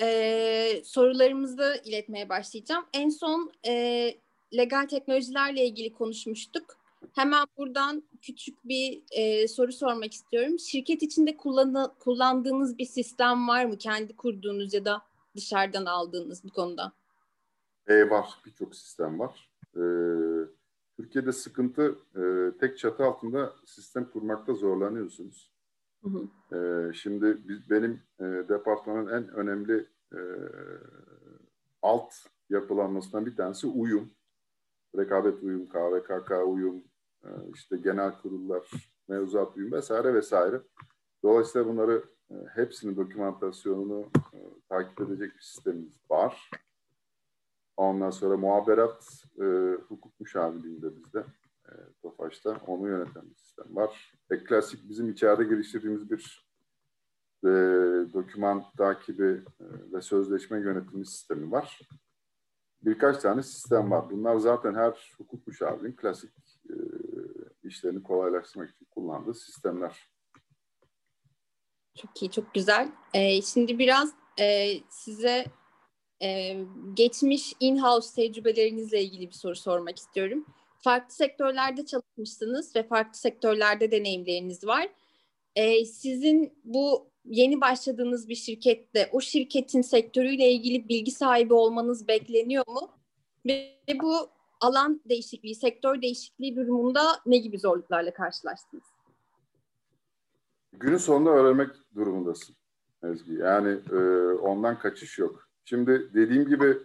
e, 0.00 0.82
sorularımızı 0.84 1.82
iletmeye 1.84 2.28
başlayacağım. 2.28 2.86
En 2.92 3.08
son 3.08 3.52
e, 3.66 4.14
legal 4.56 4.86
teknolojilerle 4.86 5.66
ilgili 5.66 5.92
konuşmuştuk. 5.92 6.82
Hemen 7.12 7.46
buradan 7.58 8.02
küçük 8.22 8.64
bir 8.64 9.02
e, 9.10 9.48
soru 9.48 9.72
sormak 9.72 10.12
istiyorum. 10.12 10.58
Şirket 10.58 11.02
içinde 11.02 11.36
kullanı, 11.36 11.94
kullandığınız 11.98 12.78
bir 12.78 12.84
sistem 12.84 13.48
var 13.48 13.64
mı? 13.64 13.78
Kendi 13.78 14.16
kurduğunuz 14.16 14.74
ya 14.74 14.84
da 14.84 15.02
dışarıdan 15.36 15.86
aldığınız 15.86 16.44
bu 16.44 16.48
konuda? 16.48 16.92
E, 17.86 18.10
var. 18.10 18.28
Birçok 18.46 18.74
sistem 18.74 19.18
var. 19.18 19.50
E, 19.76 19.82
Türkiye'de 20.96 21.32
sıkıntı 21.32 21.98
e, 22.16 22.22
tek 22.58 22.78
çatı 22.78 23.04
altında 23.04 23.52
sistem 23.66 24.10
kurmakta 24.10 24.54
zorlanıyorsunuz. 24.54 25.52
Hı 26.02 26.08
hı. 26.08 26.56
E, 26.56 26.92
şimdi 26.92 27.48
biz, 27.48 27.70
benim 27.70 28.02
e, 28.20 28.24
departmanın 28.24 29.06
en 29.06 29.28
önemli 29.28 29.86
e, 30.12 30.20
alt 31.82 32.12
yapılanmasından 32.50 33.26
bir 33.26 33.36
tanesi 33.36 33.66
uyum. 33.66 34.10
Rekabet 34.96 35.42
uyum, 35.42 35.68
KVKK 35.68 36.30
uyum, 36.46 36.84
e, 37.24 37.28
işte 37.54 37.76
genel 37.76 38.18
kurullar, 38.18 38.70
mevzuat 39.08 39.56
uyum 39.56 39.72
vesaire 39.72 40.14
vesaire. 40.14 40.62
Dolayısıyla 41.22 41.68
bunları 41.68 42.04
e, 42.30 42.34
hepsinin 42.54 42.96
dokümantasyonunu 42.96 44.10
e, 44.34 44.38
takip 44.68 45.00
edecek 45.00 45.34
bir 45.34 45.40
sistemimiz 45.40 46.10
var. 46.10 46.50
Ondan 47.76 48.10
sonra 48.10 48.36
muhaberat 48.36 49.24
e, 49.40 49.44
hukuk 49.88 50.20
müşavirliğinde 50.20 50.96
bizde. 50.96 51.24
E, 51.68 51.72
Tofaş'ta 52.02 52.60
onu 52.66 52.88
yöneten 52.88 53.30
bir 53.30 53.34
sistem 53.34 53.76
var. 53.76 54.12
E, 54.30 54.44
klasik 54.44 54.88
bizim 54.88 55.10
içeride 55.10 55.44
geliştirdiğimiz 55.44 56.10
bir 56.10 56.52
e, 57.44 57.48
doküman 58.12 58.64
takibi 58.76 59.28
e, 59.60 59.64
ve 59.92 60.02
sözleşme 60.02 60.60
yönetimi 60.60 61.06
sistemi 61.06 61.52
var. 61.52 61.80
Birkaç 62.82 63.18
tane 63.18 63.42
sistem 63.42 63.90
var. 63.90 64.10
Bunlar 64.10 64.36
zaten 64.36 64.74
her 64.74 65.14
hukuk 65.18 65.46
müşavirinin 65.46 65.96
klasik 65.96 66.30
e, 66.70 66.74
işlerini 67.64 68.02
kolaylaştırmak 68.02 68.70
için 68.70 68.86
kullandığı 68.90 69.34
sistemler. 69.34 70.10
Çok 71.98 72.22
iyi, 72.22 72.30
çok 72.30 72.54
güzel. 72.54 72.92
Ee, 73.14 73.42
şimdi 73.42 73.78
biraz 73.78 74.12
e, 74.40 74.74
size 74.88 75.46
e, 76.22 76.58
geçmiş 76.94 77.54
in-house 77.60 78.14
tecrübelerinizle 78.14 79.02
ilgili 79.02 79.26
bir 79.26 79.34
soru 79.34 79.56
sormak 79.56 79.98
istiyorum 79.98 80.46
farklı 80.82 81.14
sektörlerde 81.14 81.86
çalışmışsınız 81.86 82.76
ve 82.76 82.82
farklı 82.82 83.18
sektörlerde 83.18 83.90
deneyimleriniz 83.90 84.66
var. 84.66 84.88
Ee, 85.56 85.84
sizin 85.84 86.58
bu 86.64 87.11
yeni 87.24 87.60
başladığınız 87.60 88.28
bir 88.28 88.34
şirkette 88.34 89.08
o 89.12 89.20
şirketin 89.20 89.82
sektörüyle 89.82 90.50
ilgili 90.50 90.88
bilgi 90.88 91.10
sahibi 91.10 91.54
olmanız 91.54 92.08
bekleniyor 92.08 92.64
mu? 92.68 92.90
Ve 93.46 93.76
bu 94.02 94.14
alan 94.60 95.00
değişikliği, 95.08 95.54
sektör 95.54 96.02
değişikliği 96.02 96.56
durumunda 96.56 97.02
ne 97.26 97.38
gibi 97.38 97.58
zorluklarla 97.58 98.14
karşılaştınız? 98.14 98.84
Günün 100.72 100.96
sonunda 100.96 101.30
öğrenmek 101.30 101.70
durumundasın 101.94 102.56
Ezgi. 103.02 103.32
Yani 103.32 103.78
e, 103.92 103.96
ondan 104.32 104.78
kaçış 104.78 105.18
yok. 105.18 105.48
Şimdi 105.64 106.10
dediğim 106.14 106.48
gibi 106.48 106.78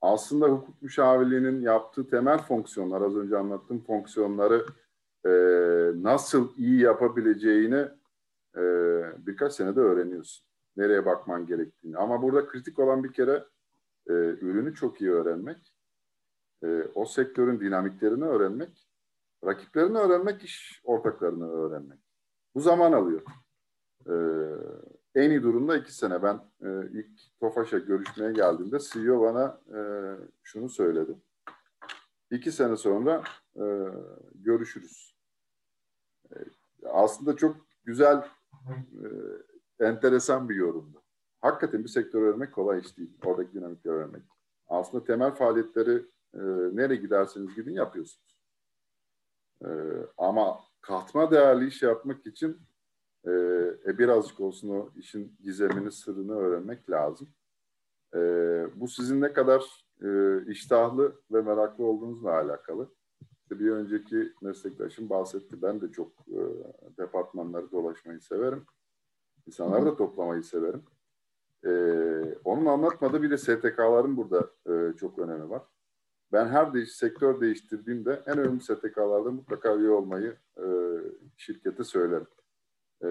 aslında 0.00 0.46
hukuk 0.46 0.82
müşavirliğinin 0.82 1.62
yaptığı 1.62 2.10
temel 2.10 2.38
fonksiyonlar, 2.38 3.00
az 3.00 3.16
önce 3.16 3.36
anlattığım 3.36 3.84
fonksiyonları 3.84 4.66
e, 5.26 5.30
nasıl 6.02 6.56
iyi 6.56 6.80
yapabileceğini 6.80 7.84
e, 8.56 8.62
birkaç 9.26 9.52
senede 9.52 9.80
öğreniyorsun. 9.80 10.46
Nereye 10.76 11.06
bakman 11.06 11.46
gerektiğini. 11.46 11.96
Ama 11.96 12.22
burada 12.22 12.46
kritik 12.46 12.78
olan 12.78 13.04
bir 13.04 13.12
kere 13.12 13.44
e, 14.08 14.12
ürünü 14.12 14.74
çok 14.74 15.00
iyi 15.00 15.10
öğrenmek, 15.10 15.74
e, 16.64 16.82
o 16.94 17.04
sektörün 17.04 17.60
dinamiklerini 17.60 18.24
öğrenmek, 18.24 18.88
rakiplerini 19.44 19.98
öğrenmek, 19.98 20.44
iş 20.44 20.80
ortaklarını 20.84 21.50
öğrenmek. 21.50 21.98
Bu 22.54 22.60
zaman 22.60 22.92
alıyor. 22.92 23.22
E, 24.06 24.14
en 25.14 25.30
iyi 25.30 25.42
durumda 25.42 25.76
iki 25.76 25.94
sene. 25.94 26.22
Ben 26.22 26.40
e, 26.62 26.88
ilk 26.92 27.40
Tofaş'a 27.40 27.78
görüşmeye 27.78 28.32
geldiğimde 28.32 28.78
CEO 28.78 29.20
bana 29.20 29.60
e, 29.74 29.80
şunu 30.42 30.68
söyledi. 30.68 31.16
İki 32.30 32.52
sene 32.52 32.76
sonra 32.76 33.22
e, 33.56 33.64
görüşürüz. 34.34 35.16
E, 36.30 36.36
aslında 36.92 37.36
çok 37.36 37.56
güzel, 37.84 38.28
e, 38.70 39.86
enteresan 39.86 40.48
bir 40.48 40.54
yorumdu. 40.54 41.02
Hakikaten 41.40 41.84
bir 41.84 41.88
sektör 41.88 42.22
öğrenmek 42.22 42.54
kolay 42.54 42.80
iş 42.80 42.98
değil. 42.98 43.18
Oradaki 43.24 43.54
dinamikleri 43.54 43.94
öğrenmek. 43.94 44.22
Aslında 44.68 45.04
temel 45.04 45.34
faaliyetleri 45.34 46.06
e, 46.34 46.40
nereye 46.76 46.96
giderseniz 46.96 47.54
gidin 47.54 47.74
yapıyorsunuz. 47.74 48.36
E, 49.64 49.68
ama 50.18 50.60
katma 50.80 51.30
değerli 51.30 51.66
iş 51.66 51.82
yapmak 51.82 52.26
için 52.26 52.60
e, 53.26 53.30
e, 53.86 53.98
birazcık 53.98 54.40
olsun 54.40 54.68
o 54.68 54.90
işin 54.96 55.36
gizemini, 55.40 55.92
sırrını 55.92 56.36
öğrenmek 56.36 56.90
lazım. 56.90 57.28
E, 58.14 58.18
bu 58.74 58.88
sizin 58.88 59.20
ne 59.20 59.32
kadar 59.32 59.84
e, 60.02 60.38
iştahlı 60.46 61.20
ve 61.32 61.42
meraklı 61.42 61.84
olduğunuzla 61.84 62.32
alakalı. 62.32 62.90
İşte 63.52 63.64
bir 63.64 63.70
önceki 63.70 64.32
meslektaşım 64.42 65.10
bahsetti. 65.10 65.62
Ben 65.62 65.80
de 65.80 65.92
çok 65.92 66.12
e, 66.28 66.40
departmanları 66.98 67.70
dolaşmayı 67.72 68.20
severim. 68.20 68.64
İnsanları 69.46 69.86
da 69.86 69.96
toplamayı 69.96 70.42
severim. 70.42 70.82
E, 71.64 71.70
onun 72.44 72.66
anlatmadığı 72.66 73.22
bir 73.22 73.30
de 73.30 73.38
STK'ların 73.38 74.16
burada 74.16 74.50
e, 74.66 74.96
çok 74.96 75.18
önemi 75.18 75.50
var. 75.50 75.62
Ben 76.32 76.46
her 76.48 76.74
değiş, 76.74 76.92
sektör 76.92 77.40
değiştirdiğimde 77.40 78.22
en 78.26 78.38
önemli 78.38 78.60
STK'larda 78.60 79.30
mutlaka 79.30 79.76
üye 79.76 79.90
olmayı 79.90 80.36
e, 80.56 80.66
şirkete 81.36 81.84
söylerim. 81.84 82.28
E, 83.02 83.08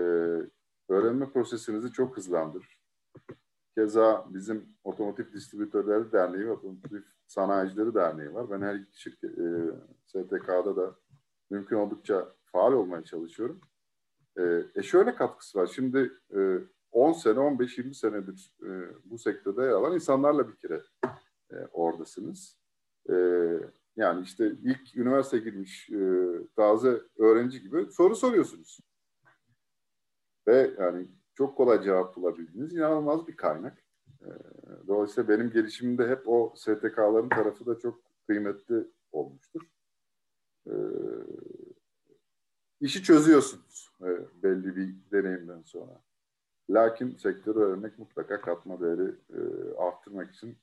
öğrenme 0.89 1.30
prosesinizi 1.30 1.92
çok 1.92 2.18
hızlandırır. 2.18 2.80
Keza 3.76 4.26
bizim 4.30 4.66
Otomotiv 4.84 5.34
Distribütörleri 5.34 6.12
Derneği 6.12 6.46
ve 6.46 6.52
Otomotiv 6.52 7.02
Sanayicileri 7.32 7.93
Derneği 7.93 8.34
var. 8.34 8.49
Ben 8.51 8.61
her 8.61 8.75
iki 8.75 9.01
şirket, 9.01 9.38
e, 9.38 9.71
STK'da 10.05 10.75
da 10.75 10.95
mümkün 11.49 11.75
oldukça 11.75 12.36
faal 12.45 12.73
olmaya 12.73 13.03
çalışıyorum. 13.03 13.61
E, 14.38 14.63
e 14.75 14.84
şöyle 14.84 15.15
katkısı 15.15 15.59
var. 15.59 15.67
Şimdi 15.75 16.11
e, 16.36 16.57
10 16.91 17.11
sene, 17.11 17.39
15-20 17.39 17.93
senedir 17.93 18.55
e, 18.63 18.69
bu 19.05 19.17
sektörde 19.17 19.61
yer 19.61 19.69
alan 19.69 19.93
insanlarla 19.93 20.47
bir 20.47 20.55
kere 20.55 20.82
e, 21.51 21.55
oradasınız. 21.71 22.57
E, 23.09 23.15
yani 23.95 24.21
işte 24.23 24.51
ilk 24.63 24.97
üniversite 24.97 25.38
girmiş 25.38 25.89
e, 25.89 26.29
taze 26.55 27.01
öğrenci 27.17 27.61
gibi 27.61 27.91
soru 27.91 28.15
soruyorsunuz. 28.15 28.79
Ve 30.47 30.75
yani 30.79 31.07
çok 31.34 31.57
kolay 31.57 31.84
cevap 31.84 32.15
bulabildiğiniz 32.15 32.73
inanılmaz 32.73 33.27
bir 33.27 33.36
kaynak. 33.36 33.84
E, 34.22 34.30
dolayısıyla 34.88 35.30
benim 35.30 35.51
gelişimimde 35.51 36.07
hep 36.07 36.28
o 36.28 36.53
STK'ların 36.55 37.30
tarafı 37.30 37.65
da 37.65 37.80
çok 37.80 37.99
kıymetli 38.28 38.88
olmuştur. 39.11 39.61
E, 40.67 40.74
işi 42.82 43.03
çözüyorsunuz 43.03 43.89
e, 44.01 44.09
belli 44.43 44.76
bir 44.76 44.95
deneyimden 45.11 45.61
sonra. 45.61 46.01
Lakin 46.69 47.15
sektörü 47.15 47.59
öğrenmek 47.59 47.99
mutlaka 47.99 48.41
katma 48.41 48.82
değeri 48.82 49.15
e, 49.30 49.39
arttırmak 49.78 50.36
için 50.36 50.57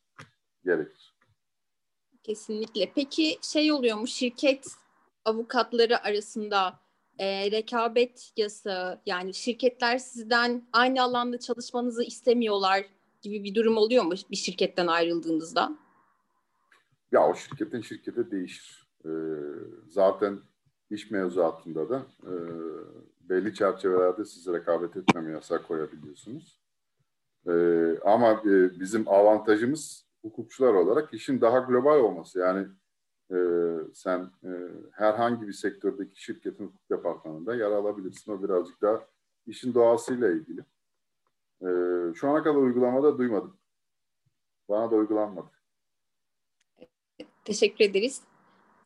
gerekir. 0.64 1.14
Kesinlikle. 2.22 2.92
Peki 2.94 3.38
şey 3.42 3.72
oluyor 3.72 3.98
mu 3.98 4.06
şirket 4.06 4.66
avukatları 5.24 6.02
arasında 6.04 6.80
e, 7.18 7.50
rekabet 7.50 8.32
yasağı 8.36 9.00
yani 9.06 9.34
şirketler 9.34 9.98
sizden 9.98 10.68
aynı 10.72 11.02
alanda 11.02 11.38
çalışmanızı 11.38 12.04
istemiyorlar 12.04 12.84
gibi 13.22 13.44
bir 13.44 13.54
durum 13.54 13.76
oluyor 13.76 14.04
mu 14.04 14.12
bir 14.30 14.36
şirketten 14.36 14.86
ayrıldığınızda? 14.86 15.78
Ya 17.12 17.28
o 17.28 17.34
şirketin 17.34 17.80
şirkete 17.80 18.30
değişir. 18.30 18.88
Ee, 19.04 19.08
zaten 19.88 20.40
iş 20.90 21.10
mevzuatında 21.10 21.88
da 21.90 22.06
e, 22.22 22.32
belli 23.20 23.54
çerçevelerde 23.54 24.24
siz 24.24 24.46
rekabet 24.46 24.96
etmeme 24.96 25.32
yasak 25.32 25.68
koyabiliyorsunuz. 25.68 26.60
Ee, 27.48 27.98
ama 28.04 28.32
e, 28.32 28.80
bizim 28.80 29.08
avantajımız 29.08 30.06
hukukçular 30.22 30.74
olarak 30.74 31.14
işin 31.14 31.40
daha 31.40 31.58
global 31.58 32.00
olması. 32.00 32.38
Yani 32.38 32.66
e, 33.32 33.38
sen 33.94 34.30
e, 34.44 34.50
herhangi 34.92 35.48
bir 35.48 35.52
sektördeki 35.52 36.22
şirketin 36.22 36.66
hukuk 36.66 36.90
departmanında 36.90 37.54
yer 37.54 37.70
alabilirsin. 37.70 38.32
O 38.32 38.42
birazcık 38.42 38.82
daha 38.82 39.00
işin 39.46 39.74
doğasıyla 39.74 40.30
ilgili. 40.30 40.64
E, 41.62 41.68
şu 42.14 42.28
ana 42.28 42.42
kadar 42.42 42.56
uygulamada 42.56 43.18
duymadım. 43.18 43.58
Bana 44.68 44.90
da 44.90 44.96
uygulanmadı. 44.96 45.50
Teşekkür 47.44 47.84
ederiz. 47.84 48.22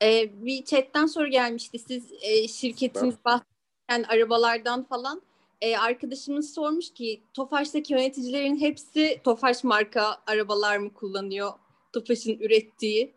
Ee, 0.02 0.30
bir 0.44 0.64
chatten 0.64 1.06
soru 1.06 1.26
gelmişti. 1.26 1.78
Siz 1.78 2.12
e, 2.22 2.48
şirketiniz 2.48 3.14
bahseden 3.24 4.02
arabalardan 4.08 4.84
falan. 4.84 5.22
E, 5.60 5.76
arkadaşımız 5.76 6.54
sormuş 6.54 6.92
ki 6.92 7.22
Tofaş'taki 7.34 7.92
yöneticilerin 7.92 8.60
hepsi 8.60 9.20
Tofaş 9.24 9.64
marka 9.64 10.22
arabalar 10.26 10.78
mı 10.78 10.94
kullanıyor? 10.94 11.52
Tofaş'ın 11.92 12.38
ürettiği. 12.38 13.14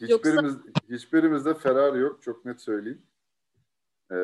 Hiçbirimiz, 0.00 0.54
Yoksa... 0.54 0.70
hiçbirimizde 0.90 1.54
Ferrari 1.54 1.98
yok 1.98 2.22
çok 2.22 2.44
net 2.44 2.60
söyleyeyim. 2.60 3.02
Ee, 4.10 4.16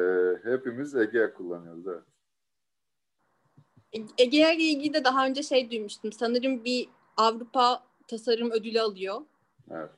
hepimiz 0.44 0.96
Egea 0.96 1.34
kullanıyoruz 1.34 1.86
evet. 1.86 2.11
Egea 4.18 4.52
ile 4.52 4.62
ilgili 4.62 4.94
de 4.94 5.04
daha 5.04 5.26
önce 5.26 5.42
şey 5.42 5.70
duymuştum. 5.70 6.12
Sanırım 6.12 6.64
bir 6.64 6.88
Avrupa 7.16 7.82
tasarım 8.08 8.50
ödülü 8.50 8.80
alıyor. 8.80 9.20
Evet. 9.70 9.90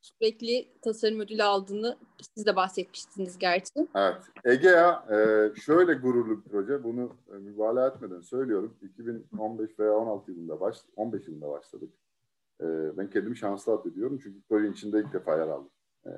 Sürekli 0.00 0.68
tasarım 0.82 1.20
ödülü 1.20 1.42
aldığını 1.42 1.96
siz 2.34 2.46
de 2.46 2.56
bahsetmiştiniz 2.56 3.38
gerçi. 3.38 3.72
Evet. 3.94 4.22
Egea 4.44 5.06
e, 5.10 5.16
şöyle 5.60 5.94
gururlu 5.94 6.44
bir 6.44 6.50
proje. 6.50 6.84
Bunu 6.84 7.16
e, 7.28 7.32
mübalağa 7.32 7.88
etmeden 7.88 8.20
söylüyorum. 8.20 8.76
2015 8.82 9.78
veya 9.78 9.92
16 9.92 10.30
yılında 10.30 10.60
baş, 10.60 10.76
15 10.96 11.28
yılında 11.28 11.48
başladık. 11.48 11.90
E, 12.60 12.66
ben 12.98 13.10
kendimi 13.10 13.36
şanslı 13.36 13.72
addediyorum 13.72 14.20
çünkü 14.22 14.42
projenin 14.48 14.72
içinde 14.72 15.00
ilk 15.00 15.12
defa 15.12 15.36
yer 15.36 15.48
aldım. 15.48 15.70
E, 16.06 16.12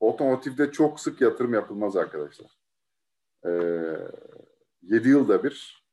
otomotivde 0.00 0.72
çok 0.72 1.00
sık 1.00 1.20
yatırım 1.20 1.54
yapılmaz 1.54 1.96
arkadaşlar. 1.96 2.58
E, 3.46 3.50
7 4.82 5.08
yılda 5.08 5.44
bir 5.44 5.85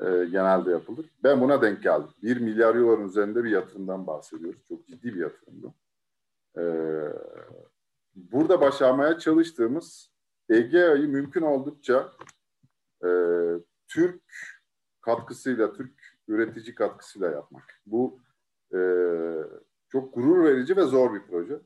e, 0.00 0.24
genelde 0.24 0.70
yapılır. 0.70 1.06
Ben 1.24 1.40
buna 1.40 1.62
denk 1.62 1.82
geldim. 1.82 2.10
1 2.22 2.40
milyar 2.40 2.74
euroların 2.74 3.08
üzerinde 3.08 3.44
bir 3.44 3.50
yatırımdan 3.50 4.06
bahsediyoruz. 4.06 4.60
Çok 4.68 4.86
ciddi 4.86 5.14
bir 5.14 5.20
yatırım 5.20 5.62
bu. 5.62 5.74
E, 6.60 6.64
burada 8.14 8.60
başarmaya 8.60 9.18
çalıştığımız 9.18 10.12
EGA'yı 10.48 11.08
mümkün 11.08 11.42
oldukça 11.42 12.12
e, 13.04 13.08
Türk 13.88 14.22
katkısıyla, 15.00 15.72
Türk 15.72 15.92
üretici 16.28 16.74
katkısıyla 16.74 17.30
yapmak. 17.30 17.80
Bu 17.86 18.20
e, 18.74 18.78
çok 19.88 20.14
gurur 20.14 20.44
verici 20.44 20.76
ve 20.76 20.82
zor 20.82 21.14
bir 21.14 21.22
proje. 21.22 21.60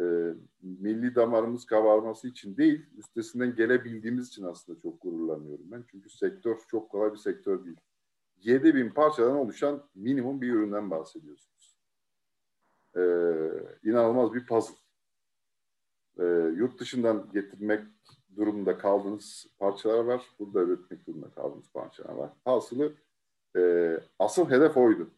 E, 0.00 0.34
milli 0.62 1.14
damarımız 1.14 1.66
kabarması 1.66 2.28
için 2.28 2.56
değil, 2.56 2.86
üstesinden 2.98 3.54
gelebildiğimiz 3.54 4.28
için 4.28 4.44
aslında 4.44 4.80
çok 4.80 5.02
gururlanıyorum 5.02 5.70
ben. 5.70 5.84
Çünkü 5.90 6.10
sektör 6.10 6.56
çok 6.68 6.90
kolay 6.90 7.12
bir 7.12 7.16
sektör 7.16 7.64
değil. 7.64 7.76
7 8.36 8.74
bin 8.74 8.90
parçadan 8.90 9.36
oluşan 9.36 9.82
minimum 9.94 10.40
bir 10.40 10.52
üründen 10.52 10.90
bahsediyorsunuz. 10.90 11.76
E, 12.96 13.02
inanılmaz 13.84 14.34
bir 14.34 14.46
puzzle. 14.46 14.76
E, 16.18 16.24
yurt 16.56 16.80
dışından 16.80 17.30
getirmek 17.32 17.84
durumunda 18.36 18.78
kaldığınız 18.78 19.46
parçalar 19.58 20.04
var. 20.04 20.22
Burada 20.38 20.60
üretmek 20.60 21.06
durumunda 21.06 21.30
kaldığınız 21.30 21.72
parçalar 21.72 22.14
var. 22.14 22.32
Hasılı 22.44 22.94
e, 23.56 23.92
asıl 24.18 24.50
hedef 24.50 24.76
oydu 24.76 25.10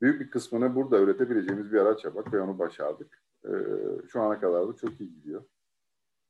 büyük 0.00 0.20
bir 0.20 0.30
kısmını 0.30 0.74
burada 0.74 0.98
üretebileceğimiz 0.98 1.72
bir 1.72 1.78
araç 1.78 2.04
yapmak 2.04 2.32
ve 2.32 2.40
onu 2.40 2.58
başardık. 2.58 3.22
E, 3.44 3.52
şu 4.08 4.20
ana 4.20 4.40
kadar 4.40 4.68
da 4.68 4.76
çok 4.76 5.00
iyi 5.00 5.14
gidiyor. 5.14 5.44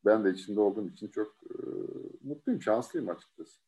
Ben 0.04 0.24
de 0.24 0.30
içinde 0.30 0.60
olduğum 0.60 0.88
için 0.88 1.08
çok 1.08 1.26
e, 1.26 1.54
mutluyum, 2.22 2.62
şanslıyım 2.62 3.08
açıkçası. 3.08 3.60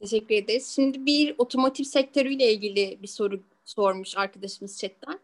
Teşekkür 0.00 0.34
ederiz. 0.34 0.72
Şimdi 0.74 1.06
bir 1.06 1.34
otomotiv 1.38 1.84
sektörüyle 1.84 2.52
ilgili 2.52 3.02
bir 3.02 3.08
soru 3.08 3.40
sormuş 3.64 4.16
arkadaşımız 4.16 4.78
chatten. 4.78 5.18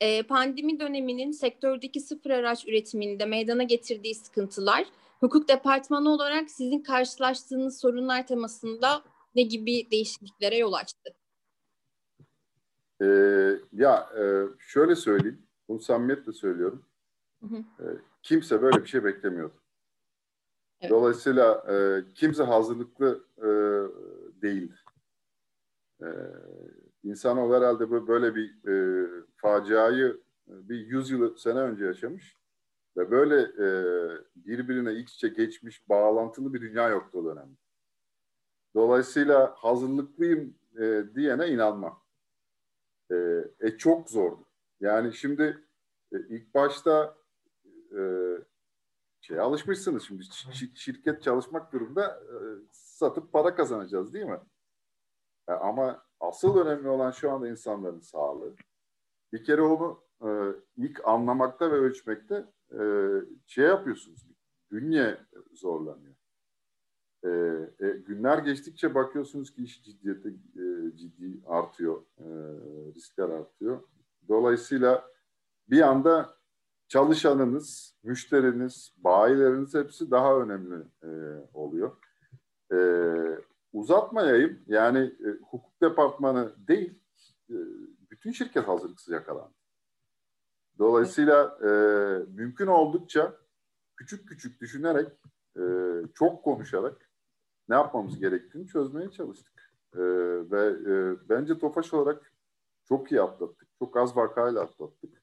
E, 0.00 0.22
pandemi 0.22 0.80
döneminin 0.80 1.30
sektördeki 1.30 2.00
sıfır 2.00 2.30
araç 2.30 2.68
üretiminde 2.68 3.26
meydana 3.26 3.62
getirdiği 3.62 4.14
sıkıntılar, 4.14 4.84
hukuk 5.20 5.48
departmanı 5.48 6.10
olarak 6.10 6.50
sizin 6.50 6.82
karşılaştığınız 6.82 7.80
sorunlar 7.80 8.26
temasında 8.26 9.04
ne 9.34 9.42
gibi 9.42 9.90
değişikliklere 9.90 10.56
yol 10.56 10.72
açtı? 10.72 11.14
Ee, 13.02 13.06
ya 13.72 14.10
e, 14.18 14.22
şöyle 14.58 14.96
söyleyeyim, 14.96 15.43
bunu 15.68 15.78
samimiyetle 15.78 16.32
söylüyorum. 16.32 16.86
Hı 17.40 17.46
hı. 17.46 17.56
E, 17.56 17.86
kimse 18.22 18.62
böyle 18.62 18.82
bir 18.82 18.88
şey 18.88 19.04
beklemiyordu. 19.04 19.54
Evet. 20.80 20.90
Dolayısıyla 20.90 21.64
e, 21.72 22.04
kimse 22.14 22.42
hazırlıklı 22.42 23.24
e, 23.38 23.48
değil. 24.42 24.72
E, 26.02 26.08
insanoğlu 27.02 27.54
herhalde 27.54 28.06
böyle 28.06 28.34
bir 28.34 28.68
e, 28.68 29.08
faciayı 29.36 30.20
bir 30.46 30.86
yüzyıl 30.86 31.36
sene 31.36 31.58
önce 31.58 31.84
yaşamış 31.84 32.36
ve 32.96 33.10
böyle 33.10 33.40
e, 33.40 33.68
birbirine 34.36 34.94
iç 34.94 35.14
içe 35.14 35.28
geçmiş 35.28 35.88
bağlantılı 35.88 36.54
bir 36.54 36.60
dünya 36.60 36.88
yoktu 36.88 37.18
o 37.18 37.24
dönemde. 37.24 37.56
Dolayısıyla 38.74 39.54
hazırlıklıyım 39.56 40.54
e, 40.78 41.04
diyene 41.14 41.48
inanmam. 41.48 42.02
E, 43.10 43.16
e 43.60 43.78
çok 43.78 44.10
zordu. 44.10 44.46
Yani 44.84 45.14
şimdi 45.14 45.64
e, 46.12 46.16
ilk 46.28 46.54
başta 46.54 47.16
e, 47.96 48.00
şey 49.20 49.40
alışmışsınız 49.40 50.02
şimdi 50.02 50.24
şirket 50.74 51.22
çalışmak 51.22 51.72
durumda 51.72 52.22
e, 52.22 52.36
satıp 52.72 53.32
para 53.32 53.54
kazanacağız 53.54 54.14
değil 54.14 54.26
mi? 54.26 54.40
E, 55.48 55.52
ama 55.52 56.02
asıl 56.20 56.58
önemli 56.58 56.88
olan 56.88 57.10
şu 57.10 57.30
anda 57.30 57.48
insanların 57.48 58.00
sağlığı. 58.00 58.54
Bir 59.32 59.44
kere 59.44 59.62
onu 59.62 60.02
e, 60.22 60.28
ilk 60.76 61.08
anlamakta 61.08 61.72
ve 61.72 61.74
ölçmekte 61.74 62.44
e, 62.72 62.80
şey 63.46 63.64
yapıyorsunuz. 63.64 64.26
Dünya 64.70 65.26
zorlanıyor. 65.52 66.14
E, 67.24 67.28
e, 67.80 67.88
günler 67.88 68.38
geçtikçe 68.38 68.94
bakıyorsunuz 68.94 69.54
ki 69.54 69.62
iş 69.64 69.84
ciddiyeti 69.84 70.28
e, 70.56 70.96
ciddi 70.96 71.40
artıyor, 71.46 72.02
e, 72.18 72.26
riskler 72.94 73.28
artıyor. 73.28 73.82
Dolayısıyla 74.28 75.04
bir 75.68 75.80
anda 75.80 76.36
çalışanınız, 76.88 77.96
müşteriniz, 78.02 78.94
bayileriniz 78.96 79.74
hepsi 79.74 80.10
daha 80.10 80.40
önemli 80.40 80.84
e, 81.02 81.08
oluyor. 81.54 81.96
E, 82.72 82.78
uzatmayayım, 83.72 84.58
yani 84.66 84.98
e, 84.98 85.28
hukuk 85.50 85.80
departmanı 85.82 86.52
değil, 86.68 86.98
e, 87.50 87.56
bütün 88.10 88.32
şirket 88.32 88.68
hazırlıksız 88.68 89.14
yakalandı. 89.14 89.54
Dolayısıyla 90.78 91.58
e, 91.62 91.68
mümkün 92.32 92.66
oldukça 92.66 93.36
küçük 93.96 94.28
küçük 94.28 94.60
düşünerek, 94.60 95.08
e, 95.56 95.62
çok 96.14 96.44
konuşarak 96.44 97.10
ne 97.68 97.74
yapmamız 97.74 98.18
gerektiğini 98.18 98.66
çözmeye 98.66 99.10
çalıştık. 99.10 99.72
E, 99.94 100.00
ve 100.50 100.66
e, 100.66 101.16
bence 101.28 101.58
Tofaş 101.58 101.94
olarak 101.94 102.32
çok 102.84 103.12
iyi 103.12 103.22
atlattık. 103.22 103.63
Çok 103.84 103.96
az 103.96 104.16
vakayla 104.16 104.60
atlattık. 104.60 105.22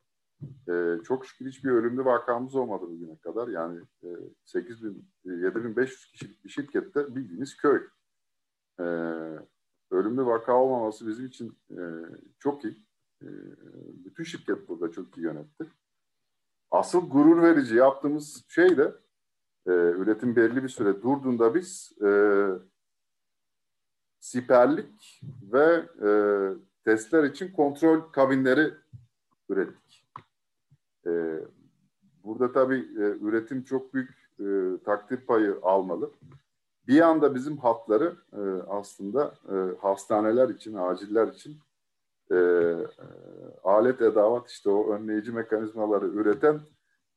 E, 0.69 0.97
çok 1.03 1.25
şükür 1.25 1.45
hiçbir 1.45 1.71
ölümlü 1.71 2.05
vakamız 2.05 2.55
olmadı 2.55 2.81
bugüne 2.81 3.17
kadar. 3.17 3.47
Yani 3.47 3.81
e, 4.03 4.07
8 4.45 4.83
bin, 4.83 5.07
7500 5.25 6.11
kişilik 6.11 6.45
bir 6.45 6.49
şirkette 6.49 7.15
bildiğiniz 7.15 7.57
köy. 7.57 7.87
E, 8.79 8.83
ölümlü 9.91 10.25
vaka 10.25 10.55
olmaması 10.55 11.07
bizim 11.07 11.25
için 11.25 11.57
e, 11.71 11.79
çok 12.39 12.63
iyi. 12.63 12.77
E, 13.21 13.27
bütün 14.05 14.23
şirket 14.23 14.69
burada 14.69 14.91
çok 14.91 15.17
iyi 15.17 15.21
yönetti. 15.21 15.65
Asıl 16.71 17.09
gurur 17.09 17.41
verici 17.41 17.75
yaptığımız 17.75 18.45
şey 18.47 18.77
de 18.77 18.95
e, 19.67 19.71
üretim 19.71 20.35
belli 20.35 20.63
bir 20.63 20.69
süre 20.69 21.01
durduğunda 21.01 21.55
biz 21.55 21.91
e, 22.01 22.11
siperlik 24.19 25.21
ve 25.51 25.85
e, 26.03 26.09
testler 26.85 27.23
için 27.23 27.51
kontrol 27.51 28.01
kabinleri 28.01 28.73
ürettik. 29.49 30.05
E, 31.05 31.11
burada 32.23 32.51
tabii 32.51 32.79
e, 32.79 33.03
üretim 33.21 33.63
çok 33.63 33.93
büyük 33.93 34.11
e, 34.39 34.77
takdir 34.85 35.17
payı 35.17 35.59
almalı. 35.61 36.11
Bir 36.87 37.01
anda 37.01 37.35
bizim 37.35 37.57
hatları 37.57 38.15
e, 38.33 38.41
aslında 38.69 39.35
e, 39.49 39.79
hastaneler 39.81 40.49
için, 40.49 40.73
aciller 40.73 41.27
için 41.27 41.57
e, 42.31 42.35
e, 42.35 42.85
alet 43.63 44.01
edavat 44.01 44.49
işte 44.49 44.69
o 44.69 44.93
önleyici 44.93 45.31
mekanizmaları 45.31 46.07
üreten 46.07 46.59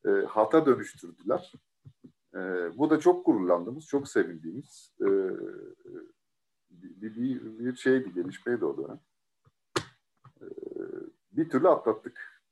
e, 0.07 0.11
hata 0.11 0.67
dönüştürdüler. 0.67 1.53
E, 2.35 2.39
bu 2.79 2.91
da 2.91 3.01
çok 3.01 3.27
gururlandığımız, 3.27 3.87
çok 3.87 4.09
sevindiğimiz 4.09 4.93
e, 5.01 5.07
bir, 6.71 7.17
bir, 7.17 7.59
bir 7.59 7.77
şeydi, 7.77 8.15
gelişmeydi 8.15 8.65
o 8.65 8.77
dönem. 8.77 9.01
Bir 11.37 11.51
türlü 11.51 11.69
atlattık. 11.69 12.43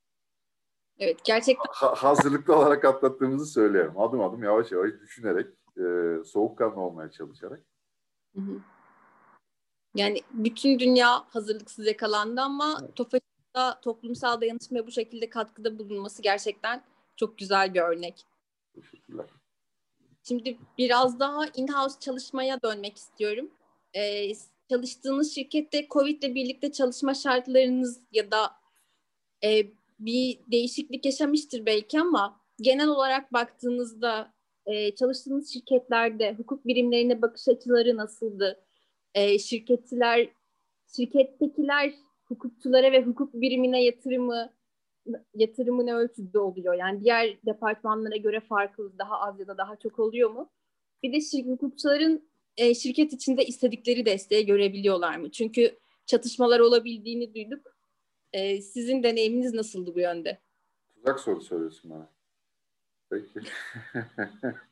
Evet, 0.98 1.24
gerçekten. 1.24 1.64
Ha, 1.68 1.94
hazırlıklı 1.94 2.56
olarak 2.56 2.84
atlattığımızı 2.84 3.46
söyleyelim. 3.46 4.00
Adım 4.00 4.20
adım 4.20 4.42
yavaş 4.42 4.72
yavaş 4.72 4.90
düşünerek, 5.00 5.46
e, 5.76 5.84
soğukkanlı 6.24 6.80
olmaya 6.80 7.10
çalışarak. 7.10 7.60
Hı 8.34 8.40
hı. 8.40 8.60
Yani 9.94 10.22
bütün 10.32 10.78
dünya 10.78 11.24
hazırlıksız 11.28 11.86
yakalandı 11.86 12.40
ama 12.40 12.78
evet. 12.82 12.96
Tofaş'ta 12.96 13.80
toplumsal 13.80 14.40
dayanışmaya 14.40 14.86
bu 14.86 14.90
şekilde 14.90 15.30
katkıda 15.30 15.78
bulunması 15.78 16.22
gerçekten 16.22 16.82
çok 17.16 17.38
güzel 17.38 17.74
bir 17.74 17.80
örnek. 17.80 18.26
Teşekkürler. 18.74 19.26
Şimdi 20.22 20.58
biraz 20.78 21.20
daha 21.20 21.46
in-house 21.46 22.00
çalışmaya 22.00 22.62
dönmek 22.62 22.96
istiyorum. 22.96 23.50
Ee, 23.94 24.32
çalıştığınız 24.70 25.34
şirkette 25.34 25.86
COVID 25.90 26.22
ile 26.22 26.34
birlikte 26.34 26.72
çalışma 26.72 27.14
şartlarınız 27.14 28.00
ya 28.12 28.30
da 28.30 28.61
e, 29.44 29.66
bir 29.98 30.38
değişiklik 30.52 31.04
yaşamıştır 31.04 31.66
belki 31.66 32.00
ama 32.00 32.40
genel 32.60 32.88
olarak 32.88 33.32
baktığınızda 33.32 34.32
e, 34.66 34.94
çalıştığınız 34.94 35.52
şirketlerde 35.52 36.34
hukuk 36.34 36.66
birimlerine 36.66 37.22
bakış 37.22 37.48
açıları 37.48 37.96
nasıldı? 37.96 38.64
e, 39.14 39.38
şirketçiler, 39.38 40.28
şirkettekiler 40.96 41.92
hukukçulara 42.24 42.92
ve 42.92 43.02
hukuk 43.02 43.34
birimine 43.34 43.84
yatırımı 43.84 44.52
yatırımı 45.34 45.86
ne 45.86 45.94
ölçüde 45.94 46.38
oluyor? 46.38 46.74
Yani 46.74 47.00
diğer 47.00 47.36
departmanlara 47.46 48.16
göre 48.16 48.40
farklı 48.40 48.98
daha 48.98 49.20
az 49.20 49.40
ya 49.40 49.46
da 49.46 49.58
daha 49.58 49.76
çok 49.76 49.98
oluyor 49.98 50.30
mu? 50.30 50.50
Bir 51.02 51.12
de 51.12 51.20
şirket, 51.20 51.52
hukukçuların 51.52 52.28
e, 52.56 52.74
şirket 52.74 53.12
içinde 53.12 53.44
istedikleri 53.44 54.06
desteği 54.06 54.46
görebiliyorlar 54.46 55.16
mı? 55.16 55.30
Çünkü 55.30 55.78
çatışmalar 56.06 56.60
olabildiğini 56.60 57.34
duyduk. 57.34 57.71
E, 58.32 58.62
sizin 58.62 59.02
deneyiminiz 59.02 59.54
nasıldı 59.54 59.94
bu 59.94 60.00
yönde? 60.00 60.40
Tuzak 60.94 61.20
soru 61.20 61.40
soruyorsun 61.40 61.90
bana. 61.90 62.10
Peki. 63.10 63.40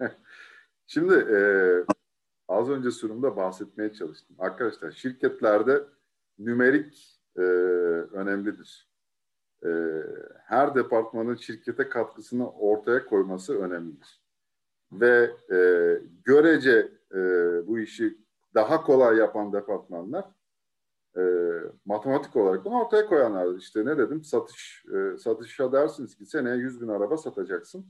Şimdi 0.87 1.15
e, 1.15 1.41
az 2.49 2.71
önce 2.71 2.91
sunumda 2.91 3.37
bahsetmeye 3.37 3.93
çalıştım. 3.93 4.37
Arkadaşlar 4.39 4.91
şirketlerde 4.91 5.85
nümerik 6.39 7.21
e, 7.37 7.41
önemlidir. 7.41 8.89
E, 9.65 9.69
her 10.45 10.75
departmanın 10.75 11.37
şirkete 11.37 11.89
katkısını 11.89 12.51
ortaya 12.51 13.07
koyması 13.07 13.59
önemlidir. 13.61 14.21
Ve 14.93 15.31
e, 15.53 15.59
görece 16.25 16.93
e, 17.15 17.19
bu 17.67 17.79
işi 17.79 18.19
daha 18.55 18.83
kolay 18.83 19.17
yapan 19.17 19.53
departmanlar 19.53 20.25
e, 21.17 21.23
matematik 21.85 22.37
olarak 22.37 22.65
bunu 22.65 22.81
ortaya 22.81 23.07
koyanlar. 23.07 23.57
İşte 23.57 23.85
ne 23.85 23.99
dedim 23.99 24.25
satış 24.25 24.85
e, 24.95 25.19
satışa 25.19 25.73
dersiniz 25.73 26.17
ki 26.17 26.27
seneye 26.27 26.57
100 26.57 26.81
bin 26.81 26.89
araba 26.89 27.17
satacaksın. 27.17 27.87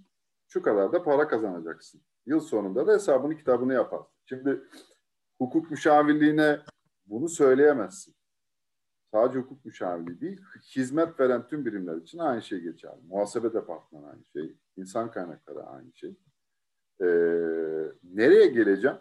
Şu 0.48 0.62
kadar 0.62 0.92
da 0.92 1.02
para 1.02 1.28
kazanacaksın. 1.28 2.02
Yıl 2.26 2.40
sonunda 2.40 2.86
da 2.86 2.92
hesabını 2.92 3.36
kitabını 3.36 3.74
yaparsın. 3.74 4.16
Şimdi 4.24 4.62
hukuk 5.38 5.70
müşavirliğine 5.70 6.60
bunu 7.06 7.28
söyleyemezsin. 7.28 8.14
Sadece 9.14 9.38
hukuk 9.38 9.64
müşavirliği 9.64 10.20
değil, 10.20 10.40
hizmet 10.76 11.20
veren 11.20 11.46
tüm 11.46 11.66
birimler 11.66 11.96
için 11.96 12.18
aynı 12.18 12.42
şey 12.42 12.60
geçerli. 12.60 13.00
Muhasebe 13.08 13.52
departmanı 13.52 14.06
aynı 14.06 14.24
şey, 14.32 14.56
insan 14.76 15.10
kaynakları 15.10 15.62
aynı 15.62 15.92
şey. 15.92 16.10
Ee, 17.00 17.06
nereye 18.02 18.46
geleceğim? 18.46 18.96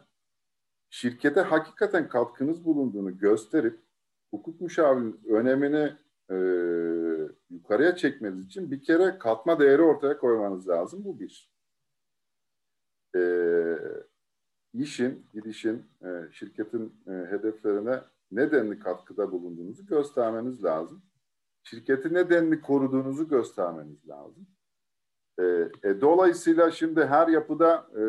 Şirkete 0.89 1.41
hakikaten 1.41 2.09
katkınız 2.09 2.65
bulunduğunu 2.65 3.17
gösterip 3.17 3.79
hukuk 4.31 4.61
müşavirinin 4.61 5.21
önemini 5.29 5.93
e, 6.31 6.35
yukarıya 7.49 7.95
çekmeniz 7.95 8.45
için 8.45 8.71
bir 8.71 8.81
kere 8.81 9.17
katma 9.17 9.59
değeri 9.59 9.81
ortaya 9.81 10.17
koymanız 10.17 10.67
lazım. 10.67 11.05
Bu 11.05 11.19
bir. 11.19 11.49
Ee, 13.15 13.77
işin, 14.73 15.27
gidişin, 15.33 15.85
e, 16.01 16.07
şirketin 16.31 16.93
e, 17.07 17.11
hedeflerine 17.11 18.01
nedenli 18.31 18.79
katkıda 18.79 19.31
bulunduğunuzu 19.31 19.85
göstermeniz 19.85 20.63
lazım. 20.63 21.01
Şirketi 21.63 22.13
nedenli 22.13 22.61
koruduğunuzu 22.61 23.29
göstermeniz 23.29 24.07
lazım. 24.07 24.47
E, 25.39 25.43
e, 25.83 26.01
dolayısıyla 26.01 26.71
şimdi 26.71 27.05
her 27.05 27.27
yapıda 27.27 27.89
e, 27.99 28.03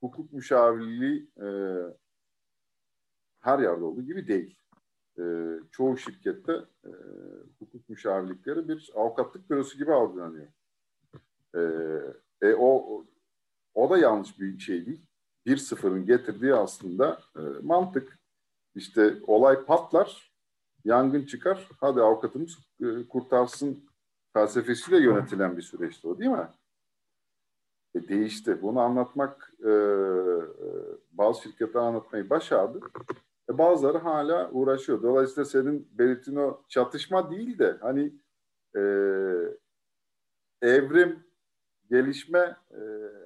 hukuk 0.00 0.32
müşavirliği 0.32 1.30
e, 1.40 1.46
her 3.40 3.58
yerde 3.58 3.84
olduğu 3.84 4.02
gibi 4.02 4.28
değil. 4.28 4.58
E, 5.18 5.22
çoğu 5.70 5.96
şirkette 5.96 6.52
e, 6.84 6.90
hukuk 7.58 7.88
müşavirlikleri 7.88 8.68
bir 8.68 8.90
avukatlık 8.94 9.50
bürosu 9.50 9.78
gibi 9.78 9.92
algılanıyor. 9.92 10.46
E, 11.54 11.60
e, 12.42 12.54
o, 12.54 13.04
o 13.74 13.90
da 13.90 13.98
yanlış 13.98 14.40
bir 14.40 14.58
şey 14.58 14.86
değil. 14.86 15.06
1-0'ın 15.46 16.06
getirdiği 16.06 16.54
aslında 16.54 17.20
e, 17.36 17.40
mantık. 17.62 18.18
İşte 18.74 19.16
olay 19.26 19.64
patlar, 19.64 20.34
yangın 20.84 21.24
çıkar, 21.26 21.68
hadi 21.80 22.00
avukatımız 22.00 22.58
e, 22.80 23.08
kurtarsın 23.08 23.84
felsefesiyle 24.32 25.02
yönetilen 25.02 25.56
bir 25.56 25.62
süreçti 25.62 26.08
o 26.08 26.18
değil 26.18 26.30
mi? 26.30 26.48
E, 27.94 28.08
değişti. 28.08 28.62
Bunu 28.62 28.80
anlatmak, 28.80 29.52
e, 29.64 29.70
e 29.70 29.74
bazı 31.12 31.42
şirketler 31.42 31.80
anlatmayı 31.80 32.30
başardı. 32.30 32.80
E, 33.50 33.58
bazıları 33.58 33.98
hala 33.98 34.50
uğraşıyor. 34.50 35.02
Dolayısıyla 35.02 35.44
senin 35.44 35.88
belirttiğin 35.92 36.38
o 36.38 36.62
çatışma 36.68 37.30
değil 37.30 37.58
de 37.58 37.78
hani 37.80 38.14
e, 38.76 38.80
evrim, 40.62 41.26
gelişme 41.90 42.56
e, 42.70 42.80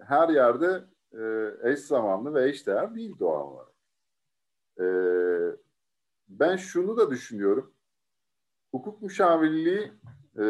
her 0.04 0.28
yerde 0.28 0.84
e, 1.12 1.52
eş 1.70 1.80
zamanlı 1.80 2.34
ve 2.34 2.48
eş 2.48 2.66
değer 2.66 2.94
değil 2.94 3.18
doğal 3.18 3.52
olarak. 3.52 3.74
E, 4.80 4.86
ben 6.28 6.56
şunu 6.56 6.96
da 6.96 7.10
düşünüyorum. 7.10 7.74
Hukuk 8.70 9.02
müşavirliği 9.02 9.92
e, 10.38 10.44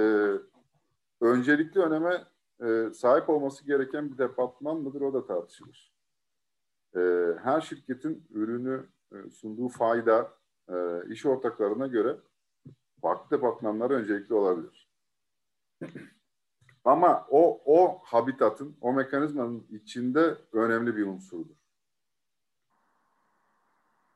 öncelikli 1.20 1.80
öneme 1.80 2.24
e, 2.60 2.92
sahip 2.94 3.28
olması 3.28 3.66
gereken 3.66 4.12
bir 4.12 4.18
departman 4.18 4.76
mıdır 4.76 5.00
o 5.00 5.14
da 5.14 5.26
tartışılır. 5.26 5.92
E, 6.96 7.00
her 7.42 7.60
şirketin 7.60 8.26
ürünü 8.30 8.86
sunduğu 9.32 9.68
fayda 9.68 10.34
e, 10.68 10.74
iş 11.08 11.26
ortaklarına 11.26 11.86
göre 11.86 12.16
farklı 13.02 13.36
departmanlar 13.36 13.90
öncelikli 13.90 14.34
olabilir. 14.34 14.90
Ama 16.84 17.26
o 17.30 17.62
o 17.64 17.98
habitatın, 18.04 18.76
o 18.80 18.92
mekanizmanın 18.92 19.66
içinde 19.70 20.38
önemli 20.52 20.96
bir 20.96 21.06
unsurdur. 21.06 21.56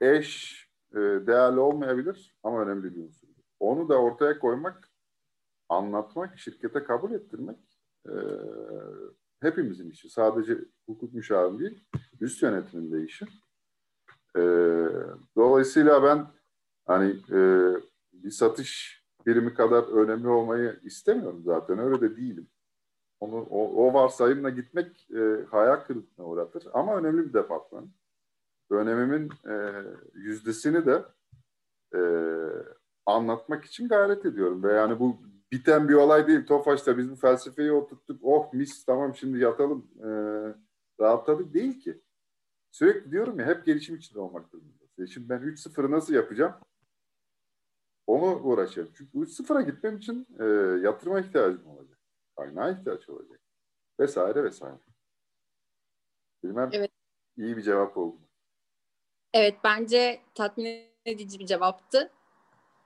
Eş 0.00 0.62
e, 0.92 0.98
değerli 0.98 1.60
olmayabilir 1.60 2.36
ama 2.42 2.62
önemli 2.62 2.96
bir 2.96 3.02
unsurdur. 3.02 3.42
Onu 3.60 3.88
da 3.88 4.02
ortaya 4.02 4.38
koymak, 4.38 4.88
anlatmak, 5.68 6.38
şirkete 6.38 6.84
kabul 6.84 7.12
ettirmek 7.12 7.58
e, 8.06 8.12
hepimizin 9.40 9.90
işi. 9.90 10.10
Sadece 10.10 10.58
hukuk 10.86 11.14
müşavir 11.14 11.58
değil, 11.58 11.84
üst 12.20 12.42
yönetimin 12.42 12.92
de 12.92 13.04
işi. 13.04 13.26
E, 14.36 14.40
dolayısıyla 15.36 16.02
ben 16.02 16.26
hani 16.86 17.10
e, 17.10 17.40
bir 18.12 18.30
satış 18.30 19.02
birimi 19.26 19.54
kadar 19.54 19.82
önemli 19.82 20.28
olmayı 20.28 20.80
istemiyorum 20.82 21.42
zaten. 21.44 21.78
Öyle 21.78 22.00
de 22.00 22.16
değilim. 22.16 22.46
Onu, 23.20 23.36
o, 23.36 23.86
o 23.86 23.94
varsayımla 23.94 24.50
gitmek 24.50 25.10
e, 25.10 25.44
hayal 25.50 25.76
kırıklığına 25.76 26.26
uğratır. 26.26 26.66
Ama 26.72 26.96
önemli 26.96 27.28
bir 27.28 27.32
departman. 27.32 27.90
Önemimin 28.70 29.30
e, 29.48 29.72
yüzdesini 30.14 30.86
de 30.86 31.04
e, 31.94 32.00
anlatmak 33.06 33.64
için 33.64 33.88
gayret 33.88 34.26
ediyorum. 34.26 34.62
Ve 34.62 34.72
yani 34.72 35.00
bu 35.00 35.16
biten 35.52 35.88
bir 35.88 35.94
olay 35.94 36.26
değil. 36.26 36.46
Tofaş'ta 36.46 36.98
biz 36.98 37.10
bu 37.10 37.16
felsefeyi 37.16 37.72
oturttuk. 37.72 38.20
Oh 38.22 38.52
mis 38.52 38.84
tamam 38.84 39.14
şimdi 39.14 39.38
yatalım. 39.38 39.86
E, 39.98 40.08
rahatladık 41.00 41.54
değil 41.54 41.80
ki. 41.80 42.00
Sürekli 42.72 43.10
diyorum 43.10 43.40
ya 43.40 43.46
hep 43.46 43.66
gelişim 43.66 43.96
içinde 43.96 44.20
olmak 44.20 44.52
durumundayız. 44.52 44.98
E 44.98 45.06
şimdi 45.06 45.28
ben 45.28 45.40
3-0'ı 45.40 45.90
nasıl 45.90 46.14
yapacağım? 46.14 46.54
Onu 48.06 48.42
uğraşıyorum. 48.42 48.92
Çünkü 48.96 49.18
3-0'a 49.18 49.60
gitmem 49.60 49.96
için 49.96 50.26
e, 50.40 50.44
yatırıma 50.86 51.20
ihtiyacım 51.20 51.66
olacak. 51.66 51.98
Kaynağa 52.36 52.70
ihtiyaç 52.70 53.08
olacak. 53.08 53.40
Vesaire 54.00 54.44
vesaire. 54.44 54.78
Bilmem 56.44 56.70
evet. 56.72 56.90
iyi 57.36 57.56
bir 57.56 57.62
cevap 57.62 57.96
oldu. 57.96 58.20
Evet 59.32 59.54
bence 59.64 60.20
tatmin 60.34 60.82
edici 61.06 61.38
bir 61.38 61.46
cevaptı. 61.46 62.10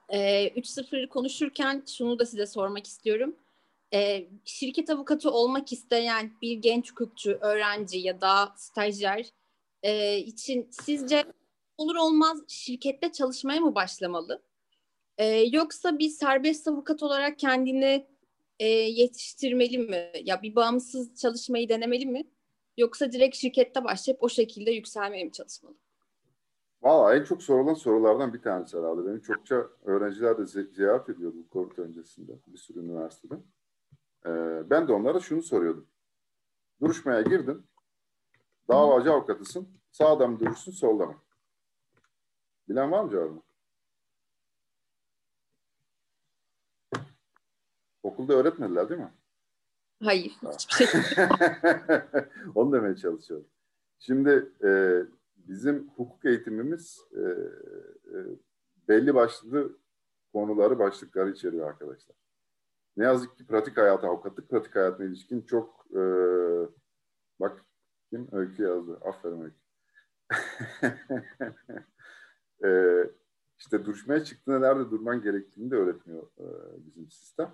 Ee, 0.09 0.49
3-0'ı 0.49 1.09
konuşurken 1.09 1.83
şunu 1.87 2.19
da 2.19 2.27
size 2.27 2.47
sormak 2.47 2.87
istiyorum. 2.87 3.37
Ee, 3.95 4.29
şirket 4.45 4.91
avukatı 4.91 5.31
olmak 5.31 5.73
isteyen 5.73 6.33
bir 6.43 6.57
genç 6.57 6.91
hukukçu, 6.91 7.39
öğrenci 7.41 7.99
ya 7.99 8.21
da 8.21 8.53
stajyer 8.57 9.33
e, 9.83 10.19
için 10.19 10.69
sizce 10.71 11.25
olur 11.77 11.97
olmaz 11.97 12.39
şirkette 12.49 13.13
çalışmaya 13.13 13.61
mı 13.61 13.75
başlamalı? 13.75 14.43
E, 15.19 15.27
yoksa 15.27 15.99
bir 15.99 16.09
serbest 16.09 16.69
avukat 16.69 17.03
olarak 17.03 17.39
kendini 17.39 18.07
e, 18.59 18.69
yetiştirmeli 18.69 19.79
mi? 19.79 20.11
Ya 20.25 20.43
bir 20.43 20.57
bağımsız 20.57 21.21
çalışmayı 21.21 21.69
denemeli 21.69 22.07
mi? 22.07 22.25
Yoksa 22.77 23.13
direkt 23.13 23.37
şirkette 23.37 23.85
başlayıp 23.85 24.23
o 24.23 24.29
şekilde 24.29 24.71
yükselmeye 24.71 25.25
mi 25.25 25.33
çalışmalı? 25.33 25.75
Valla 26.83 27.17
en 27.17 27.25
çok 27.25 27.43
sorulan 27.43 27.75
sorulardan 27.75 28.35
bir 28.35 28.43
tanesi 28.43 28.79
herhalde. 28.79 29.07
Benim 29.07 29.21
çokça 29.21 29.67
öğrenciler 29.85 30.39
de 30.39 30.47
ziyaret 30.47 31.09
ediyordu 31.09 31.37
bu 31.37 31.53
COVID 31.53 31.79
öncesinde 31.79 32.33
bir 32.47 32.59
sürü 32.59 32.81
üniversitede. 32.81 33.35
Ee, 34.27 34.71
ben 34.71 34.89
de 34.89 34.93
onlara 34.93 35.21
şunu 35.21 35.43
soruyordum. 35.43 35.89
Duruşmaya 36.81 37.23
girdin, 37.23 37.67
davacı 38.69 39.13
avukatısın, 39.13 39.69
sağda 39.93 40.27
mı 40.27 40.41
durursun, 40.41 40.73
solda 40.73 41.07
mı? 41.07 41.17
Bilen 42.69 42.93
var 42.93 43.05
mı 43.05 43.11
cevabını? 43.11 43.43
Okulda 48.03 48.35
öğretmediler 48.35 48.89
değil 48.89 49.01
mi? 49.01 49.13
Hayır. 50.03 50.33
Hiçbir 50.53 50.87
şey. 50.87 50.87
Onu 52.55 52.73
demeye 52.73 52.97
çalışıyorum. 52.97 53.47
Şimdi 53.99 54.53
e, 54.65 55.03
bizim 55.37 55.89
hukuk 55.97 56.25
eğitimimiz 56.25 57.01
e, 57.13 57.21
e, 57.21 58.17
belli 58.89 59.15
başlı 59.15 59.79
konuları, 60.33 60.79
başlıkları 60.79 61.31
içeriyor 61.31 61.69
arkadaşlar. 61.69 62.17
Ne 62.97 63.05
yazık 63.05 63.37
ki 63.37 63.47
pratik 63.47 63.77
hayata, 63.77 64.09
avukatlık 64.09 64.51
pratik 64.51 64.77
hayatına 64.77 65.07
ilişkin 65.07 65.43
çok 65.43 65.87
e, 65.91 66.03
bak 67.41 67.65
kim? 68.17 68.39
Öykü 68.39 68.63
yazdı. 68.63 68.99
Aferin 69.05 69.41
Öykü. 69.41 69.57
e, 72.65 72.71
işte 73.59 73.85
duruşmaya 73.85 74.25
çıktığında 74.25 74.59
nerede 74.59 74.91
durman 74.91 75.23
gerektiğini 75.23 75.71
de 75.71 75.75
öğretmiyor 75.75 76.23
e, 76.39 76.47
bizim 76.87 77.11
sistem. 77.11 77.51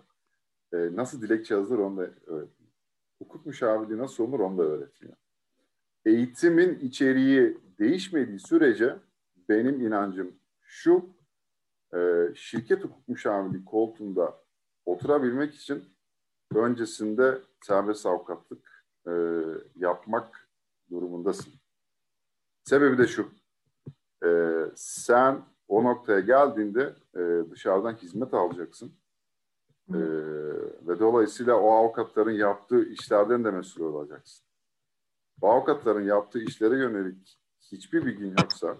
E, 0.73 0.97
nasıl 0.97 1.23
dilekçe 1.23 1.55
yazılır 1.55 1.79
onu 1.79 1.97
da 1.97 2.03
öğretmiyor. 2.03 2.73
Hukuk 3.19 3.47
müşavirliği 3.47 3.99
nasıl 3.99 4.25
olur 4.25 4.41
onu 4.41 4.59
da 4.59 4.63
öğretmiyor. 4.63 5.17
Eğitimin 6.05 6.79
içeriği 6.79 7.59
değişmediği 7.79 8.39
sürece 8.39 8.97
benim 9.49 9.81
inancım 9.81 10.35
şu, 10.63 11.17
e, 11.95 12.29
şirket 12.35 12.85
hukuk 12.85 13.09
müşavirliği 13.09 13.65
koltuğunda 13.65 14.43
oturabilmek 14.87 15.55
için 15.55 15.85
öncesinde 16.55 17.43
serbest 17.61 18.07
avukatlık 18.07 18.87
e, 19.07 19.13
yapmak 19.77 20.42
durumundasın. 20.93 21.53
Sebebi 22.65 22.99
de 22.99 23.07
şu, 23.07 23.29
e, 24.25 24.31
sen 24.77 25.43
o 25.69 25.85
noktaya 25.85 26.21
geldiğinde 26.21 26.95
e, 27.15 27.51
dışarıdan 27.51 27.93
hizmet 27.93 28.35
alacaksın. 28.35 28.93
E, 29.89 29.99
ve 30.87 30.99
dolayısıyla 31.01 31.55
o 31.55 31.71
avukatların 31.71 32.33
yaptığı 32.33 32.85
işlerden 32.89 33.45
de 33.45 33.51
mesul 33.51 33.85
olacaksın. 33.85 34.47
O 35.41 35.49
avukatların 35.49 36.05
yaptığı 36.05 36.39
işlere 36.39 36.77
yönelik 36.77 37.39
hiçbir 37.61 38.07
bilgin 38.07 38.35
yoksa 38.39 38.77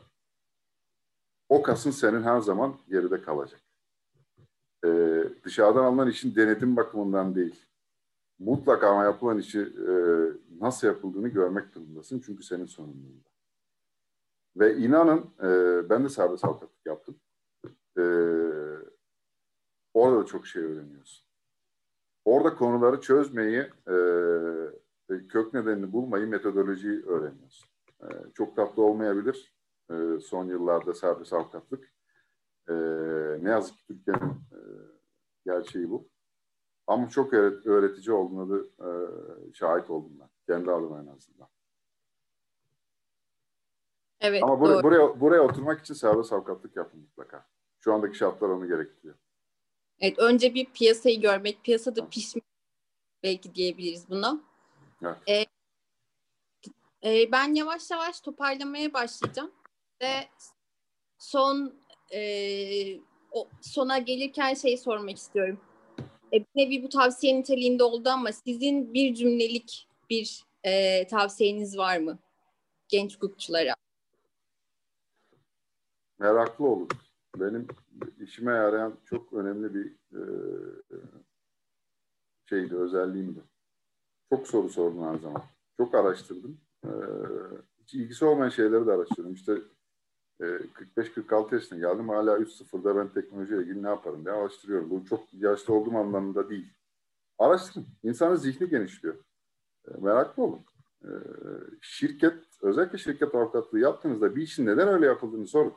o 1.49 1.63
kasın 1.63 1.91
senin 1.91 2.23
her 2.23 2.41
zaman 2.41 2.79
geride 2.89 3.23
kalacak. 3.23 3.61
Ee, 4.85 5.25
dışarıdan 5.45 5.85
alınan 5.85 6.09
işin 6.09 6.35
denetim 6.37 6.77
bakımından 6.77 7.35
değil. 7.35 7.67
Mutlaka 8.45 8.89
ama 8.89 9.05
yapılan 9.05 9.39
işi 9.39 9.61
e, 9.61 9.93
nasıl 10.61 10.87
yapıldığını 10.87 11.29
görmek 11.29 11.75
durumundasın. 11.75 12.23
Çünkü 12.27 12.43
senin 12.43 12.67
sorumluluğunda. 12.67 13.29
Ve 14.57 14.77
inanın 14.77 15.31
e, 15.43 15.91
ben 15.91 16.05
de 16.05 16.09
serbest 16.09 16.45
avukatlık 16.45 16.87
yaptım. 16.87 17.21
E, 17.99 18.03
orada 19.95 20.21
da 20.21 20.27
çok 20.27 20.47
şey 20.47 20.63
öğreniyorsun. 20.63 21.27
Orada 22.25 22.55
konuları 22.55 23.01
çözmeyi, 23.01 23.61
e, 23.89 25.27
kök 25.29 25.55
nedenini 25.55 25.93
bulmayı, 25.93 26.27
metodolojiyi 26.27 27.03
öğreniyorsun. 27.07 27.69
E, 28.03 28.07
çok 28.35 28.57
tatlı 28.57 28.83
olmayabilir 28.83 29.53
e, 29.91 30.21
son 30.21 30.45
yıllarda 30.45 30.95
serbest 30.95 31.33
avukatlık. 31.33 31.93
E, 32.69 32.75
ne 33.41 33.51
yazık 33.51 33.79
ki 33.79 33.87
Türkiye'nin 33.87 34.31
e, 34.31 34.59
gerçeği 35.45 35.91
bu. 35.91 36.12
Ama 36.87 37.09
çok 37.09 37.33
öğretici 37.35 38.13
olduğunu 38.17 38.51
da 38.51 38.67
e, 38.87 38.91
şahit 39.55 39.91
oldum 39.91 40.13
ben. 40.21 40.29
Kendi 40.47 40.71
adıma 40.71 41.01
en 41.03 41.07
azından. 41.07 41.49
Evet, 44.21 44.43
Ama 44.43 44.61
buraya, 44.61 44.83
buraya, 44.83 45.21
buraya 45.21 45.43
oturmak 45.43 45.81
için 45.81 45.95
serbest 45.95 46.33
avukatlık 46.33 46.77
yapın 46.77 47.01
mutlaka. 47.01 47.47
Şu 47.81 47.95
andaki 47.95 48.17
şartlar 48.17 48.49
onu 48.49 48.69
gerektiriyor. 48.69 49.15
Evet, 50.01 50.19
önce 50.19 50.55
bir 50.55 50.67
piyasayı 50.73 51.21
görmek, 51.21 51.65
piyasada 51.65 52.09
pişmek 52.09 52.45
belki 53.23 53.55
diyebiliriz 53.55 54.11
buna. 54.11 54.41
Evet. 55.03 55.17
Ee, 55.29 55.45
E, 57.05 57.33
ben 57.33 57.55
yavaş 57.55 57.91
yavaş 57.91 58.21
toparlamaya 58.21 58.93
başlayacağım 58.95 59.51
ve 60.03 60.13
son 61.19 61.75
e, 62.15 62.21
o 63.33 63.49
sona 63.61 63.99
gelirken 63.99 64.55
şey 64.55 64.77
sormak 64.77 65.17
istiyorum. 65.17 65.61
E, 66.33 66.41
bir 66.41 66.47
nevi 66.57 66.83
bu 66.83 66.89
tavsiye 66.89 67.39
niteliğinde 67.39 67.85
oldu 67.85 68.09
ama 68.09 68.33
sizin 68.33 68.95
bir 68.95 69.15
cümlelik 69.15 69.89
bir 70.11 70.45
e, 70.65 71.07
tavsiyeniz 71.07 71.79
var 71.79 71.99
mı 71.99 72.19
genç 72.89 73.17
hukukçulara? 73.17 73.75
Meraklı 76.19 76.67
olun. 76.67 76.89
Benim 77.37 77.67
işime 78.21 78.53
yarayan 78.53 78.99
çok 79.05 79.33
önemli 79.33 79.75
bir 79.75 79.87
e, 80.13 80.23
şeydi, 82.49 82.77
özelliğimdi. 82.77 83.41
Çok 84.31 84.49
soru 84.49 84.69
sordum 84.69 85.07
her 85.07 85.19
zaman. 85.19 85.43
Çok 85.77 85.95
araştırdım. 85.95 86.61
E, 86.85 86.91
hiç 87.83 87.95
ilgisi 87.95 88.25
olmayan 88.25 88.49
şeyleri 88.51 88.87
de 88.87 88.93
araştırdım. 88.93 89.35
İşte 89.35 89.59
45-46 90.41 91.55
yaşına 91.55 91.79
geldim. 91.79 92.09
Hala 92.09 92.39
3.0'da 92.39 92.97
ben 92.97 93.09
teknolojiyle 93.09 93.63
ilgili 93.63 93.83
ne 93.83 93.89
yaparım 93.89 94.25
diye 94.25 94.35
araştırıyorum. 94.35 94.91
Bu 94.91 95.05
çok 95.05 95.35
yaşlı 95.35 95.75
olduğum 95.75 95.97
anlamında 95.97 96.51
değil. 96.51 96.73
Araştırın. 97.39 97.87
İnsanın 98.03 98.35
zihni 98.35 98.69
genişliyor. 98.69 99.15
E, 99.89 99.91
meraklı 100.01 100.43
olun. 100.43 100.65
E, 101.05 101.11
şirket, 101.81 102.45
özellikle 102.63 102.99
şirket 102.99 103.35
avukatlığı 103.35 103.79
yaptığınızda 103.79 104.37
bir 104.37 104.43
işin 104.43 104.67
neden 104.67 104.89
öyle 104.89 105.07
yapıldığını 105.07 105.47
sorun. 105.47 105.75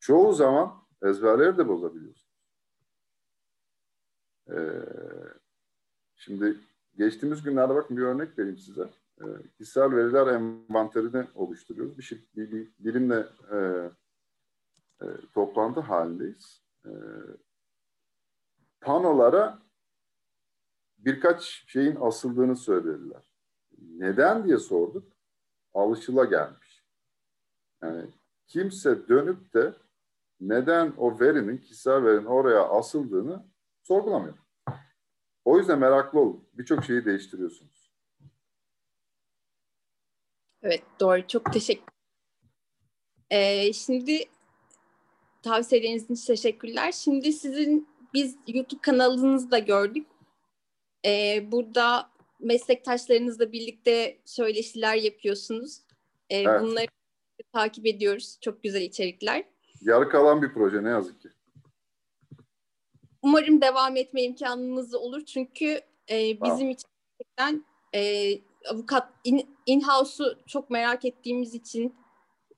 Çoğu 0.00 0.32
zaman 0.32 0.74
ezberleri 1.02 1.58
de 1.58 1.68
bozabiliyorsunuz. 1.68 2.32
E, 4.50 4.56
şimdi 6.16 6.60
geçtiğimiz 6.96 7.42
günlerde 7.42 7.74
bakın 7.74 7.96
bir 7.96 8.02
örnek 8.02 8.38
vereyim 8.38 8.58
size 8.58 8.90
e, 9.20 9.24
kişisel 9.58 9.96
veriler 9.96 10.26
envanterini 10.26 11.26
oluşturuyoruz. 11.34 11.98
Bir, 11.98 12.02
şey, 12.02 12.24
bir, 12.36 12.52
bir 12.52 12.72
bilimle 12.78 13.26
e, 13.52 13.56
e, 15.02 15.06
toplantı 15.34 15.80
halindeyiz. 15.80 16.62
E, 16.84 16.90
panolara 18.80 19.62
birkaç 20.98 21.64
şeyin 21.66 21.96
asıldığını 22.00 22.56
söylediler. 22.56 23.22
Neden 23.78 24.44
diye 24.44 24.58
sorduk. 24.58 25.12
Alışıla 25.74 26.24
gelmiş. 26.24 26.84
Yani 27.82 28.10
kimse 28.46 29.08
dönüp 29.08 29.54
de 29.54 29.74
neden 30.40 30.92
o 30.96 31.20
verinin, 31.20 31.58
kişisel 31.58 32.04
verinin 32.04 32.24
oraya 32.24 32.68
asıldığını 32.68 33.44
sorgulamıyor. 33.82 34.38
O 35.44 35.58
yüzden 35.58 35.78
meraklı 35.78 36.20
olun. 36.20 36.48
Birçok 36.52 36.84
şeyi 36.84 37.04
değiştiriyorsunuz. 37.04 37.71
Evet 40.62 40.82
doğru. 41.00 41.26
Çok 41.26 41.52
teşekkür 41.52 41.92
ee, 43.30 43.72
Şimdi 43.72 44.24
tavsiyeleriniz 45.42 46.10
için 46.10 46.26
teşekkürler. 46.26 46.92
Şimdi 46.92 47.32
sizin 47.32 47.88
biz 48.14 48.36
YouTube 48.46 48.80
kanalınızı 48.80 49.50
da 49.50 49.58
gördük. 49.58 50.06
Ee, 51.06 51.52
burada 51.52 52.10
meslektaşlarınızla 52.40 53.52
birlikte 53.52 54.18
söyleşiler 54.24 54.96
yapıyorsunuz. 54.96 55.80
Ee, 56.30 56.36
evet. 56.38 56.62
Bunları 56.62 56.86
takip 57.52 57.86
ediyoruz. 57.86 58.38
Çok 58.40 58.62
güzel 58.62 58.82
içerikler. 58.82 59.44
Yarı 59.80 60.08
kalan 60.08 60.42
bir 60.42 60.52
proje 60.52 60.84
ne 60.84 60.88
yazık 60.88 61.20
ki. 61.20 61.28
Umarım 63.22 63.60
devam 63.60 63.96
etme 63.96 64.22
imkanınız 64.22 64.94
olur. 64.94 65.24
Çünkü 65.24 65.80
e, 66.10 66.40
bizim 66.42 66.70
için 66.70 66.88
gerçekten 67.18 67.64
e, 67.94 68.32
avukat 68.70 69.08
in, 69.24 69.56
in-house'u 69.66 70.38
çok 70.46 70.70
merak 70.70 71.04
ettiğimiz 71.04 71.54
için 71.54 71.94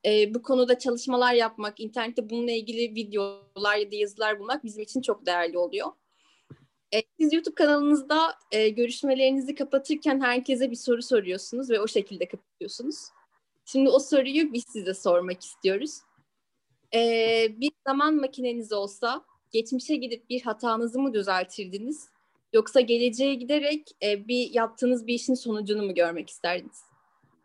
e, 0.06 0.34
bu 0.34 0.42
konuda 0.42 0.78
çalışmalar 0.78 1.34
yapmak, 1.34 1.80
internette 1.80 2.30
bununla 2.30 2.50
ilgili 2.50 2.94
videolar 2.94 3.76
ya 3.76 3.92
da 3.92 3.96
yazılar 3.96 4.38
bulmak 4.38 4.64
bizim 4.64 4.82
için 4.82 5.02
çok 5.02 5.26
değerli 5.26 5.58
oluyor. 5.58 5.92
E, 6.94 7.02
siz 7.20 7.32
YouTube 7.32 7.54
kanalınızda 7.54 8.34
e, 8.52 8.68
görüşmelerinizi 8.68 9.54
kapatırken 9.54 10.20
herkese 10.20 10.70
bir 10.70 10.76
soru 10.76 11.02
soruyorsunuz 11.02 11.70
ve 11.70 11.80
o 11.80 11.88
şekilde 11.88 12.28
kapatıyorsunuz. 12.28 12.96
Şimdi 13.64 13.88
o 13.88 13.98
soruyu 13.98 14.52
biz 14.52 14.64
size 14.72 14.94
sormak 14.94 15.42
istiyoruz. 15.42 16.00
E, 16.94 17.00
bir 17.60 17.72
zaman 17.86 18.14
makineniz 18.14 18.72
olsa 18.72 19.24
geçmişe 19.50 19.96
gidip 19.96 20.30
bir 20.30 20.42
hatanızı 20.42 21.00
mı 21.00 21.14
düzeltirdiniz 21.14 22.08
Yoksa 22.54 22.80
geleceğe 22.80 23.34
giderek 23.34 23.96
e, 24.02 24.28
bir 24.28 24.50
yaptığınız 24.50 25.06
bir 25.06 25.14
işin 25.14 25.34
sonucunu 25.34 25.82
mu 25.82 25.94
görmek 25.94 26.30
isterdiniz? 26.30 26.84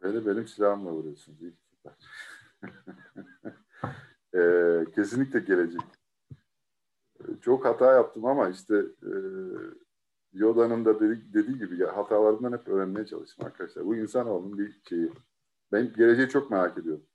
Beni 0.04 0.26
benim 0.26 0.48
silahımla 0.48 0.92
vuruyorsunuz. 0.92 1.38
E, 4.36 4.42
kesinlikle 4.96 5.40
gelecek. 5.40 5.82
E, 7.20 7.24
çok 7.42 7.66
hata 7.66 7.94
yaptım 7.94 8.26
ama 8.26 8.50
işte 8.50 8.76
e, 9.04 9.12
Yoda'nın 10.34 10.86
da 10.86 11.00
dedi, 11.00 11.22
dediği 11.34 11.58
gibi 11.58 11.78
ya, 11.78 11.98
hatalarından 11.98 12.52
hep 12.52 12.68
öğrenmeye 12.68 13.06
çalıştım 13.06 13.46
arkadaşlar. 13.46 13.86
Bu 13.86 13.96
insanoğlunun 13.96 14.58
bir 14.58 14.82
şeyi. 14.90 15.12
Ben 15.72 15.94
geleceği 15.94 16.30
çok 16.30 16.52
merak 16.52 16.78
ediyorum. 16.78 17.06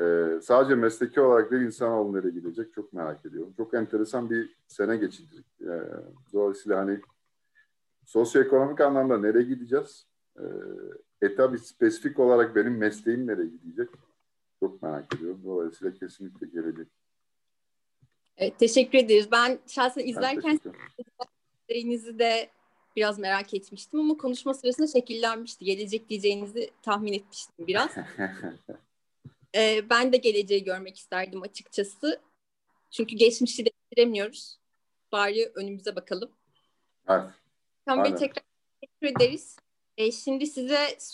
Ee, 0.00 0.40
sadece 0.42 0.74
mesleki 0.74 1.20
olarak 1.20 1.50
değil 1.50 1.62
insanoğlu 1.62 2.16
nereye 2.16 2.30
gidecek 2.30 2.74
çok 2.74 2.92
merak 2.92 3.26
ediyorum. 3.26 3.54
Çok 3.56 3.74
enteresan 3.74 4.30
bir 4.30 4.56
sene 4.66 4.96
geçirecek. 4.96 5.46
Ee, 5.60 5.66
dolayısıyla 6.32 6.78
hani 6.78 7.00
sosyoekonomik 8.10 8.80
anlamda 8.80 9.18
nereye 9.18 9.42
gideceğiz? 9.42 10.06
Ee, 10.38 10.42
e 11.22 11.34
tabi 11.34 11.58
spesifik 11.58 12.18
olarak 12.18 12.56
benim 12.56 12.76
mesleğim 12.76 13.26
nereye 13.26 13.48
gidecek? 13.48 13.88
Çok 14.60 14.82
merak 14.82 15.14
ediyorum. 15.14 15.42
Dolayısıyla 15.44 15.94
kesinlikle 15.94 16.46
gelecek. 16.46 16.88
Evet, 18.36 18.58
teşekkür 18.58 18.98
ederiz. 18.98 19.28
Ben 19.32 19.58
şahsen 19.66 20.06
izlerken 20.06 20.60
sizlerinizi 21.68 22.18
de 22.18 22.50
biraz 22.96 23.18
merak 23.18 23.54
etmiştim 23.54 24.00
ama 24.00 24.16
konuşma 24.16 24.54
sırasında 24.54 24.86
şekillenmişti. 24.86 25.64
Gelecek 25.64 26.08
diyeceğinizi 26.08 26.70
tahmin 26.82 27.12
etmiştim 27.12 27.66
biraz. 27.66 27.90
ee, 29.54 29.84
ben 29.90 30.12
de 30.12 30.16
geleceği 30.16 30.64
görmek 30.64 30.98
isterdim 30.98 31.42
açıkçası. 31.42 32.20
Çünkü 32.90 33.16
geçmişi 33.16 33.64
değiştiremiyoruz. 33.64 34.58
Bari 35.12 35.52
önümüze 35.54 35.96
bakalım. 35.96 36.30
Evet. 37.08 37.39
Hakan 37.86 38.04
Bey 38.04 38.14
tekrar 38.14 38.44
teşekkür 38.80 39.06
ederiz. 39.16 39.56
E, 39.96 40.12
şimdi 40.12 40.46
size 40.46 40.96
son 40.98 41.10